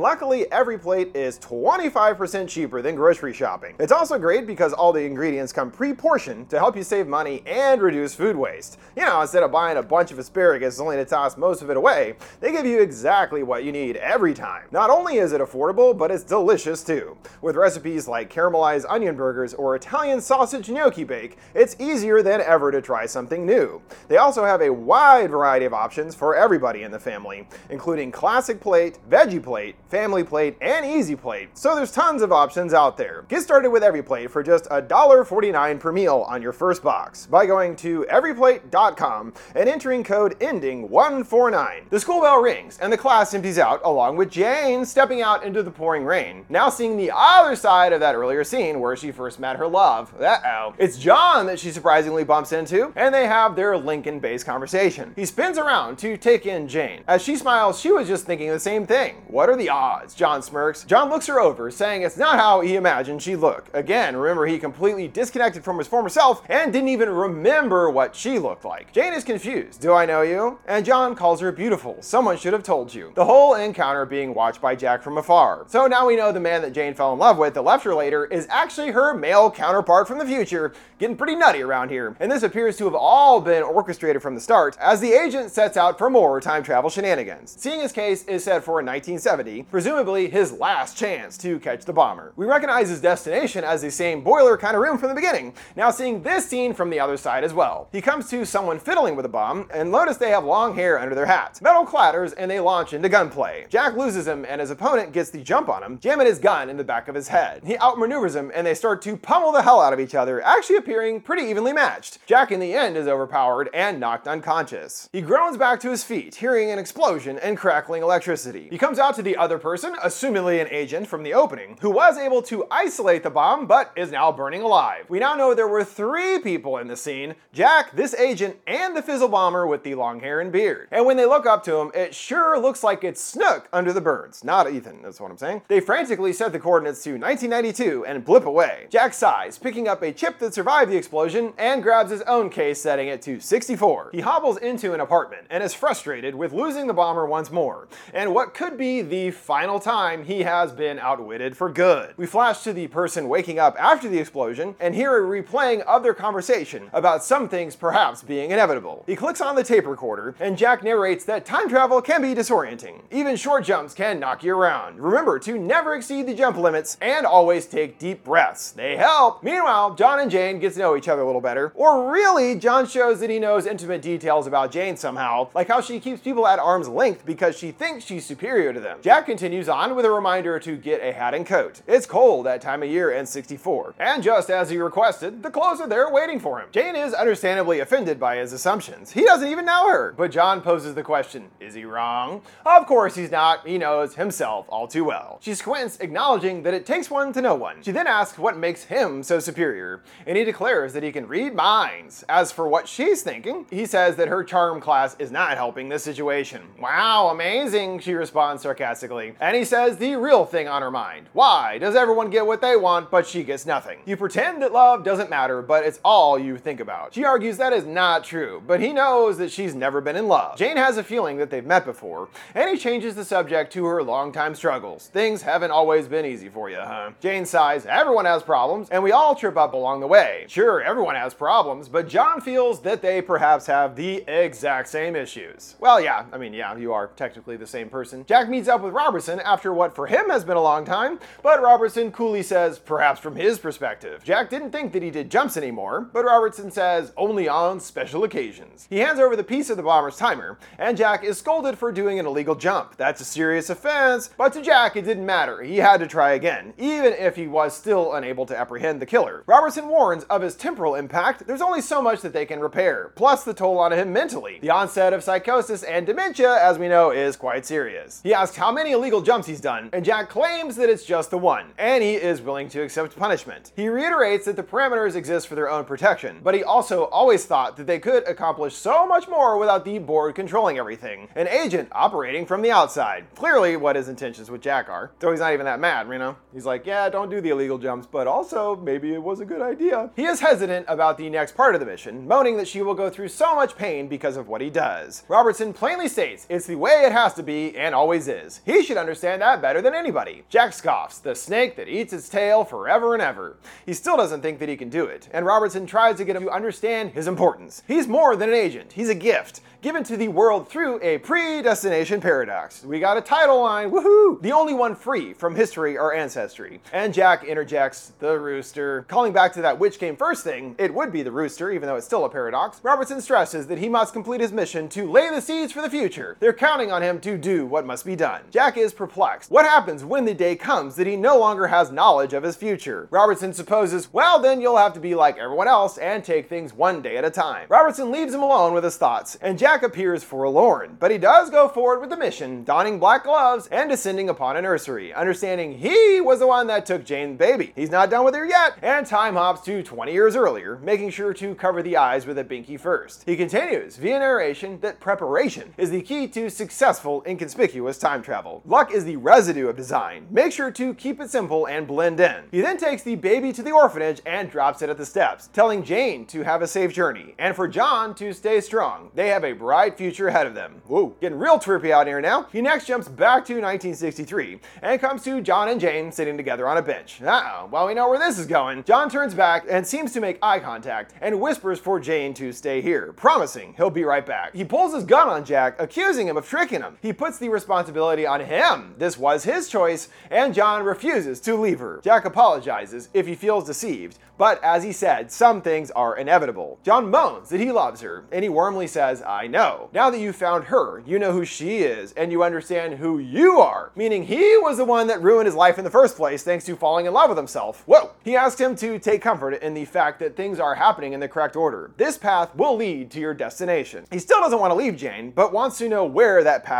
luckily 0.00 0.46
EveryPlate 0.52 1.16
is 1.16 1.36
25% 1.40 2.48
cheaper 2.48 2.80
than 2.80 2.94
grocery 2.94 3.34
shopping. 3.34 3.74
It's 3.80 3.90
also 3.90 4.20
great 4.20 4.46
because 4.46 4.72
all 4.72 4.92
the 4.92 5.02
ingredients 5.02 5.52
come 5.52 5.68
pre-portioned 5.68 6.48
to 6.48 6.58
help 6.58 6.76
you 6.76 6.84
save 6.84 7.08
money 7.08 7.42
and 7.44 7.82
reduce 7.82 8.14
food 8.14 8.36
waste. 8.36 8.78
You 8.94 9.04
know, 9.04 9.20
instead 9.20 9.42
of 9.42 9.50
buying 9.50 9.78
a 9.78 9.82
bunch 9.82 10.12
of 10.12 10.20
asparagus 10.20 10.78
only 10.78 10.94
to 10.94 11.04
toss 11.04 11.36
most 11.36 11.60
of 11.60 11.70
it 11.70 11.76
away, 11.76 12.14
they 12.38 12.52
give 12.52 12.64
you 12.64 12.80
exactly 12.80 13.42
what 13.42 13.64
you 13.64 13.72
need 13.72 13.96
every 13.96 14.32
time. 14.32 14.62
Not 14.70 14.90
only 14.90 15.16
is 15.16 15.32
it 15.32 15.40
affordable, 15.40 15.98
but 15.98 16.12
it's 16.12 16.22
delicious 16.22 16.84
too. 16.84 17.16
With 17.42 17.56
recipes 17.56 18.06
like 18.06 18.32
caramelized 18.32 18.86
onion 18.88 19.16
burgers 19.16 19.54
or 19.54 19.74
Italian 19.74 20.20
sausage 20.20 20.68
gnocchi 20.68 21.02
bake, 21.02 21.36
it's 21.54 21.74
easier 21.80 22.22
than 22.22 22.40
ever 22.42 22.70
to 22.70 22.80
try 22.80 23.06
something 23.06 23.44
new. 23.44 23.82
They 24.06 24.18
also 24.18 24.44
have 24.44 24.62
a 24.62 24.72
wide 24.72 25.30
variety 25.30 25.66
of 25.66 25.74
options 25.74 26.14
for 26.14 26.36
everybody 26.36 26.84
in 26.84 26.92
the 26.92 27.00
family, 27.00 27.48
including 27.70 28.12
classic 28.20 28.60
plate, 28.60 28.98
veggie 29.08 29.42
plate, 29.42 29.74
family 29.88 30.22
plate, 30.22 30.54
and 30.60 30.84
easy 30.84 31.16
plate. 31.16 31.48
So 31.56 31.74
there's 31.74 31.90
tons 31.90 32.20
of 32.20 32.32
options 32.32 32.74
out 32.74 32.98
there. 32.98 33.24
Get 33.28 33.40
started 33.40 33.70
with 33.70 33.82
EveryPlate 33.82 34.28
for 34.28 34.42
just 34.42 34.66
$1.49 34.66 35.80
per 35.80 35.90
meal 35.90 36.26
on 36.28 36.42
your 36.42 36.52
first 36.52 36.82
box 36.82 37.24
by 37.24 37.46
going 37.46 37.76
to 37.76 38.04
everyplate.com 38.12 39.32
and 39.54 39.68
entering 39.70 40.04
code 40.04 40.38
ending149. 40.40 41.88
The 41.88 41.98
school 41.98 42.20
bell 42.20 42.42
rings 42.42 42.78
and 42.82 42.92
the 42.92 42.98
class 42.98 43.32
empties 43.32 43.58
out 43.58 43.80
along 43.84 44.18
with 44.18 44.30
Jane 44.30 44.84
stepping 44.84 45.22
out 45.22 45.42
into 45.42 45.62
the 45.62 45.70
pouring 45.70 46.04
rain. 46.04 46.44
Now 46.50 46.68
seeing 46.68 46.98
the 46.98 47.12
other 47.14 47.56
side 47.56 47.94
of 47.94 48.00
that 48.00 48.14
earlier 48.14 48.44
scene 48.44 48.80
where 48.80 48.96
she 48.96 49.12
first 49.12 49.40
met 49.40 49.56
her 49.56 49.66
love. 49.66 50.12
Uh-oh. 50.20 50.74
It's 50.76 50.98
John 50.98 51.46
that 51.46 51.58
she 51.58 51.70
surprisingly 51.70 52.24
bumps 52.24 52.52
into 52.52 52.92
and 52.96 53.14
they 53.14 53.26
have 53.26 53.56
their 53.56 53.78
Lincoln-based 53.78 54.44
conversation. 54.44 55.14
He 55.16 55.24
spins 55.24 55.56
around 55.56 55.96
to 56.00 56.18
take 56.18 56.44
in 56.44 56.68
Jane. 56.68 57.02
As 57.08 57.22
she 57.22 57.34
smiles, 57.34 57.80
she 57.80 57.90
was 57.90 58.09
just 58.10 58.26
thinking 58.26 58.50
the 58.50 58.58
same 58.58 58.88
thing. 58.88 59.14
What 59.28 59.48
are 59.48 59.56
the 59.56 59.68
odds? 59.68 60.14
John 60.14 60.42
smirks. 60.42 60.82
John 60.82 61.10
looks 61.10 61.28
her 61.28 61.40
over, 61.40 61.70
saying 61.70 62.02
it's 62.02 62.16
not 62.16 62.40
how 62.40 62.60
he 62.60 62.74
imagined 62.74 63.22
she'd 63.22 63.36
look. 63.36 63.70
Again, 63.72 64.16
remember 64.16 64.46
he 64.46 64.58
completely 64.58 65.06
disconnected 65.06 65.62
from 65.62 65.78
his 65.78 65.86
former 65.86 66.08
self 66.08 66.42
and 66.50 66.72
didn't 66.72 66.88
even 66.88 67.08
remember 67.08 67.88
what 67.88 68.16
she 68.16 68.40
looked 68.40 68.64
like. 68.64 68.92
Jane 68.92 69.12
is 69.12 69.22
confused. 69.22 69.80
Do 69.80 69.92
I 69.92 70.06
know 70.06 70.22
you? 70.22 70.58
And 70.66 70.84
John 70.84 71.14
calls 71.14 71.40
her 71.40 71.52
beautiful. 71.52 71.98
Someone 72.02 72.36
should 72.36 72.52
have 72.52 72.64
told 72.64 72.92
you. 72.92 73.12
The 73.14 73.24
whole 73.24 73.54
encounter 73.54 74.04
being 74.04 74.34
watched 74.34 74.60
by 74.60 74.74
Jack 74.74 75.04
from 75.04 75.16
afar. 75.16 75.66
So 75.68 75.86
now 75.86 76.08
we 76.08 76.16
know 76.16 76.32
the 76.32 76.40
man 76.40 76.62
that 76.62 76.72
Jane 76.72 76.94
fell 76.94 77.12
in 77.12 77.20
love 77.20 77.38
with 77.38 77.54
that 77.54 77.62
left 77.62 77.84
her 77.84 77.94
later 77.94 78.24
is 78.26 78.48
actually 78.50 78.90
her 78.90 79.14
male 79.14 79.52
counterpart 79.52 80.08
from 80.08 80.18
the 80.18 80.26
future, 80.26 80.72
getting 80.98 81.16
pretty 81.16 81.36
nutty 81.36 81.62
around 81.62 81.90
here. 81.90 82.16
And 82.18 82.32
this 82.32 82.42
appears 82.42 82.76
to 82.78 82.84
have 82.86 82.96
all 82.96 83.40
been 83.40 83.62
orchestrated 83.62 84.20
from 84.20 84.34
the 84.34 84.40
start 84.40 84.76
as 84.80 85.00
the 85.00 85.12
agent 85.12 85.52
sets 85.52 85.76
out 85.76 85.96
for 85.96 86.10
more 86.10 86.40
time 86.40 86.64
travel 86.64 86.90
shenanigans. 86.90 87.54
Seeing 87.58 87.80
his 87.80 87.92
case 88.00 88.24
is 88.24 88.44
set 88.44 88.64
for 88.64 88.76
1970, 88.76 89.64
presumably 89.64 90.30
his 90.30 90.52
last 90.52 90.96
chance 90.96 91.36
to 91.36 91.60
catch 91.60 91.84
the 91.84 91.92
bomber. 91.92 92.32
We 92.34 92.46
recognize 92.46 92.88
his 92.88 93.02
destination 93.02 93.62
as 93.62 93.82
the 93.82 93.90
same 93.90 94.24
boiler 94.24 94.56
kind 94.56 94.74
of 94.74 94.80
room 94.80 94.96
from 94.96 95.10
the 95.10 95.14
beginning, 95.14 95.52
now 95.76 95.90
seeing 95.90 96.22
this 96.22 96.48
scene 96.48 96.72
from 96.72 96.88
the 96.88 96.98
other 96.98 97.18
side 97.18 97.44
as 97.44 97.52
well. 97.52 97.90
He 97.92 98.00
comes 98.00 98.30
to 98.30 98.46
someone 98.46 98.78
fiddling 98.78 99.16
with 99.16 99.26
a 99.26 99.28
bomb, 99.28 99.68
and 99.74 99.92
notice 99.92 100.16
they 100.16 100.30
have 100.30 100.44
long 100.44 100.74
hair 100.74 100.98
under 100.98 101.14
their 101.14 101.26
hats. 101.26 101.60
Metal 101.60 101.84
clatters, 101.84 102.32
and 102.32 102.50
they 102.50 102.58
launch 102.58 102.94
into 102.94 103.10
gunplay. 103.10 103.66
Jack 103.68 103.94
loses 103.98 104.26
him, 104.26 104.46
and 104.48 104.62
his 104.62 104.70
opponent 104.70 105.12
gets 105.12 105.28
the 105.28 105.42
jump 105.42 105.68
on 105.68 105.82
him, 105.82 105.98
jamming 105.98 106.26
his 106.26 106.38
gun 106.38 106.70
in 106.70 106.78
the 106.78 106.84
back 106.84 107.06
of 107.06 107.14
his 107.14 107.28
head. 107.28 107.62
He 107.66 107.74
outmaneuvers 107.74 108.34
him, 108.34 108.50
and 108.54 108.66
they 108.66 108.74
start 108.74 109.02
to 109.02 109.18
pummel 109.18 109.52
the 109.52 109.60
hell 109.60 109.82
out 109.82 109.92
of 109.92 110.00
each 110.00 110.14
other, 110.14 110.42
actually 110.42 110.76
appearing 110.76 111.20
pretty 111.20 111.42
evenly 111.42 111.74
matched. 111.74 112.18
Jack 112.24 112.50
in 112.50 112.60
the 112.60 112.72
end 112.72 112.96
is 112.96 113.06
overpowered 113.06 113.68
and 113.74 114.00
knocked 114.00 114.26
unconscious. 114.26 115.10
He 115.12 115.20
groans 115.20 115.58
back 115.58 115.80
to 115.80 115.90
his 115.90 116.02
feet, 116.02 116.36
hearing 116.36 116.70
an 116.70 116.78
explosion 116.78 117.38
and 117.38 117.58
crackling 117.58 117.89
electricity. 117.98 118.68
He 118.70 118.78
comes 118.78 118.98
out 118.98 119.14
to 119.16 119.22
the 119.22 119.36
other 119.36 119.58
person, 119.58 119.94
assumingly 119.96 120.60
an 120.60 120.68
agent 120.70 121.08
from 121.08 121.22
the 121.22 121.34
opening, 121.34 121.76
who 121.80 121.90
was 121.90 122.16
able 122.16 122.42
to 122.42 122.66
isolate 122.70 123.22
the 123.22 123.30
bomb 123.30 123.66
but 123.66 123.92
is 123.96 124.10
now 124.10 124.30
burning 124.32 124.62
alive. 124.62 125.06
We 125.08 125.18
now 125.18 125.34
know 125.34 125.54
there 125.54 125.68
were 125.68 125.84
three 125.84 126.38
people 126.38 126.76
in 126.78 126.88
the 126.88 126.96
scene 126.96 127.34
Jack, 127.52 127.96
this 127.96 128.14
agent, 128.14 128.56
and 128.66 128.96
the 128.96 129.02
fizzle 129.02 129.28
bomber 129.28 129.66
with 129.66 129.82
the 129.82 129.94
long 129.94 130.20
hair 130.20 130.40
and 130.40 130.52
beard. 130.52 130.88
And 130.90 131.06
when 131.06 131.16
they 131.16 131.26
look 131.26 131.46
up 131.46 131.64
to 131.64 131.76
him, 131.76 131.90
it 131.94 132.14
sure 132.14 132.58
looks 132.58 132.84
like 132.84 133.04
it's 133.04 133.20
Snook 133.20 133.68
under 133.72 133.92
the 133.92 134.00
birds, 134.00 134.44
not 134.44 134.70
Ethan, 134.70 135.02
that's 135.02 135.20
what 135.20 135.30
I'm 135.30 135.38
saying. 135.38 135.62
They 135.68 135.80
frantically 135.80 136.32
set 136.32 136.52
the 136.52 136.58
coordinates 136.58 137.02
to 137.04 137.12
1992 137.12 138.04
and 138.06 138.24
blip 138.24 138.46
away. 138.46 138.86
Jack 138.90 139.14
sighs, 139.14 139.58
picking 139.58 139.88
up 139.88 140.02
a 140.02 140.12
chip 140.12 140.38
that 140.38 140.54
survived 140.54 140.90
the 140.90 140.96
explosion 140.96 141.52
and 141.58 141.82
grabs 141.82 142.10
his 142.10 142.22
own 142.22 142.50
case, 142.50 142.80
setting 142.80 143.08
it 143.08 143.22
to 143.22 143.40
64. 143.40 144.10
He 144.12 144.20
hobbles 144.20 144.58
into 144.58 144.92
an 144.94 145.00
apartment 145.00 145.46
and 145.50 145.62
is 145.62 145.74
frustrated 145.74 146.34
with 146.34 146.52
losing 146.52 146.86
the 146.86 146.94
bomber 146.94 147.26
once 147.26 147.50
more, 147.50 147.79
and 148.12 148.34
what 148.34 148.54
could 148.54 148.76
be 148.76 149.02
the 149.02 149.30
final 149.30 149.80
time 149.80 150.24
he 150.24 150.42
has 150.42 150.72
been 150.72 150.98
outwitted 150.98 151.56
for 151.56 151.70
good. 151.70 152.14
We 152.16 152.26
flash 152.26 152.62
to 152.62 152.72
the 152.72 152.86
person 152.88 153.28
waking 153.28 153.58
up 153.58 153.76
after 153.78 154.08
the 154.08 154.18
explosion 154.18 154.74
and 154.80 154.94
hear 154.94 155.16
a 155.16 155.42
replaying 155.42 155.82
of 155.82 156.02
their 156.02 156.14
conversation 156.14 156.90
about 156.92 157.24
some 157.24 157.48
things 157.48 157.76
perhaps 157.76 158.22
being 158.22 158.50
inevitable. 158.50 159.04
He 159.06 159.16
clicks 159.16 159.40
on 159.40 159.56
the 159.56 159.64
tape 159.64 159.86
recorder, 159.86 160.34
and 160.40 160.58
Jack 160.58 160.82
narrates 160.82 161.24
that 161.24 161.44
time 161.44 161.68
travel 161.68 162.00
can 162.02 162.22
be 162.22 162.34
disorienting. 162.34 163.00
Even 163.10 163.36
short 163.36 163.64
jumps 163.64 163.94
can 163.94 164.20
knock 164.20 164.44
you 164.44 164.56
around. 164.56 164.98
Remember 165.00 165.38
to 165.38 165.58
never 165.58 165.94
exceed 165.94 166.26
the 166.26 166.34
jump 166.34 166.56
limits 166.56 166.96
and 167.00 167.26
always 167.26 167.66
take 167.66 167.98
deep 167.98 168.24
breaths. 168.24 168.72
They 168.72 168.96
help. 168.96 169.42
Meanwhile, 169.42 169.94
John 169.94 170.20
and 170.20 170.30
Jane 170.30 170.58
get 170.58 170.74
to 170.74 170.78
know 170.78 170.96
each 170.96 171.08
other 171.08 171.22
a 171.22 171.26
little 171.26 171.40
better. 171.40 171.72
Or 171.74 172.10
really, 172.10 172.54
John 172.56 172.86
shows 172.86 173.20
that 173.20 173.30
he 173.30 173.38
knows 173.38 173.66
intimate 173.66 174.02
details 174.02 174.46
about 174.46 174.72
Jane 174.72 174.96
somehow, 174.96 175.48
like 175.54 175.68
how 175.68 175.80
she 175.80 176.00
keeps 176.00 176.20
people 176.20 176.46
at 176.46 176.58
arm's 176.58 176.88
length 176.88 177.24
because 177.24 177.56
she 177.56 177.69
thinks 177.72 178.04
she's 178.04 178.24
superior 178.24 178.72
to 178.72 178.80
them. 178.80 178.98
Jack 179.02 179.26
continues 179.26 179.68
on 179.68 179.94
with 179.94 180.04
a 180.04 180.10
reminder 180.10 180.58
to 180.58 180.76
get 180.76 181.02
a 181.02 181.12
hat 181.12 181.34
and 181.34 181.46
coat. 181.46 181.82
It's 181.86 182.06
cold 182.06 182.46
that 182.46 182.60
time 182.60 182.82
of 182.82 182.88
year 182.88 183.10
in 183.10 183.26
64. 183.26 183.94
And 183.98 184.22
just 184.22 184.50
as 184.50 184.70
he 184.70 184.78
requested, 184.78 185.42
the 185.42 185.50
clothes 185.50 185.80
are 185.80 185.88
there 185.88 186.10
waiting 186.10 186.40
for 186.40 186.60
him. 186.60 186.68
Jane 186.72 186.96
is 186.96 187.14
understandably 187.14 187.80
offended 187.80 188.18
by 188.18 188.36
his 188.36 188.52
assumptions. 188.52 189.12
He 189.12 189.24
doesn't 189.24 189.48
even 189.48 189.64
know 189.64 189.88
her. 189.88 190.14
But 190.16 190.30
John 190.30 190.60
poses 190.60 190.94
the 190.94 191.02
question, 191.02 191.50
is 191.60 191.74
he 191.74 191.84
wrong? 191.84 192.42
Of 192.64 192.86
course 192.86 193.14
he's 193.14 193.30
not. 193.30 193.66
He 193.66 193.78
knows 193.78 194.14
himself 194.14 194.66
all 194.68 194.86
too 194.88 195.04
well. 195.04 195.38
She 195.42 195.54
squints, 195.54 195.98
acknowledging 196.00 196.62
that 196.62 196.74
it 196.74 196.86
takes 196.86 197.10
one 197.10 197.32
to 197.32 197.42
know 197.42 197.54
one. 197.54 197.82
She 197.82 197.92
then 197.92 198.06
asks 198.06 198.38
what 198.38 198.56
makes 198.56 198.84
him 198.84 199.22
so 199.22 199.38
superior, 199.38 200.02
and 200.26 200.36
he 200.36 200.44
declares 200.44 200.92
that 200.92 201.02
he 201.02 201.12
can 201.12 201.26
read 201.26 201.54
minds. 201.54 202.24
As 202.28 202.52
for 202.52 202.68
what 202.68 202.88
she's 202.88 203.22
thinking, 203.22 203.66
he 203.70 203.86
says 203.86 204.16
that 204.16 204.28
her 204.28 204.44
charm 204.44 204.80
class 204.80 205.16
is 205.18 205.30
not 205.30 205.56
helping 205.56 205.88
this 205.88 206.04
situation. 206.04 206.62
Wow, 206.78 207.32
amazing, 207.60 208.00
she 208.00 208.14
responds 208.14 208.62
sarcastically. 208.62 209.34
And 209.38 209.54
he 209.54 209.64
says 209.64 209.98
the 209.98 210.16
real 210.16 210.46
thing 210.46 210.66
on 210.66 210.80
her 210.80 210.90
mind. 210.90 211.28
Why 211.34 211.76
does 211.76 211.94
everyone 211.94 212.30
get 212.30 212.46
what 212.46 212.62
they 212.62 212.74
want, 212.74 213.10
but 213.10 213.26
she 213.26 213.44
gets 213.44 213.66
nothing? 213.66 213.98
You 214.06 214.16
pretend 214.16 214.62
that 214.62 214.72
love 214.72 215.04
doesn't 215.04 215.28
matter, 215.28 215.60
but 215.60 215.84
it's 215.84 216.00
all 216.02 216.38
you 216.38 216.56
think 216.56 216.80
about. 216.80 217.12
She 217.12 217.24
argues 217.24 217.58
that 217.58 217.74
is 217.74 217.84
not 217.84 218.24
true, 218.24 218.62
but 218.66 218.80
he 218.80 218.94
knows 218.94 219.36
that 219.36 219.50
she's 219.50 219.74
never 219.74 220.00
been 220.00 220.16
in 220.16 220.26
love. 220.26 220.56
Jane 220.56 220.78
has 220.78 220.96
a 220.96 221.04
feeling 221.04 221.36
that 221.36 221.50
they've 221.50 221.64
met 221.64 221.84
before, 221.84 222.30
and 222.54 222.70
he 222.70 222.78
changes 222.78 223.14
the 223.14 223.26
subject 223.26 223.70
to 223.74 223.84
her 223.84 224.02
longtime 224.02 224.54
struggles. 224.54 225.08
Things 225.08 225.42
haven't 225.42 225.70
always 225.70 226.08
been 226.08 226.24
easy 226.24 226.48
for 226.48 226.70
you, 226.70 226.78
huh? 226.78 227.10
Jane 227.20 227.44
sighs, 227.44 227.84
everyone 227.84 228.24
has 228.24 228.42
problems, 228.42 228.88
and 228.88 229.02
we 229.02 229.12
all 229.12 229.34
trip 229.34 229.58
up 229.58 229.74
along 229.74 230.00
the 230.00 230.06
way. 230.06 230.46
Sure, 230.48 230.80
everyone 230.80 231.14
has 231.14 231.34
problems, 231.34 231.90
but 231.90 232.08
John 232.08 232.40
feels 232.40 232.80
that 232.80 233.02
they 233.02 233.20
perhaps 233.20 233.66
have 233.66 233.96
the 233.96 234.24
exact 234.26 234.88
same 234.88 235.14
issues. 235.14 235.76
Well, 235.78 236.00
yeah, 236.00 236.24
I 236.32 236.38
mean, 236.38 236.54
yeah, 236.54 236.74
you 236.74 236.94
are 236.94 237.08
technically 237.16 237.39
the 237.44 237.66
same 237.66 237.88
person. 237.88 238.24
Jack 238.26 238.48
meets 238.48 238.68
up 238.68 238.82
with 238.82 238.92
Robertson 238.92 239.40
after 239.40 239.72
what 239.72 239.94
for 239.94 240.06
him 240.06 240.30
has 240.30 240.44
been 240.44 240.56
a 240.56 240.62
long 240.62 240.84
time, 240.84 241.18
but 241.42 241.62
Robertson 241.62 242.12
coolly 242.12 242.42
says, 242.42 242.78
perhaps 242.78 243.20
from 243.20 243.36
his 243.36 243.58
perspective. 243.58 244.22
Jack 244.22 244.50
didn't 244.50 244.70
think 244.70 244.92
that 244.92 245.02
he 245.02 245.10
did 245.10 245.30
jumps 245.30 245.56
anymore, 245.56 246.02
but 246.12 246.24
Robertson 246.24 246.70
says 246.70 247.12
only 247.16 247.48
on 247.48 247.80
special 247.80 248.24
occasions. 248.24 248.86
He 248.90 248.98
hands 248.98 249.18
over 249.18 249.34
the 249.36 249.44
piece 249.44 249.70
of 249.70 249.76
the 249.76 249.82
bomber's 249.82 250.16
timer, 250.16 250.58
and 250.78 250.96
Jack 250.96 251.24
is 251.24 251.38
scolded 251.38 251.78
for 251.78 251.90
doing 251.90 252.18
an 252.18 252.26
illegal 252.26 252.54
jump. 252.54 252.96
That's 252.96 253.20
a 253.20 253.24
serious 253.24 253.70
offense, 253.70 254.30
but 254.36 254.52
to 254.52 254.62
Jack 254.62 254.96
it 254.96 255.04
didn't 255.04 255.26
matter. 255.26 255.62
He 255.62 255.78
had 255.78 256.00
to 256.00 256.06
try 256.06 256.32
again, 256.32 256.74
even 256.78 257.12
if 257.14 257.36
he 257.36 257.46
was 257.46 257.76
still 257.76 258.14
unable 258.14 258.46
to 258.46 258.56
apprehend 258.56 259.00
the 259.00 259.06
killer. 259.06 259.42
Robertson 259.46 259.88
warns 259.88 260.24
of 260.24 260.42
his 260.42 260.54
temporal 260.54 260.94
impact. 260.94 261.46
There's 261.46 261.62
only 261.62 261.80
so 261.80 262.02
much 262.02 262.20
that 262.20 262.32
they 262.32 262.46
can 262.46 262.60
repair, 262.60 263.12
plus 263.14 263.44
the 263.44 263.54
toll 263.54 263.78
on 263.78 263.92
him 263.92 264.12
mentally. 264.12 264.58
The 264.60 264.70
onset 264.70 265.12
of 265.12 265.24
psychosis 265.24 265.82
and 265.82 266.06
dementia, 266.06 266.56
as 266.62 266.78
we 266.78 266.88
know, 266.88 267.10
is 267.10 267.29
quite 267.36 267.64
serious. 267.64 268.20
He 268.22 268.34
asks 268.34 268.56
how 268.56 268.72
many 268.72 268.90
many 268.90 268.92
illegal 268.92 269.20
jumps 269.20 269.46
he's 269.46 269.60
done, 269.60 269.88
and 269.92 270.04
Jack 270.04 270.28
claims 270.28 270.74
that 270.76 270.88
it's 270.88 271.04
just 271.04 271.30
the 271.30 271.38
one, 271.38 271.66
and 271.78 272.02
he 272.02 272.14
is 272.14 272.40
willing 272.40 272.68
to 272.68 272.80
accept 272.80 273.14
punishment. 273.14 273.72
He 273.76 273.88
reiterates 273.88 274.46
that 274.46 274.56
the 274.56 274.62
parameters 274.62 275.14
exist 275.14 275.46
for 275.46 275.54
their 275.54 275.70
own 275.70 275.84
protection, 275.84 276.40
but 276.42 276.54
he 276.54 276.64
also 276.64 277.04
always 277.04 277.44
thought 277.44 277.76
that 277.76 277.86
they 277.86 277.98
could 277.98 278.26
accomplish 278.26 278.74
so 278.74 279.06
much 279.06 279.28
more 279.28 279.58
without 279.58 279.84
the 279.84 279.98
board 279.98 280.34
controlling 280.34 280.78
everything, 280.78 281.28
an 281.36 281.46
agent 281.46 281.90
operating 281.92 282.46
from 282.46 282.62
the 282.62 282.70
outside. 282.70 283.26
Clearly, 283.34 283.76
what 283.76 283.96
his 283.96 284.08
intentions 284.08 284.50
with 284.50 284.62
Jack 284.62 284.88
are. 284.88 285.12
Though 285.18 285.30
he's 285.30 285.40
not 285.40 285.52
even 285.52 285.66
that 285.66 285.78
mad, 285.78 286.08
you 286.08 286.16
know? 286.16 286.36
He's 286.54 286.64
like, 286.64 286.86
yeah, 286.86 287.10
don't 287.10 287.30
do 287.30 287.42
the 287.42 287.50
illegal 287.50 287.76
jumps, 287.76 288.06
but 288.06 288.26
also 288.26 288.76
maybe 288.76 289.12
it 289.12 289.22
was 289.22 289.40
a 289.40 289.44
good 289.44 289.60
idea. 289.60 290.10
He 290.16 290.24
is 290.24 290.40
hesitant 290.40 290.86
about 290.88 291.18
the 291.18 291.28
next 291.28 291.54
part 291.54 291.74
of 291.74 291.80
the 291.80 291.86
mission, 291.86 292.26
moaning 292.26 292.56
that 292.56 292.66
she 292.68 292.80
will 292.80 292.94
go 292.94 293.10
through 293.10 293.28
so 293.28 293.54
much 293.54 293.76
pain 293.76 294.08
because 294.08 294.38
of 294.38 294.48
what 294.48 294.62
he 294.62 294.70
does. 294.70 295.22
Robertson 295.28 295.74
plainly 295.74 296.08
states 296.08 296.46
it's 296.48 296.66
the 296.66 296.76
way 296.76 297.02
it 297.04 297.12
has 297.12 297.19
to 297.20 297.42
be 297.42 297.76
and 297.76 297.94
always 297.94 298.28
is. 298.28 298.60
He 298.64 298.82
should 298.82 298.96
understand 298.96 299.42
that 299.42 299.60
better 299.60 299.82
than 299.82 299.94
anybody. 299.94 300.42
Jack 300.48 300.72
scoffs, 300.72 301.18
the 301.18 301.34
snake 301.34 301.76
that 301.76 301.88
eats 301.88 302.12
its 302.12 302.28
tail 302.28 302.64
forever 302.64 303.14
and 303.14 303.22
ever. 303.22 303.58
He 303.84 303.92
still 303.92 304.16
doesn't 304.16 304.40
think 304.40 304.58
that 304.58 304.68
he 304.68 304.76
can 304.76 304.88
do 304.88 305.04
it, 305.04 305.28
and 305.32 305.44
Robertson 305.44 305.86
tries 305.86 306.16
to 306.16 306.24
get 306.24 306.36
him 306.36 306.44
to 306.44 306.50
understand 306.50 307.10
his 307.10 307.26
importance. 307.26 307.82
He's 307.86 308.08
more 308.08 308.36
than 308.36 308.48
an 308.48 308.54
agent, 308.54 308.92
he's 308.92 309.10
a 309.10 309.14
gift 309.14 309.60
given 309.82 310.04
to 310.04 310.16
the 310.16 310.28
world 310.28 310.68
through 310.68 311.00
a 311.02 311.18
predestination 311.18 312.20
paradox. 312.20 312.84
We 312.84 313.00
got 313.00 313.16
a 313.16 313.22
title 313.22 313.62
line, 313.62 313.90
woohoo! 313.90 314.40
The 314.42 314.52
only 314.52 314.74
one 314.74 314.94
free 314.94 315.32
from 315.32 315.56
history 315.56 315.96
or 315.96 316.12
ancestry. 316.12 316.80
And 316.92 317.14
Jack 317.14 317.44
interjects 317.44 318.12
the 318.18 318.38
rooster. 318.38 319.06
Calling 319.08 319.32
back 319.32 319.54
to 319.54 319.62
that 319.62 319.78
which 319.78 319.98
came 319.98 320.16
first 320.16 320.44
thing, 320.44 320.74
it 320.78 320.92
would 320.92 321.12
be 321.12 321.22
the 321.22 321.32
rooster, 321.32 321.70
even 321.70 321.88
though 321.88 321.96
it's 321.96 322.06
still 322.06 322.26
a 322.26 322.28
paradox. 322.28 322.80
Robertson 322.82 323.20
stresses 323.22 323.66
that 323.68 323.78
he 323.78 323.88
must 323.88 324.12
complete 324.12 324.42
his 324.42 324.52
mission 324.52 324.88
to 324.90 325.10
lay 325.10 325.30
the 325.30 325.40
seeds 325.40 325.72
for 325.72 325.80
the 325.80 325.90
future. 325.90 326.36
They're 326.40 326.52
counting 326.52 326.92
on 326.92 327.02
him 327.02 327.09
to 327.18 327.38
do 327.38 327.66
what 327.66 327.86
must 327.86 328.04
be 328.04 328.14
done. 328.14 328.42
Jack 328.50 328.76
is 328.76 328.92
perplexed. 328.92 329.50
What 329.50 329.64
happens 329.64 330.04
when 330.04 330.26
the 330.26 330.34
day 330.34 330.54
comes 330.54 330.96
that 330.96 331.06
he 331.06 331.16
no 331.16 331.38
longer 331.38 331.68
has 331.68 331.90
knowledge 331.90 332.34
of 332.34 332.42
his 332.42 332.56
future? 332.56 333.08
Robertson 333.10 333.52
supposes, 333.52 334.12
well, 334.12 334.38
then 334.38 334.60
you'll 334.60 334.76
have 334.76 334.92
to 334.92 335.00
be 335.00 335.14
like 335.14 335.38
everyone 335.38 335.66
else 335.66 335.98
and 335.98 336.22
take 336.22 336.48
things 336.48 336.74
one 336.74 337.00
day 337.02 337.16
at 337.16 337.24
a 337.24 337.30
time. 337.30 337.66
Robertson 337.68 338.12
leaves 338.12 338.34
him 338.34 338.42
alone 338.42 338.74
with 338.74 338.84
his 338.84 338.96
thoughts, 338.98 339.36
and 339.36 339.58
Jack 339.58 339.82
appears 339.82 340.22
forlorn, 340.22 340.96
but 341.00 341.10
he 341.10 341.18
does 341.18 341.48
go 341.50 341.68
forward 341.68 342.00
with 342.00 342.10
the 342.10 342.16
mission, 342.16 342.62
donning 342.64 342.98
black 342.98 343.24
gloves 343.24 343.66
and 343.68 343.88
descending 343.88 344.28
upon 344.28 344.56
a 344.56 344.62
nursery, 344.62 345.14
understanding 345.14 345.78
he 345.78 346.20
was 346.20 346.38
the 346.38 346.46
one 346.46 346.66
that 346.66 346.84
took 346.84 347.04
Jane's 347.04 347.38
baby. 347.38 347.72
He's 347.74 347.90
not 347.90 348.10
done 348.10 348.24
with 348.24 348.34
her 348.34 348.46
yet, 348.46 348.76
and 348.82 349.06
time 349.06 349.34
hops 349.34 349.62
to 349.62 349.82
20 349.82 350.12
years 350.12 350.36
earlier, 350.36 350.78
making 350.82 351.10
sure 351.10 351.32
to 351.34 351.54
cover 351.54 351.82
the 351.82 351.96
eyes 351.96 352.26
with 352.26 352.38
a 352.38 352.44
binky 352.44 352.78
first. 352.78 353.24
He 353.24 353.36
continues 353.36 353.96
via 353.96 354.18
narration 354.18 354.80
that 354.80 355.00
preparation 355.00 355.72
is 355.78 355.90
the 355.90 356.02
key 356.02 356.28
to 356.28 356.50
successful, 357.00 357.24
inconspicuous 357.26 357.96
time 357.96 358.20
travel. 358.20 358.60
Luck 358.66 358.92
is 358.92 359.06
the 359.06 359.16
residue 359.16 359.68
of 359.68 359.76
design. 359.76 360.26
Make 360.30 360.52
sure 360.52 360.70
to 360.72 360.92
keep 360.92 361.18
it 361.18 361.30
simple 361.30 361.66
and 361.66 361.86
blend 361.86 362.20
in. 362.20 362.44
He 362.50 362.60
then 362.60 362.76
takes 362.76 363.02
the 363.02 363.14
baby 363.14 363.54
to 363.54 363.62
the 363.62 363.70
orphanage 363.70 364.20
and 364.26 364.50
drops 364.50 364.82
it 364.82 364.90
at 364.90 364.98
the 364.98 365.06
steps, 365.06 365.48
telling 365.54 365.82
Jane 365.82 366.26
to 366.26 366.42
have 366.42 366.60
a 366.60 366.66
safe 366.66 366.92
journey, 366.92 367.34
and 367.38 367.56
for 367.56 367.66
John 367.66 368.14
to 368.16 368.34
stay 368.34 368.60
strong. 368.60 369.10
They 369.14 369.28
have 369.28 369.44
a 369.44 369.54
bright 369.54 369.96
future 369.96 370.28
ahead 370.28 370.46
of 370.46 370.54
them. 370.54 370.82
Whoa, 370.86 371.16
getting 371.22 371.38
real 371.38 371.58
trippy 371.58 371.90
out 371.90 372.06
here 372.06 372.20
now. 372.20 372.48
He 372.52 372.60
next 372.60 372.86
jumps 372.86 373.08
back 373.08 373.46
to 373.46 373.54
1963 373.54 374.60
and 374.82 375.00
comes 375.00 375.24
to 375.24 375.40
John 375.40 375.70
and 375.70 375.80
Jane 375.80 376.12
sitting 376.12 376.36
together 376.36 376.68
on 376.68 376.76
a 376.76 376.82
bench. 376.82 377.22
Uh-oh, 377.22 377.70
well 377.72 377.86
we 377.86 377.94
know 377.94 378.10
where 378.10 378.18
this 378.18 378.38
is 378.38 378.46
going. 378.46 378.84
John 378.84 379.08
turns 379.08 379.32
back 379.32 379.64
and 379.70 379.86
seems 379.86 380.12
to 380.12 380.20
make 380.20 380.38
eye 380.42 380.58
contact 380.58 381.14
and 381.22 381.40
whispers 381.40 381.78
for 381.78 381.98
Jane 381.98 382.34
to 382.34 382.52
stay 382.52 382.82
here, 382.82 383.14
promising 383.14 383.72
he'll 383.78 383.88
be 383.88 384.04
right 384.04 384.26
back. 384.26 384.54
He 384.54 384.64
pulls 384.66 384.92
his 384.92 385.04
gun 385.04 385.30
on 385.30 385.46
Jack, 385.46 385.80
accusing 385.80 386.28
him 386.28 386.36
of 386.36 386.46
tricking 386.46 386.82
him. 386.82 386.89
He 387.02 387.12
puts 387.12 387.38
the 387.38 387.48
responsibility 387.48 388.26
on 388.26 388.40
him. 388.40 388.94
This 388.98 389.18
was 389.18 389.44
his 389.44 389.68
choice, 389.68 390.08
and 390.30 390.54
John 390.54 390.82
refuses 390.82 391.40
to 391.40 391.56
leave 391.56 391.78
her. 391.80 392.00
Jack 392.02 392.24
apologizes 392.24 393.08
if 393.14 393.26
he 393.26 393.34
feels 393.34 393.66
deceived, 393.66 394.18
but 394.38 394.62
as 394.64 394.82
he 394.82 394.92
said, 394.92 395.30
some 395.30 395.60
things 395.60 395.90
are 395.90 396.16
inevitable. 396.16 396.78
John 396.82 397.10
moans 397.10 397.50
that 397.50 397.60
he 397.60 397.70
loves 397.70 398.00
her, 398.00 398.24
and 398.32 398.42
he 398.42 398.48
warmly 398.48 398.86
says, 398.86 399.22
I 399.22 399.46
know. 399.46 399.90
Now 399.92 400.08
that 400.08 400.18
you've 400.18 400.34
found 400.34 400.64
her, 400.64 401.02
you 401.06 401.18
know 401.18 401.32
who 401.32 401.44
she 401.44 401.78
is, 401.78 402.12
and 402.12 402.32
you 402.32 402.42
understand 402.42 402.94
who 402.94 403.18
you 403.18 403.60
are. 403.60 403.92
Meaning 403.94 404.24
he 404.24 404.56
was 404.56 404.78
the 404.78 404.84
one 404.86 405.08
that 405.08 405.22
ruined 405.22 405.44
his 405.44 405.54
life 405.54 405.76
in 405.76 405.84
the 405.84 405.90
first 405.90 406.16
place 406.16 406.42
thanks 406.42 406.64
to 406.64 406.74
falling 406.74 407.04
in 407.04 407.12
love 407.12 407.28
with 407.28 407.36
himself. 407.36 407.82
Whoa! 407.86 408.12
He 408.24 408.34
asks 408.34 408.58
him 408.58 408.74
to 408.76 408.98
take 408.98 409.20
comfort 409.20 409.54
in 409.62 409.74
the 409.74 409.84
fact 409.84 410.18
that 410.20 410.36
things 410.36 410.58
are 410.58 410.74
happening 410.74 411.12
in 411.12 411.20
the 411.20 411.28
correct 411.28 411.54
order. 411.54 411.90
This 411.98 412.16
path 412.16 412.54
will 412.56 412.76
lead 412.76 413.10
to 413.10 413.20
your 413.20 413.34
destination. 413.34 414.06
He 414.10 414.18
still 414.18 414.40
doesn't 414.40 414.58
want 414.58 414.70
to 414.70 414.74
leave 414.74 414.96
Jane, 414.96 415.32
but 415.32 415.52
wants 415.52 415.76
to 415.78 415.88
know 415.88 416.06
where 416.06 416.42
that 416.42 416.64
path 416.64 416.79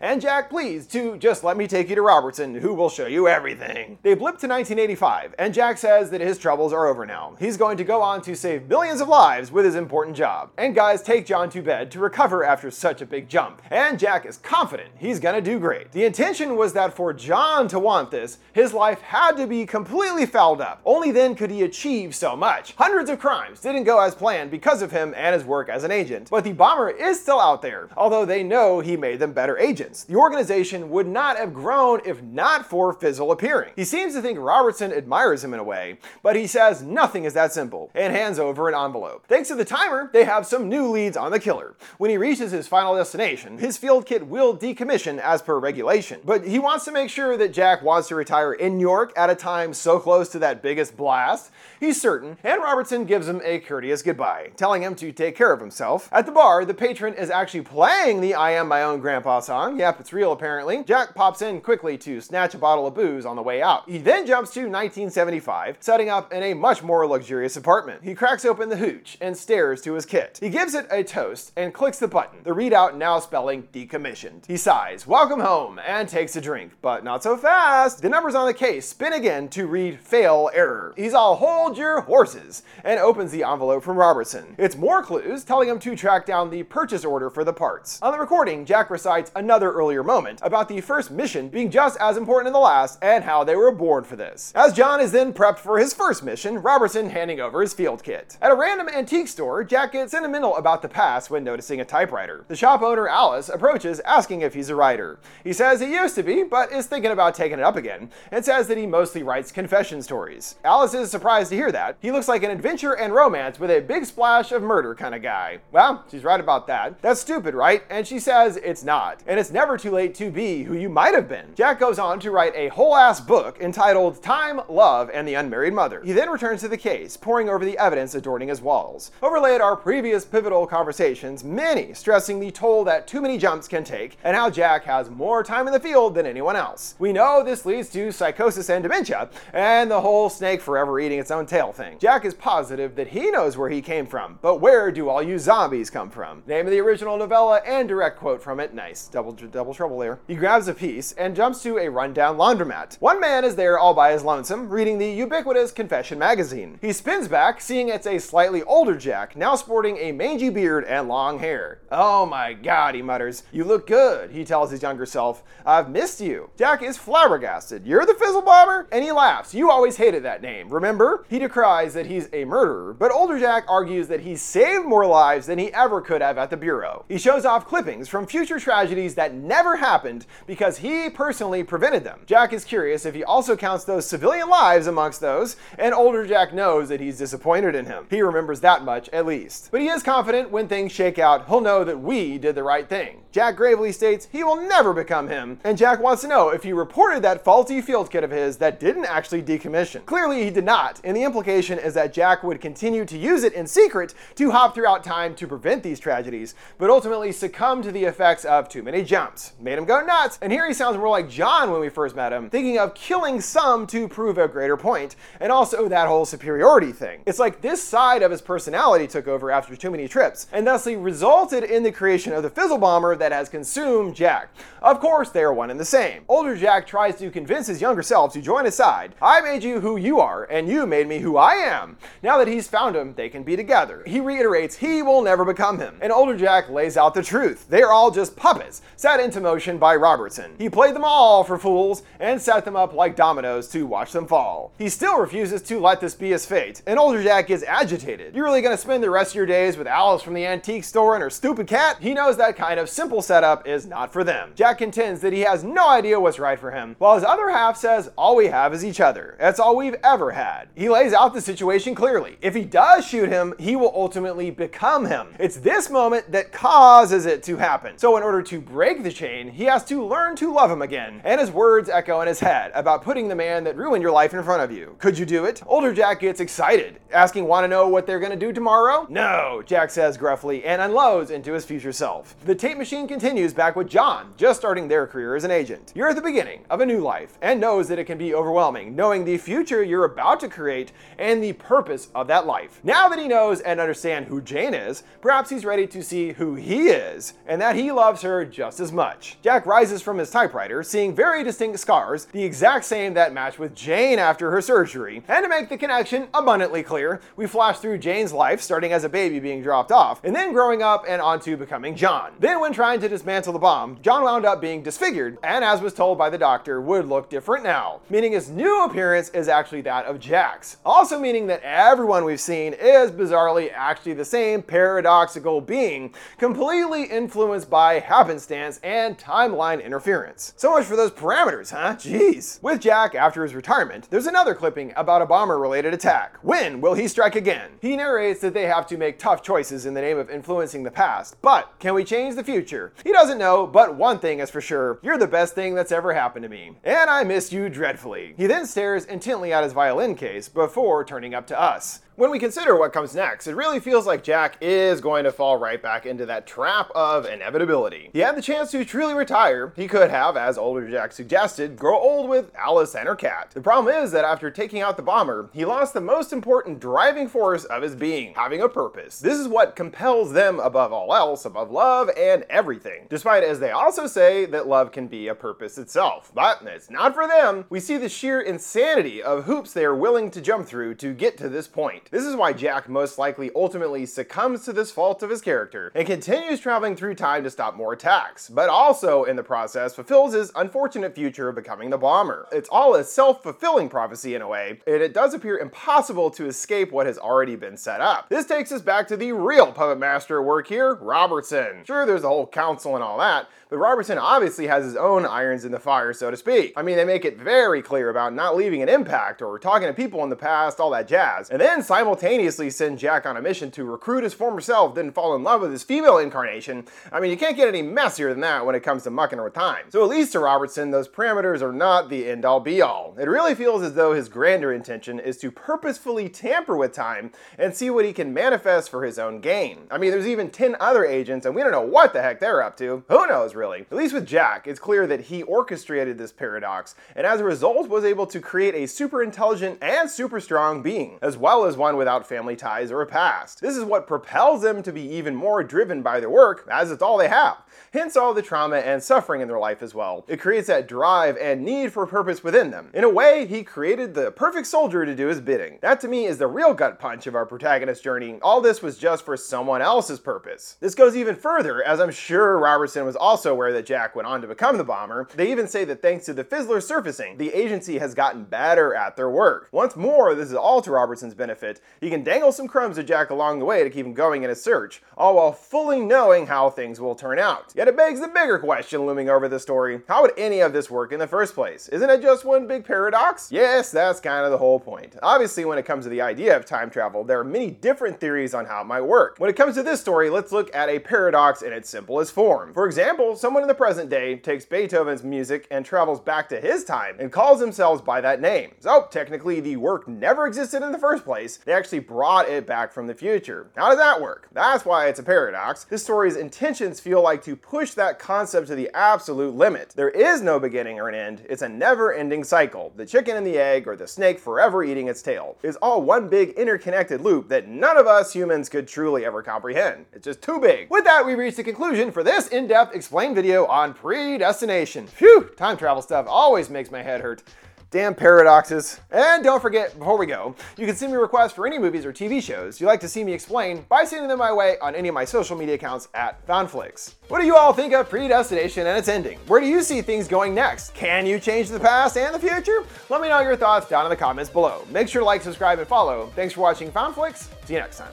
And 0.00 0.20
Jack 0.20 0.50
pleads 0.50 0.86
to 0.88 1.16
just 1.18 1.44
let 1.44 1.56
me 1.56 1.66
take 1.66 1.88
you 1.88 1.94
to 1.94 2.02
Robertson, 2.02 2.54
who 2.54 2.74
will 2.74 2.90
show 2.90 3.06
you 3.06 3.28
everything. 3.28 3.98
They 4.02 4.14
blip 4.14 4.38
to 4.38 4.48
1985, 4.48 5.34
and 5.38 5.54
Jack 5.54 5.78
says 5.78 6.10
that 6.10 6.20
his 6.20 6.38
troubles 6.38 6.72
are 6.72 6.86
over 6.86 7.06
now. 7.06 7.36
He's 7.38 7.56
going 7.56 7.76
to 7.76 7.84
go 7.84 8.02
on 8.02 8.22
to 8.22 8.34
save 8.34 8.68
billions 8.68 9.00
of 9.00 9.08
lives 9.08 9.52
with 9.52 9.64
his 9.64 9.74
important 9.74 10.16
job. 10.16 10.50
And 10.58 10.74
guys 10.74 11.02
take 11.02 11.26
John 11.26 11.50
to 11.50 11.62
bed 11.62 11.90
to 11.92 12.00
recover 12.00 12.44
after 12.44 12.70
such 12.70 13.00
a 13.00 13.06
big 13.06 13.28
jump. 13.28 13.62
And 13.70 13.98
Jack 13.98 14.26
is 14.26 14.38
confident 14.38 14.90
he's 14.96 15.20
gonna 15.20 15.40
do 15.40 15.58
great. 15.58 15.92
The 15.92 16.04
intention 16.04 16.56
was 16.56 16.72
that 16.72 16.94
for 16.94 17.12
John 17.12 17.68
to 17.68 17.78
want 17.78 18.10
this, 18.10 18.38
his 18.52 18.72
life 18.72 19.00
had 19.00 19.36
to 19.36 19.46
be 19.46 19.66
completely 19.66 20.26
fouled 20.26 20.60
up. 20.60 20.80
Only 20.84 21.10
then 21.10 21.34
could 21.34 21.50
he 21.50 21.62
achieve 21.62 22.14
so 22.14 22.36
much. 22.36 22.74
Hundreds 22.74 23.10
of 23.10 23.18
crimes 23.18 23.60
didn't 23.60 23.84
go 23.84 24.00
as 24.00 24.14
planned 24.14 24.50
because 24.50 24.82
of 24.82 24.90
him 24.90 25.14
and 25.16 25.34
his 25.34 25.44
work 25.44 25.68
as 25.68 25.84
an 25.84 25.90
agent. 25.90 26.28
But 26.30 26.44
the 26.44 26.52
bomber 26.52 26.90
is 26.90 27.20
still 27.20 27.40
out 27.40 27.62
there, 27.62 27.88
although 27.96 28.24
they 28.24 28.42
know 28.42 28.80
he 28.80 28.96
made 28.96 29.18
them 29.18 29.27
better 29.32 29.58
agents. 29.58 30.04
The 30.04 30.16
organization 30.16 30.90
would 30.90 31.06
not 31.06 31.36
have 31.36 31.54
grown 31.54 32.00
if 32.04 32.22
not 32.22 32.66
for 32.66 32.92
Fizzle 32.92 33.32
appearing. 33.32 33.72
He 33.76 33.84
seems 33.84 34.14
to 34.14 34.22
think 34.22 34.38
Robertson 34.38 34.92
admires 34.92 35.44
him 35.44 35.54
in 35.54 35.60
a 35.60 35.64
way, 35.64 35.98
but 36.22 36.36
he 36.36 36.46
says 36.46 36.82
nothing 36.82 37.24
is 37.24 37.34
that 37.34 37.52
simple 37.52 37.90
and 37.94 38.12
hands 38.12 38.38
over 38.38 38.68
an 38.68 38.74
envelope. 38.74 39.24
Thanks 39.28 39.48
to 39.48 39.54
the 39.54 39.64
timer, 39.64 40.10
they 40.12 40.24
have 40.24 40.46
some 40.46 40.68
new 40.68 40.88
leads 40.88 41.16
on 41.16 41.30
the 41.30 41.40
killer. 41.40 41.76
When 41.98 42.10
he 42.10 42.16
reaches 42.16 42.52
his 42.52 42.68
final 42.68 42.96
destination, 42.96 43.58
his 43.58 43.76
field 43.76 44.06
kit 44.06 44.26
will 44.26 44.56
decommission 44.56 45.18
as 45.18 45.42
per 45.42 45.58
regulation. 45.58 46.20
But 46.24 46.46
he 46.46 46.58
wants 46.58 46.84
to 46.84 46.92
make 46.92 47.10
sure 47.10 47.36
that 47.36 47.52
Jack 47.52 47.82
wants 47.82 48.08
to 48.08 48.14
retire 48.14 48.52
in 48.52 48.80
York 48.80 49.12
at 49.16 49.30
a 49.30 49.34
time 49.34 49.74
so 49.74 49.98
close 49.98 50.28
to 50.30 50.38
that 50.40 50.62
biggest 50.62 50.96
blast. 50.96 51.50
He's 51.80 52.00
certain, 52.00 52.36
and 52.42 52.62
Robertson 52.62 53.04
gives 53.04 53.28
him 53.28 53.40
a 53.44 53.60
courteous 53.60 54.02
goodbye, 54.02 54.50
telling 54.56 54.82
him 54.82 54.94
to 54.96 55.12
take 55.12 55.36
care 55.36 55.52
of 55.52 55.60
himself. 55.60 56.08
At 56.12 56.26
the 56.26 56.32
bar, 56.32 56.64
the 56.64 56.74
patron 56.74 57.14
is 57.14 57.30
actually 57.30 57.62
playing 57.62 58.20
the 58.20 58.34
I 58.34 58.52
Am 58.52 58.68
My 58.68 58.82
Own 58.82 59.00
Grandpa 59.08 59.40
song. 59.40 59.78
Yep, 59.78 60.00
it's 60.00 60.12
real 60.12 60.32
apparently. 60.32 60.84
Jack 60.84 61.14
pops 61.14 61.40
in 61.40 61.62
quickly 61.62 61.96
to 61.96 62.20
snatch 62.20 62.52
a 62.52 62.58
bottle 62.58 62.86
of 62.86 62.92
booze 62.92 63.24
on 63.24 63.36
the 63.36 63.42
way 63.42 63.62
out. 63.62 63.88
He 63.88 63.96
then 63.96 64.26
jumps 64.26 64.52
to 64.52 64.60
1975, 64.60 65.78
setting 65.80 66.10
up 66.10 66.30
in 66.30 66.42
a 66.42 66.52
much 66.52 66.82
more 66.82 67.06
luxurious 67.06 67.56
apartment. 67.56 68.04
He 68.04 68.14
cracks 68.14 68.44
open 68.44 68.68
the 68.68 68.76
hooch 68.76 69.16
and 69.22 69.34
stares 69.34 69.80
to 69.80 69.94
his 69.94 70.04
kit. 70.04 70.36
He 70.42 70.50
gives 70.50 70.74
it 70.74 70.86
a 70.90 71.02
toast 71.02 71.52
and 71.56 71.72
clicks 71.72 71.98
the 71.98 72.06
button, 72.06 72.40
the 72.42 72.50
readout 72.50 72.98
now 72.98 73.18
spelling 73.18 73.62
decommissioned. 73.72 74.44
He 74.44 74.58
sighs, 74.58 75.06
welcome 75.06 75.40
home, 75.40 75.78
and 75.78 76.06
takes 76.06 76.36
a 76.36 76.42
drink, 76.42 76.72
but 76.82 77.02
not 77.02 77.22
so 77.22 77.34
fast. 77.34 78.02
The 78.02 78.10
numbers 78.10 78.34
on 78.34 78.46
the 78.46 78.52
case 78.52 78.90
spin 78.90 79.14
again 79.14 79.48
to 79.48 79.66
read 79.66 80.00
fail 80.00 80.50
error. 80.52 80.92
He's 80.98 81.14
all 81.14 81.36
hold 81.36 81.78
your 81.78 82.02
horses 82.02 82.62
and 82.84 83.00
opens 83.00 83.32
the 83.32 83.44
envelope 83.44 83.84
from 83.84 83.96
Robertson. 83.96 84.54
It's 84.58 84.76
more 84.76 85.02
clues 85.02 85.44
telling 85.44 85.70
him 85.70 85.78
to 85.78 85.96
track 85.96 86.26
down 86.26 86.50
the 86.50 86.64
purchase 86.64 87.06
order 87.06 87.30
for 87.30 87.42
the 87.42 87.54
parts. 87.54 88.02
On 88.02 88.12
the 88.12 88.18
recording, 88.18 88.66
Jack 88.66 88.90
recites 88.98 89.30
another 89.36 89.70
earlier 89.70 90.02
moment 90.02 90.40
about 90.42 90.68
the 90.68 90.80
first 90.80 91.12
mission 91.12 91.48
being 91.48 91.70
just 91.70 91.96
as 92.00 92.16
important 92.16 92.48
in 92.48 92.52
the 92.52 92.58
last 92.58 92.98
and 93.00 93.22
how 93.22 93.44
they 93.44 93.54
were 93.54 93.70
born 93.70 94.02
for 94.02 94.16
this. 94.16 94.52
As 94.56 94.72
John 94.72 95.00
is 95.00 95.12
then 95.12 95.32
prepped 95.32 95.60
for 95.60 95.78
his 95.78 95.94
first 95.94 96.24
mission, 96.24 96.58
Robertson 96.58 97.10
handing 97.10 97.38
over 97.38 97.60
his 97.60 97.72
field 97.72 98.02
kit. 98.02 98.36
At 98.42 98.50
a 98.50 98.56
random 98.56 98.88
antique 98.88 99.28
store, 99.28 99.62
Jack 99.62 99.92
gets 99.92 100.10
sentimental 100.10 100.56
about 100.56 100.82
the 100.82 100.88
past 100.88 101.30
when 101.30 101.44
noticing 101.44 101.80
a 101.80 101.84
typewriter. 101.84 102.44
The 102.48 102.56
shop 102.56 102.82
owner, 102.82 103.06
Alice, 103.06 103.48
approaches 103.48 104.00
asking 104.00 104.40
if 104.40 104.54
he's 104.54 104.68
a 104.68 104.74
writer. 104.74 105.20
He 105.44 105.52
says 105.52 105.78
he 105.78 105.92
used 105.92 106.16
to 106.16 106.24
be, 106.24 106.42
but 106.42 106.72
is 106.72 106.86
thinking 106.86 107.12
about 107.12 107.36
taking 107.36 107.60
it 107.60 107.64
up 107.64 107.76
again, 107.76 108.10
and 108.32 108.44
says 108.44 108.66
that 108.66 108.78
he 108.78 108.86
mostly 108.86 109.22
writes 109.22 109.52
confession 109.52 110.02
stories. 110.02 110.56
Alice 110.64 110.92
is 110.94 111.08
surprised 111.08 111.50
to 111.50 111.56
hear 111.56 111.70
that. 111.70 111.98
He 112.00 112.10
looks 112.10 112.26
like 112.26 112.42
an 112.42 112.50
adventure 112.50 112.94
and 112.94 113.14
romance 113.14 113.60
with 113.60 113.70
a 113.70 113.80
big 113.80 114.06
splash 114.06 114.50
of 114.50 114.64
murder 114.64 114.96
kind 114.96 115.14
of 115.14 115.22
guy. 115.22 115.58
Well, 115.70 116.04
she's 116.10 116.24
right 116.24 116.40
about 116.40 116.66
that. 116.66 117.00
That's 117.00 117.20
stupid, 117.20 117.54
right? 117.54 117.84
And 117.88 118.04
she 118.04 118.18
says 118.18 118.56
it's 118.56 118.82
not. 118.88 119.22
And 119.28 119.38
it's 119.38 119.52
never 119.52 119.78
too 119.78 119.92
late 119.92 120.16
to 120.16 120.32
be 120.32 120.64
who 120.64 120.74
you 120.74 120.88
might 120.88 121.14
have 121.14 121.28
been. 121.28 121.54
Jack 121.54 121.78
goes 121.78 122.00
on 122.00 122.18
to 122.20 122.32
write 122.32 122.56
a 122.56 122.68
whole 122.68 122.96
ass 122.96 123.20
book 123.20 123.60
entitled 123.60 124.20
Time, 124.20 124.60
Love, 124.68 125.10
and 125.14 125.28
the 125.28 125.34
Unmarried 125.34 125.72
Mother. 125.72 126.02
He 126.02 126.12
then 126.12 126.28
returns 126.28 126.62
to 126.62 126.68
the 126.68 126.76
case, 126.76 127.16
poring 127.16 127.48
over 127.48 127.64
the 127.64 127.78
evidence 127.78 128.16
adorning 128.16 128.48
his 128.48 128.60
walls. 128.60 129.12
Overlaid 129.22 129.60
are 129.60 129.76
previous 129.76 130.24
pivotal 130.24 130.66
conversations, 130.66 131.44
many 131.44 131.94
stressing 131.94 132.40
the 132.40 132.50
toll 132.50 132.82
that 132.84 133.06
too 133.06 133.22
many 133.22 133.38
jumps 133.38 133.68
can 133.68 133.84
take, 133.84 134.18
and 134.24 134.36
how 134.36 134.50
Jack 134.50 134.84
has 134.84 135.10
more 135.10 135.44
time 135.44 135.68
in 135.68 135.72
the 135.72 135.78
field 135.78 136.16
than 136.16 136.26
anyone 136.26 136.56
else. 136.56 136.96
We 136.98 137.12
know 137.12 137.44
this 137.44 137.64
leads 137.64 137.90
to 137.90 138.10
psychosis 138.10 138.68
and 138.68 138.82
dementia, 138.82 139.30
and 139.52 139.88
the 139.90 140.00
whole 140.00 140.08
whole 140.08 140.30
snake 140.30 140.60
forever 140.60 140.98
eating 140.98 141.18
its 141.18 141.30
own 141.30 141.46
tail 141.46 141.70
thing. 141.70 141.98
Jack 141.98 142.24
is 142.24 142.34
positive 142.34 142.96
that 142.96 143.08
he 143.08 143.30
knows 143.30 143.56
where 143.56 143.68
he 143.68 143.82
came 143.82 144.06
from, 144.06 144.38
but 144.40 144.56
where 144.56 144.90
do 144.90 145.08
all 145.08 145.22
you 145.22 145.38
zombies 145.38 145.90
come 145.90 146.08
from? 146.08 146.42
Name 146.46 146.66
of 146.66 146.72
the 146.72 146.80
original 146.80 147.16
novella 147.16 147.60
and 147.66 147.86
direct 147.86 148.18
quote 148.18 148.42
from 148.42 148.58
it. 148.58 148.74
Nice. 148.78 149.08
Double, 149.08 149.32
double 149.32 149.74
trouble 149.74 149.98
there. 149.98 150.20
He 150.28 150.36
grabs 150.36 150.68
a 150.68 150.72
piece 150.72 151.10
and 151.10 151.34
jumps 151.34 151.64
to 151.64 151.78
a 151.78 151.90
rundown 151.90 152.36
laundromat. 152.36 153.00
One 153.00 153.18
man 153.20 153.44
is 153.44 153.56
there 153.56 153.76
all 153.76 153.92
by 153.92 154.12
his 154.12 154.22
lonesome, 154.22 154.68
reading 154.68 154.98
the 154.98 155.10
ubiquitous 155.10 155.72
Confession 155.72 156.16
magazine. 156.16 156.78
He 156.80 156.92
spins 156.92 157.26
back, 157.26 157.60
seeing 157.60 157.88
it's 157.88 158.06
a 158.06 158.20
slightly 158.20 158.62
older 158.62 158.96
Jack, 158.96 159.34
now 159.34 159.56
sporting 159.56 159.96
a 159.96 160.12
mangy 160.12 160.48
beard 160.48 160.84
and 160.84 161.08
long 161.08 161.40
hair. 161.40 161.80
Oh 161.90 162.24
my 162.24 162.52
god, 162.52 162.94
he 162.94 163.02
mutters. 163.02 163.42
You 163.50 163.64
look 163.64 163.88
good, 163.88 164.30
he 164.30 164.44
tells 164.44 164.70
his 164.70 164.80
younger 164.80 165.06
self. 165.06 165.42
I've 165.66 165.90
missed 165.90 166.20
you. 166.20 166.50
Jack 166.56 166.80
is 166.80 166.96
flabbergasted. 166.96 167.84
You're 167.84 168.06
the 168.06 168.14
Fizzle 168.14 168.42
Bomber? 168.42 168.86
And 168.92 169.02
he 169.02 169.10
laughs. 169.10 169.54
You 169.54 169.72
always 169.72 169.96
hated 169.96 170.22
that 170.22 170.40
name, 170.40 170.68
remember? 170.68 171.26
He 171.28 171.40
decries 171.40 171.94
that 171.94 172.06
he's 172.06 172.28
a 172.32 172.44
murderer, 172.44 172.94
but 172.94 173.10
older 173.10 173.40
Jack 173.40 173.64
argues 173.66 174.06
that 174.06 174.20
he's 174.20 174.40
saved 174.40 174.86
more 174.86 175.04
lives 175.04 175.48
than 175.48 175.58
he 175.58 175.72
ever 175.72 176.00
could 176.00 176.22
have 176.22 176.38
at 176.38 176.50
the 176.50 176.56
Bureau. 176.56 177.04
He 177.08 177.18
shows 177.18 177.44
off 177.44 177.66
clippings 177.66 178.08
from 178.08 178.24
future 178.24 178.60
tragedies 178.68 179.14
that 179.14 179.32
never 179.32 179.76
happened 179.76 180.26
because 180.46 180.76
he 180.76 181.08
personally 181.08 181.64
prevented 181.64 182.04
them. 182.04 182.20
Jack 182.26 182.52
is 182.52 182.66
curious 182.66 183.06
if 183.06 183.14
he 183.14 183.24
also 183.24 183.56
counts 183.56 183.84
those 183.84 184.04
civilian 184.04 184.46
lives 184.50 184.86
amongst 184.86 185.22
those, 185.22 185.56
and 185.78 185.94
older 185.94 186.26
Jack 186.26 186.52
knows 186.52 186.90
that 186.90 187.00
he's 187.00 187.16
disappointed 187.16 187.74
in 187.74 187.86
him. 187.86 188.06
He 188.10 188.20
remembers 188.20 188.60
that 188.60 188.84
much 188.84 189.08
at 189.08 189.24
least. 189.24 189.70
But 189.70 189.80
he 189.80 189.88
is 189.88 190.02
confident 190.02 190.50
when 190.50 190.68
things 190.68 190.92
shake 190.92 191.18
out, 191.18 191.48
he'll 191.48 191.62
know 191.62 191.82
that 191.82 191.98
we 191.98 192.36
did 192.36 192.54
the 192.54 192.62
right 192.62 192.86
thing. 192.86 193.22
Jack 193.30 193.56
gravely 193.56 193.92
states 193.92 194.26
he 194.32 194.42
will 194.42 194.56
never 194.56 194.94
become 194.94 195.28
him, 195.28 195.60
and 195.62 195.76
Jack 195.76 196.00
wants 196.00 196.22
to 196.22 196.28
know 196.28 196.48
if 196.48 196.62
he 196.62 196.72
reported 196.72 197.22
that 197.22 197.44
faulty 197.44 197.82
field 197.82 198.10
kit 198.10 198.24
of 198.24 198.30
his 198.30 198.56
that 198.56 198.80
didn't 198.80 199.04
actually 199.04 199.42
decommission. 199.42 200.04
Clearly, 200.06 200.44
he 200.44 200.50
did 200.50 200.64
not, 200.64 200.98
and 201.04 201.14
the 201.14 201.24
implication 201.24 201.78
is 201.78 201.92
that 201.92 202.14
Jack 202.14 202.42
would 202.42 202.58
continue 202.58 203.04
to 203.04 203.18
use 203.18 203.44
it 203.44 203.52
in 203.52 203.66
secret 203.66 204.14
to 204.36 204.50
hop 204.50 204.74
throughout 204.74 205.04
time 205.04 205.34
to 205.34 205.46
prevent 205.46 205.82
these 205.82 206.00
tragedies, 206.00 206.54
but 206.78 206.88
ultimately 206.88 207.30
succumb 207.30 207.82
to 207.82 207.92
the 207.92 208.04
effects 208.04 208.46
of 208.46 208.66
too 208.66 208.82
many 208.82 209.04
jumps. 209.04 209.52
Made 209.60 209.76
him 209.76 209.84
go 209.84 210.00
nuts, 210.00 210.38
and 210.40 210.50
here 210.50 210.66
he 210.66 210.72
sounds 210.72 210.96
more 210.96 211.10
like 211.10 211.28
John 211.28 211.70
when 211.70 211.82
we 211.82 211.90
first 211.90 212.16
met 212.16 212.32
him, 212.32 212.48
thinking 212.48 212.78
of 212.78 212.94
killing 212.94 213.42
some 213.42 213.86
to 213.88 214.08
prove 214.08 214.38
a 214.38 214.48
greater 214.48 214.78
point, 214.78 215.16
and 215.38 215.52
also 215.52 215.86
that 215.88 216.08
whole 216.08 216.24
superiority 216.24 216.92
thing. 216.92 217.20
It's 217.26 217.38
like 217.38 217.60
this 217.60 217.82
side 217.82 218.22
of 218.22 218.30
his 218.30 218.40
personality 218.40 219.06
took 219.06 219.28
over 219.28 219.50
after 219.50 219.76
too 219.76 219.90
many 219.90 220.08
trips, 220.08 220.46
and 220.50 220.66
thusly 220.66 220.96
resulted 220.96 221.62
in 221.62 221.82
the 221.82 221.92
creation 221.92 222.32
of 222.32 222.42
the 222.42 222.48
Fizzle 222.48 222.78
Bomber 222.78 223.17
that 223.18 223.32
has 223.32 223.48
consumed 223.48 224.14
Jack. 224.14 224.50
Of 224.80 225.00
course, 225.00 225.30
they 225.30 225.42
are 225.42 225.52
one 225.52 225.70
and 225.70 225.78
the 225.78 225.84
same. 225.84 226.24
Older 226.28 226.56
Jack 226.56 226.86
tries 226.86 227.16
to 227.16 227.30
convince 227.30 227.66
his 227.66 227.80
younger 227.80 228.02
self 228.02 228.32
to 228.32 228.40
join 228.40 228.64
his 228.64 228.74
side. 228.74 229.14
I 229.20 229.40
made 229.40 229.64
you 229.64 229.80
who 229.80 229.96
you 229.96 230.20
are, 230.20 230.44
and 230.44 230.68
you 230.68 230.86
made 230.86 231.08
me 231.08 231.18
who 231.18 231.36
I 231.36 231.54
am. 231.54 231.98
Now 232.22 232.38
that 232.38 232.48
he's 232.48 232.68
found 232.68 232.94
him, 232.94 233.14
they 233.14 233.28
can 233.28 233.42
be 233.42 233.56
together. 233.56 234.02
He 234.06 234.20
reiterates 234.20 234.76
he 234.76 235.02
will 235.02 235.22
never 235.22 235.44
become 235.44 235.78
him. 235.78 235.98
And 236.00 236.12
older 236.12 236.36
Jack 236.36 236.68
lays 236.68 236.96
out 236.96 237.14
the 237.14 237.22
truth. 237.22 237.66
They 237.68 237.82
are 237.82 237.92
all 237.92 238.10
just 238.10 238.36
puppets, 238.36 238.82
set 238.96 239.20
into 239.20 239.40
motion 239.40 239.78
by 239.78 239.96
Robertson. 239.96 240.54
He 240.58 240.68
played 240.68 240.94
them 240.94 241.04
all 241.04 241.42
for 241.44 241.58
fools 241.58 242.02
and 242.20 242.40
set 242.40 242.64
them 242.64 242.76
up 242.76 242.92
like 242.92 243.16
dominoes 243.16 243.68
to 243.68 243.86
watch 243.86 244.12
them 244.12 244.26
fall. 244.26 244.72
He 244.78 244.88
still 244.88 245.18
refuses 245.18 245.62
to 245.62 245.80
let 245.80 246.00
this 246.00 246.14
be 246.14 246.30
his 246.30 246.46
fate, 246.46 246.82
and 246.86 246.98
older 246.98 247.22
Jack 247.22 247.50
is 247.50 247.64
agitated. 247.64 248.34
You're 248.34 248.44
really 248.44 248.62
gonna 248.62 248.76
spend 248.76 249.02
the 249.02 249.10
rest 249.10 249.32
of 249.32 249.36
your 249.36 249.46
days 249.46 249.76
with 249.76 249.86
Alice 249.86 250.22
from 250.22 250.34
the 250.34 250.46
antique 250.46 250.84
store 250.84 251.14
and 251.14 251.22
her 251.22 251.30
stupid 251.30 251.66
cat? 251.66 251.96
He 252.00 252.14
knows 252.14 252.36
that 252.36 252.56
kind 252.56 252.78
of 252.78 252.88
simple 252.88 253.07
setup 253.08 253.66
is 253.66 253.86
not 253.86 254.12
for 254.12 254.22
them. 254.22 254.52
Jack 254.54 254.78
contends 254.78 255.20
that 255.22 255.32
he 255.32 255.40
has 255.40 255.64
no 255.64 255.88
idea 255.88 256.20
what's 256.20 256.38
right 256.38 256.60
for 256.60 256.70
him, 256.70 256.94
while 256.98 257.14
his 257.14 257.24
other 257.24 257.48
half 257.48 257.76
says 257.76 258.10
all 258.16 258.36
we 258.36 258.46
have 258.46 258.74
is 258.74 258.84
each 258.84 259.00
other. 259.00 259.36
That's 259.40 259.58
all 259.58 259.76
we've 259.76 259.96
ever 260.04 260.30
had. 260.32 260.68
He 260.74 260.88
lays 260.88 261.12
out 261.12 261.32
the 261.32 261.40
situation 261.40 261.94
clearly. 261.94 262.36
If 262.42 262.54
he 262.54 262.64
does 262.64 263.06
shoot 263.06 263.28
him, 263.28 263.54
he 263.58 263.76
will 263.76 263.92
ultimately 263.94 264.50
become 264.50 265.06
him. 265.06 265.34
It's 265.38 265.56
this 265.56 265.88
moment 265.90 266.30
that 266.32 266.52
causes 266.52 267.24
it 267.26 267.42
to 267.44 267.56
happen. 267.56 267.96
So 267.96 268.16
in 268.16 268.22
order 268.22 268.42
to 268.42 268.60
break 268.60 269.02
the 269.02 269.12
chain, 269.12 269.50
he 269.50 269.64
has 269.64 269.84
to 269.86 270.04
learn 270.04 270.36
to 270.36 270.52
love 270.52 270.70
him 270.70 270.82
again. 270.82 271.22
And 271.24 271.40
his 271.40 271.50
words 271.50 271.88
echo 271.88 272.20
in 272.20 272.28
his 272.28 272.40
head 272.40 272.70
about 272.74 273.02
putting 273.02 273.28
the 273.28 273.34
man 273.34 273.64
that 273.64 273.76
ruined 273.76 274.02
your 274.02 274.12
life 274.12 274.34
in 274.34 274.42
front 274.42 274.62
of 274.62 274.76
you. 274.76 274.96
Could 274.98 275.18
you 275.18 275.24
do 275.24 275.44
it? 275.44 275.62
Older 275.66 275.94
Jack 275.94 276.20
gets 276.20 276.40
excited, 276.40 277.00
asking 277.12 277.46
want 277.46 277.64
to 277.64 277.68
know 277.68 277.88
what 277.88 278.06
they're 278.06 278.20
gonna 278.20 278.36
do 278.36 278.52
tomorrow? 278.52 279.06
No, 279.08 279.62
Jack 279.64 279.90
says 279.90 280.16
gruffly 280.16 280.64
and 280.64 280.82
unloads 280.82 281.30
into 281.30 281.52
his 281.52 281.64
future 281.64 281.92
self. 281.92 282.34
The 282.44 282.54
tape 282.54 282.78
machine 282.78 282.97
continues 283.06 283.52
back 283.52 283.76
with 283.76 283.88
John, 283.88 284.32
just 284.36 284.58
starting 284.58 284.88
their 284.88 285.06
career 285.06 285.36
as 285.36 285.44
an 285.44 285.50
agent. 285.50 285.92
You're 285.94 286.08
at 286.08 286.16
the 286.16 286.22
beginning 286.22 286.64
of 286.70 286.80
a 286.80 286.86
new 286.86 287.00
life 287.00 287.38
and 287.42 287.60
knows 287.60 287.86
that 287.88 287.98
it 287.98 288.06
can 288.06 288.18
be 288.18 288.34
overwhelming, 288.34 288.96
knowing 288.96 289.24
the 289.24 289.36
future 289.36 289.84
you're 289.84 290.04
about 290.04 290.40
to 290.40 290.48
create 290.48 290.92
and 291.18 291.42
the 291.42 291.52
purpose 291.52 292.08
of 292.14 292.26
that 292.28 292.46
life. 292.46 292.80
Now 292.82 293.08
that 293.08 293.18
he 293.18 293.28
knows 293.28 293.60
and 293.60 293.78
understands 293.78 294.28
who 294.28 294.40
Jane 294.40 294.74
is, 294.74 295.04
perhaps 295.20 295.50
he's 295.50 295.64
ready 295.64 295.86
to 295.86 296.02
see 296.02 296.32
who 296.32 296.54
he 296.54 296.88
is 296.88 297.34
and 297.46 297.60
that 297.60 297.76
he 297.76 297.92
loves 297.92 298.22
her 298.22 298.44
just 298.44 298.80
as 298.80 298.90
much. 298.90 299.36
Jack 299.42 299.66
rises 299.66 300.00
from 300.00 300.18
his 300.18 300.30
typewriter, 300.30 300.82
seeing 300.82 301.14
very 301.14 301.44
distinct 301.44 301.78
scars, 301.78 302.24
the 302.26 302.42
exact 302.42 302.86
same 302.86 303.14
that 303.14 303.34
match 303.34 303.58
with 303.58 303.74
Jane 303.74 304.18
after 304.18 304.50
her 304.50 304.62
surgery. 304.62 305.22
And 305.28 305.44
to 305.44 305.48
make 305.48 305.68
the 305.68 305.76
connection 305.76 306.28
abundantly 306.32 306.82
clear, 306.82 307.20
we 307.36 307.46
flash 307.46 307.78
through 307.78 307.98
Jane's 307.98 308.32
life, 308.32 308.62
starting 308.62 308.92
as 308.92 309.04
a 309.04 309.08
baby 309.08 309.38
being 309.38 309.62
dropped 309.62 309.92
off, 309.92 310.24
and 310.24 310.34
then 310.34 310.52
growing 310.54 310.82
up 310.82 311.04
and 311.06 311.20
onto 311.20 311.56
becoming 311.56 311.94
John. 311.94 312.32
Then, 312.38 312.60
when 312.60 312.72
trying 312.72 312.87
to 312.96 313.08
dismantle 313.08 313.52
the 313.52 313.58
bomb, 313.58 313.98
John 314.00 314.22
wound 314.22 314.46
up 314.46 314.62
being 314.62 314.82
disfigured, 314.82 315.36
and 315.42 315.62
as 315.62 315.82
was 315.82 315.92
told 315.92 316.16
by 316.16 316.30
the 316.30 316.38
doctor, 316.38 316.80
would 316.80 317.06
look 317.06 317.28
different 317.28 317.62
now, 317.62 318.00
meaning 318.08 318.32
his 318.32 318.48
new 318.48 318.84
appearance 318.84 319.28
is 319.30 319.46
actually 319.46 319.82
that 319.82 320.06
of 320.06 320.18
Jack's. 320.18 320.78
Also 320.86 321.20
meaning 321.20 321.46
that 321.48 321.60
everyone 321.62 322.24
we've 322.24 322.40
seen 322.40 322.72
is 322.72 323.10
bizarrely 323.10 323.70
actually 323.74 324.14
the 324.14 324.24
same 324.24 324.62
paradoxical 324.62 325.60
being, 325.60 326.14
completely 326.38 327.04
influenced 327.04 327.68
by 327.68 327.98
happenstance 327.98 328.80
and 328.82 329.18
timeline 329.18 329.84
interference. 329.84 330.54
So 330.56 330.70
much 330.70 330.86
for 330.86 330.96
those 330.96 331.10
parameters, 331.10 331.70
huh? 331.70 331.96
Jeez. 331.96 332.62
With 332.62 332.80
Jack 332.80 333.14
after 333.14 333.42
his 333.42 333.54
retirement, 333.54 334.08
there's 334.08 334.26
another 334.26 334.54
clipping 334.54 334.94
about 334.96 335.20
a 335.20 335.26
bomber 335.26 335.58
related 335.58 335.92
attack. 335.92 336.38
When 336.40 336.80
will 336.80 336.94
he 336.94 337.06
strike 337.06 337.36
again? 337.36 337.72
He 337.82 337.96
narrates 337.96 338.40
that 338.40 338.54
they 338.54 338.64
have 338.64 338.86
to 338.86 338.96
make 338.96 339.18
tough 339.18 339.42
choices 339.42 339.84
in 339.84 339.92
the 339.92 340.00
name 340.00 340.16
of 340.16 340.30
influencing 340.30 340.84
the 340.84 340.90
past, 340.90 341.36
but 341.42 341.74
can 341.78 341.92
we 341.92 342.04
change 342.04 342.34
the 342.34 342.44
future? 342.44 342.77
He 343.04 343.12
doesn't 343.12 343.38
know, 343.38 343.66
but 343.66 343.94
one 343.94 344.18
thing 344.18 344.40
is 344.40 344.50
for 344.50 344.60
sure 344.60 344.98
you're 345.02 345.18
the 345.18 345.26
best 345.26 345.54
thing 345.54 345.74
that's 345.74 345.92
ever 345.92 346.14
happened 346.14 346.44
to 346.44 346.48
me, 346.48 346.78
and 346.84 347.10
I 347.10 347.24
miss 347.24 347.52
you 347.52 347.68
dreadfully. 347.68 348.34
He 348.36 348.46
then 348.46 348.66
stares 348.66 349.04
intently 349.04 349.52
at 349.52 349.64
his 349.64 349.72
violin 349.72 350.14
case 350.14 350.48
before 350.48 351.04
turning 351.04 351.34
up 351.34 351.46
to 351.48 351.60
us. 351.60 352.00
When 352.18 352.32
we 352.32 352.40
consider 352.40 352.76
what 352.76 352.92
comes 352.92 353.14
next, 353.14 353.46
it 353.46 353.54
really 353.54 353.78
feels 353.78 354.04
like 354.04 354.24
Jack 354.24 354.56
is 354.60 355.00
going 355.00 355.22
to 355.22 355.30
fall 355.30 355.56
right 355.56 355.80
back 355.80 356.04
into 356.04 356.26
that 356.26 356.48
trap 356.48 356.90
of 356.92 357.26
inevitability. 357.26 358.10
He 358.12 358.18
had 358.18 358.36
the 358.36 358.42
chance 358.42 358.72
to 358.72 358.84
truly 358.84 359.14
retire. 359.14 359.72
He 359.76 359.86
could 359.86 360.10
have, 360.10 360.36
as 360.36 360.58
older 360.58 360.90
Jack 360.90 361.12
suggested, 361.12 361.76
grow 361.76 361.96
old 361.96 362.28
with 362.28 362.50
Alice 362.56 362.96
and 362.96 363.06
her 363.06 363.14
cat. 363.14 363.52
The 363.54 363.60
problem 363.60 363.94
is 363.94 364.10
that 364.10 364.24
after 364.24 364.50
taking 364.50 364.82
out 364.82 364.96
the 364.96 365.02
bomber, 365.04 365.48
he 365.52 365.64
lost 365.64 365.94
the 365.94 366.00
most 366.00 366.32
important 366.32 366.80
driving 366.80 367.28
force 367.28 367.64
of 367.66 367.84
his 367.84 367.94
being, 367.94 368.34
having 368.34 368.62
a 368.62 368.68
purpose. 368.68 369.20
This 369.20 369.38
is 369.38 369.46
what 369.46 369.76
compels 369.76 370.32
them 370.32 370.58
above 370.58 370.92
all 370.92 371.14
else, 371.14 371.44
above 371.44 371.70
love 371.70 372.10
and 372.18 372.42
everything. 372.50 373.06
Despite 373.08 373.44
as 373.44 373.60
they 373.60 373.70
also 373.70 374.08
say 374.08 374.44
that 374.46 374.66
love 374.66 374.90
can 374.90 375.06
be 375.06 375.28
a 375.28 375.36
purpose 375.36 375.78
itself. 375.78 376.32
But 376.34 376.62
it's 376.66 376.90
not 376.90 377.14
for 377.14 377.28
them. 377.28 377.66
We 377.70 377.78
see 377.78 377.96
the 377.96 378.08
sheer 378.08 378.40
insanity 378.40 379.22
of 379.22 379.44
hoops 379.44 379.72
they 379.72 379.84
are 379.84 379.94
willing 379.94 380.32
to 380.32 380.40
jump 380.40 380.66
through 380.66 380.96
to 380.96 381.14
get 381.14 381.38
to 381.38 381.48
this 381.48 381.68
point. 381.68 382.06
This 382.10 382.24
is 382.24 382.36
why 382.36 382.54
Jack 382.54 382.88
most 382.88 383.18
likely 383.18 383.50
ultimately 383.54 384.06
succumbs 384.06 384.64
to 384.64 384.72
this 384.72 384.90
fault 384.90 385.22
of 385.22 385.28
his 385.28 385.42
character 385.42 385.92
and 385.94 386.06
continues 386.06 386.58
traveling 386.58 386.96
through 386.96 387.16
time 387.16 387.44
to 387.44 387.50
stop 387.50 387.76
more 387.76 387.92
attacks, 387.92 388.48
but 388.48 388.70
also 388.70 389.24
in 389.24 389.36
the 389.36 389.42
process 389.42 389.94
fulfills 389.94 390.32
his 390.32 390.50
unfortunate 390.54 391.14
future 391.14 391.48
of 391.48 391.54
becoming 391.54 391.90
the 391.90 391.98
bomber. 391.98 392.46
It's 392.50 392.68
all 392.70 392.94
a 392.94 393.04
self-fulfilling 393.04 393.90
prophecy 393.90 394.34
in 394.34 394.42
a 394.42 394.48
way, 394.48 394.80
and 394.86 395.02
it 395.02 395.12
does 395.12 395.34
appear 395.34 395.58
impossible 395.58 396.30
to 396.30 396.46
escape 396.46 396.92
what 396.92 397.06
has 397.06 397.18
already 397.18 397.56
been 397.56 397.76
set 397.76 398.00
up. 398.00 398.28
This 398.30 398.46
takes 398.46 398.72
us 398.72 398.80
back 398.80 399.06
to 399.08 399.16
the 399.16 399.32
real 399.32 399.72
puppet 399.72 399.98
master 399.98 400.42
work 400.42 400.66
here, 400.66 400.94
Robertson. 400.94 401.84
Sure, 401.84 402.06
there's 402.06 402.24
a 402.24 402.28
whole 402.28 402.46
council 402.46 402.94
and 402.94 403.04
all 403.04 403.18
that, 403.18 403.48
but 403.70 403.78
Robertson 403.78 404.18
obviously 404.18 404.66
has 404.66 404.84
his 404.84 404.96
own 404.96 405.26
irons 405.26 405.64
in 405.64 405.72
the 405.72 405.78
fire, 405.78 406.12
so 406.12 406.30
to 406.30 406.36
speak. 406.36 406.72
I 406.76 406.82
mean, 406.82 406.96
they 406.96 407.04
make 407.04 407.24
it 407.24 407.38
very 407.38 407.82
clear 407.82 408.10
about 408.10 408.34
not 408.34 408.56
leaving 408.56 408.82
an 408.82 408.88
impact 408.88 409.42
or 409.42 409.58
talking 409.58 409.88
to 409.88 409.94
people 409.94 410.22
in 410.24 410.30
the 410.30 410.36
past, 410.36 410.80
all 410.80 410.90
that 410.90 411.08
jazz. 411.08 411.50
And 411.50 411.60
then 411.60 411.82
simultaneously 411.82 412.70
send 412.70 412.98
Jack 412.98 413.26
on 413.26 413.36
a 413.36 413.42
mission 413.42 413.70
to 413.72 413.84
recruit 413.84 414.24
his 414.24 414.34
former 414.34 414.60
self, 414.60 414.94
then 414.94 415.12
fall 415.12 415.34
in 415.36 415.42
love 415.42 415.60
with 415.60 415.72
his 415.72 415.82
female 415.82 416.18
incarnation. 416.18 416.86
I 417.12 417.20
mean, 417.20 417.30
you 417.30 417.36
can't 417.36 417.56
get 417.56 417.68
any 417.68 417.82
messier 417.82 418.30
than 418.30 418.40
that 418.40 418.64
when 418.64 418.74
it 418.74 418.82
comes 418.82 419.02
to 419.04 419.10
mucking 419.10 419.42
with 419.42 419.54
time. 419.54 419.86
So 419.90 420.02
at 420.02 420.08
least 420.08 420.32
to 420.32 420.40
Robertson, 420.40 420.90
those 420.90 421.08
parameters 421.08 421.62
are 421.62 421.72
not 421.72 422.08
the 422.08 422.28
end 422.28 422.44
all 422.44 422.60
be 422.60 422.80
all. 422.80 423.14
It 423.18 423.28
really 423.28 423.54
feels 423.54 423.82
as 423.82 423.94
though 423.94 424.12
his 424.12 424.28
grander 424.28 424.72
intention 424.72 425.20
is 425.20 425.38
to 425.38 425.50
purposefully 425.50 426.28
tamper 426.28 426.76
with 426.76 426.92
time 426.92 427.32
and 427.58 427.74
see 427.74 427.90
what 427.90 428.04
he 428.04 428.12
can 428.12 428.32
manifest 428.32 428.90
for 428.90 429.04
his 429.04 429.18
own 429.18 429.40
gain. 429.40 429.86
I 429.90 429.98
mean, 429.98 430.10
there's 430.10 430.26
even 430.26 430.50
10 430.50 430.76
other 430.80 431.04
agents, 431.04 431.44
and 431.44 431.54
we 431.54 431.62
don't 431.62 431.72
know 431.72 431.80
what 431.80 432.12
the 432.12 432.22
heck 432.22 432.40
they're 432.40 432.62
up 432.62 432.76
to. 432.78 433.04
Who 433.08 433.26
knows, 433.26 433.54
really? 433.58 433.80
At 433.90 433.96
least 433.96 434.14
with 434.14 434.26
Jack, 434.26 434.66
it's 434.66 434.80
clear 434.80 435.06
that 435.06 435.22
he 435.22 435.42
orchestrated 435.42 436.16
this 436.16 436.32
paradox, 436.32 436.94
and 437.16 437.26
as 437.26 437.40
a 437.40 437.44
result 437.44 437.88
was 437.88 438.04
able 438.04 438.26
to 438.26 438.40
create 438.40 438.74
a 438.74 438.86
super 438.86 439.22
intelligent 439.22 439.78
and 439.82 440.08
super 440.08 440.40
strong 440.40 440.80
being, 440.80 441.18
as 441.20 441.36
well 441.36 441.64
as 441.64 441.76
one 441.76 441.96
without 441.96 442.26
family 442.26 442.56
ties 442.56 442.90
or 442.90 443.02
a 443.02 443.06
past. 443.06 443.60
This 443.60 443.76
is 443.76 443.84
what 443.84 444.06
propels 444.06 444.62
them 444.62 444.82
to 444.84 444.92
be 444.92 445.02
even 445.02 445.34
more 445.34 445.62
driven 445.62 446.02
by 446.02 446.20
their 446.20 446.30
work, 446.30 446.66
as 446.70 446.90
it's 446.90 447.02
all 447.02 447.18
they 447.18 447.28
have. 447.28 447.58
Hence 447.92 448.16
all 448.16 448.32
the 448.34 448.42
trauma 448.42 448.76
and 448.76 449.02
suffering 449.02 449.40
in 449.40 449.48
their 449.48 449.58
life 449.58 449.82
as 449.82 449.94
well. 449.94 450.24
It 450.28 450.40
creates 450.40 450.68
that 450.68 450.88
drive 450.88 451.36
and 451.36 451.64
need 451.64 451.92
for 451.92 452.06
purpose 452.06 452.44
within 452.44 452.70
them. 452.70 452.90
In 452.94 453.04
a 453.04 453.08
way, 453.08 453.46
he 453.46 453.64
created 453.64 454.14
the 454.14 454.30
perfect 454.30 454.66
soldier 454.66 455.04
to 455.04 455.14
do 455.14 455.26
his 455.26 455.40
bidding. 455.40 455.78
That 455.80 456.00
to 456.00 456.08
me 456.08 456.26
is 456.26 456.38
the 456.38 456.46
real 456.46 456.74
gut 456.74 456.98
punch 456.98 457.26
of 457.26 457.34
our 457.34 457.46
protagonist's 457.46 458.04
journey. 458.04 458.38
All 458.42 458.60
this 458.60 458.82
was 458.82 458.98
just 458.98 459.24
for 459.24 459.36
someone 459.36 459.82
else's 459.82 460.20
purpose. 460.20 460.76
This 460.80 460.94
goes 460.94 461.16
even 461.16 461.34
further, 461.34 461.82
as 461.82 462.00
I'm 462.00 462.10
sure 462.10 462.58
Robertson 462.58 463.04
was 463.04 463.16
also 463.16 463.47
aware 463.48 463.72
that 463.72 463.86
Jack 463.86 464.14
went 464.14 464.28
on 464.28 464.40
to 464.42 464.46
become 464.46 464.78
the 464.78 464.84
bomber. 464.84 465.28
They 465.34 465.50
even 465.50 465.66
say 465.66 465.84
that 465.84 466.02
thanks 466.02 466.26
to 466.26 466.34
the 466.34 466.44
Fizzler 466.44 466.82
surfacing, 466.82 467.38
the 467.38 467.52
agency 467.52 467.98
has 467.98 468.14
gotten 468.14 468.44
better 468.44 468.94
at 468.94 469.16
their 469.16 469.30
work. 469.30 469.68
Once 469.72 469.96
more, 469.96 470.34
this 470.34 470.50
is 470.50 470.54
all 470.54 470.80
to 470.82 470.90
Robertson's 470.90 471.34
benefit. 471.34 471.80
He 472.00 472.10
can 472.10 472.22
dangle 472.22 472.52
some 472.52 472.68
crumbs 472.68 472.96
to 472.96 473.02
Jack 473.02 473.30
along 473.30 473.58
the 473.58 473.64
way 473.64 473.82
to 473.82 473.90
keep 473.90 474.06
him 474.06 474.14
going 474.14 474.42
in 474.42 474.48
his 474.48 474.62
search, 474.62 475.02
all 475.16 475.36
while 475.36 475.52
fully 475.52 476.00
knowing 476.00 476.46
how 476.46 476.70
things 476.70 477.00
will 477.00 477.14
turn 477.14 477.38
out. 477.38 477.72
Yet 477.74 477.88
it 477.88 477.96
begs 477.96 478.20
the 478.20 478.28
bigger 478.28 478.58
question 478.58 479.06
looming 479.06 479.28
over 479.28 479.48
the 479.48 479.58
story. 479.58 480.02
How 480.08 480.22
would 480.22 480.32
any 480.36 480.60
of 480.60 480.72
this 480.72 480.90
work 480.90 481.12
in 481.12 481.18
the 481.18 481.26
first 481.26 481.54
place? 481.54 481.88
Isn't 481.88 482.10
it 482.10 482.22
just 482.22 482.44
one 482.44 482.66
big 482.66 482.84
paradox? 482.84 483.50
Yes, 483.50 483.90
that's 483.90 484.20
kind 484.20 484.44
of 484.44 484.50
the 484.50 484.58
whole 484.58 484.80
point. 484.80 485.16
Obviously, 485.22 485.64
when 485.64 485.78
it 485.78 485.86
comes 485.86 486.04
to 486.04 486.10
the 486.10 486.20
idea 486.20 486.56
of 486.56 486.64
time 486.64 486.90
travel, 486.90 487.24
there 487.24 487.40
are 487.40 487.44
many 487.44 487.70
different 487.70 488.20
theories 488.20 488.54
on 488.54 488.66
how 488.66 488.82
it 488.82 488.86
might 488.86 489.02
work. 489.02 489.36
When 489.38 489.50
it 489.50 489.56
comes 489.56 489.74
to 489.74 489.82
this 489.82 490.00
story, 490.00 490.30
let's 490.30 490.52
look 490.52 490.74
at 490.74 490.88
a 490.88 490.98
paradox 490.98 491.62
in 491.62 491.72
its 491.72 491.88
simplest 491.88 492.32
form. 492.32 492.74
For 492.74 492.86
example, 492.86 493.36
someone 493.38 493.62
in 493.62 493.68
the 493.68 493.74
present 493.74 494.10
day 494.10 494.36
takes 494.36 494.64
Beethoven's 494.64 495.22
music 495.22 495.66
and 495.70 495.84
travels 495.84 496.20
back 496.20 496.48
to 496.48 496.60
his 496.60 496.84
time 496.84 497.16
and 497.18 497.32
calls 497.32 497.60
themselves 497.60 498.02
by 498.02 498.20
that 498.20 498.40
name. 498.40 498.72
So, 498.80 499.06
technically, 499.10 499.60
the 499.60 499.76
work 499.76 500.08
never 500.08 500.46
existed 500.46 500.82
in 500.82 500.92
the 500.92 500.98
first 500.98 501.24
place. 501.24 501.58
They 501.58 501.72
actually 501.72 502.00
brought 502.00 502.48
it 502.48 502.66
back 502.66 502.92
from 502.92 503.06
the 503.06 503.14
future. 503.14 503.70
How 503.76 503.88
does 503.88 503.98
that 503.98 504.20
work? 504.20 504.48
That's 504.52 504.84
why 504.84 505.08
it's 505.08 505.20
a 505.20 505.22
paradox. 505.22 505.84
This 505.84 506.02
story's 506.02 506.36
intentions 506.36 507.00
feel 507.00 507.22
like 507.22 507.42
to 507.44 507.56
push 507.56 507.92
that 507.92 508.18
concept 508.18 508.68
to 508.68 508.74
the 508.74 508.90
absolute 508.94 509.54
limit. 509.54 509.90
There 509.96 510.10
is 510.10 510.42
no 510.42 510.58
beginning 510.58 510.98
or 510.98 511.08
an 511.08 511.14
end, 511.14 511.46
it's 511.48 511.62
a 511.62 511.68
never 511.68 512.12
ending 512.12 512.44
cycle. 512.44 512.92
The 512.96 513.06
chicken 513.06 513.36
and 513.36 513.46
the 513.46 513.58
egg, 513.58 513.86
or 513.86 513.96
the 513.96 514.06
snake 514.06 514.38
forever 514.38 514.82
eating 514.82 515.08
its 515.08 515.22
tail. 515.22 515.56
is 515.62 515.76
all 515.76 516.02
one 516.02 516.28
big 516.28 516.50
interconnected 516.50 517.20
loop 517.20 517.48
that 517.48 517.68
none 517.68 517.96
of 517.96 518.06
us 518.06 518.32
humans 518.32 518.68
could 518.68 518.88
truly 518.88 519.24
ever 519.24 519.42
comprehend. 519.42 520.06
It's 520.12 520.24
just 520.24 520.42
too 520.42 520.60
big. 520.60 520.90
With 520.90 521.04
that, 521.04 521.24
we 521.24 521.34
reach 521.34 521.56
the 521.56 521.64
conclusion 521.64 522.10
for 522.10 522.22
this 522.22 522.48
in 522.48 522.66
depth 522.66 522.94
video 523.34 523.66
on 523.66 523.94
predestination. 523.94 525.06
Phew, 525.06 525.50
time 525.56 525.76
travel 525.76 526.02
stuff 526.02 526.26
always 526.28 526.70
makes 526.70 526.90
my 526.90 527.02
head 527.02 527.20
hurt. 527.20 527.42
Damn 527.90 528.14
paradoxes. 528.14 529.00
And 529.10 529.42
don't 529.42 529.62
forget, 529.62 529.98
before 529.98 530.18
we 530.18 530.26
go, 530.26 530.54
you 530.76 530.84
can 530.84 530.94
send 530.94 531.10
me 531.10 531.16
requests 531.16 531.52
for 531.52 531.66
any 531.66 531.78
movies 531.78 532.04
or 532.04 532.12
TV 532.12 532.42
shows 532.42 532.80
you'd 532.80 532.86
like 532.86 533.00
to 533.00 533.08
see 533.08 533.24
me 533.24 533.32
explain 533.32 533.86
by 533.88 534.04
sending 534.04 534.28
them 534.28 534.38
my 534.38 534.52
way 534.52 534.76
on 534.82 534.94
any 534.94 535.08
of 535.08 535.14
my 535.14 535.24
social 535.24 535.56
media 535.56 535.76
accounts 535.76 536.08
at 536.12 536.46
FoundFlix. 536.46 537.14
What 537.28 537.40
do 537.40 537.46
you 537.46 537.56
all 537.56 537.72
think 537.72 537.94
of 537.94 538.10
predestination 538.10 538.86
and 538.86 538.98
its 538.98 539.08
ending? 539.08 539.38
Where 539.46 539.60
do 539.60 539.66
you 539.66 539.82
see 539.82 540.02
things 540.02 540.28
going 540.28 540.54
next? 540.54 540.92
Can 540.92 541.24
you 541.24 541.40
change 541.40 541.70
the 541.70 541.80
past 541.80 542.18
and 542.18 542.34
the 542.34 542.38
future? 542.38 542.84
Let 543.08 543.22
me 543.22 543.28
know 543.28 543.40
your 543.40 543.56
thoughts 543.56 543.88
down 543.88 544.04
in 544.04 544.10
the 544.10 544.16
comments 544.16 544.50
below. 544.50 544.84
Make 544.90 545.08
sure 545.08 545.22
to 545.22 545.26
like, 545.26 545.40
subscribe, 545.40 545.78
and 545.78 545.88
follow. 545.88 546.30
Thanks 546.36 546.52
for 546.52 546.60
watching 546.60 546.92
FoundFlix. 546.92 547.48
See 547.64 547.72
you 547.72 547.80
next 547.80 547.96
time. 547.96 548.12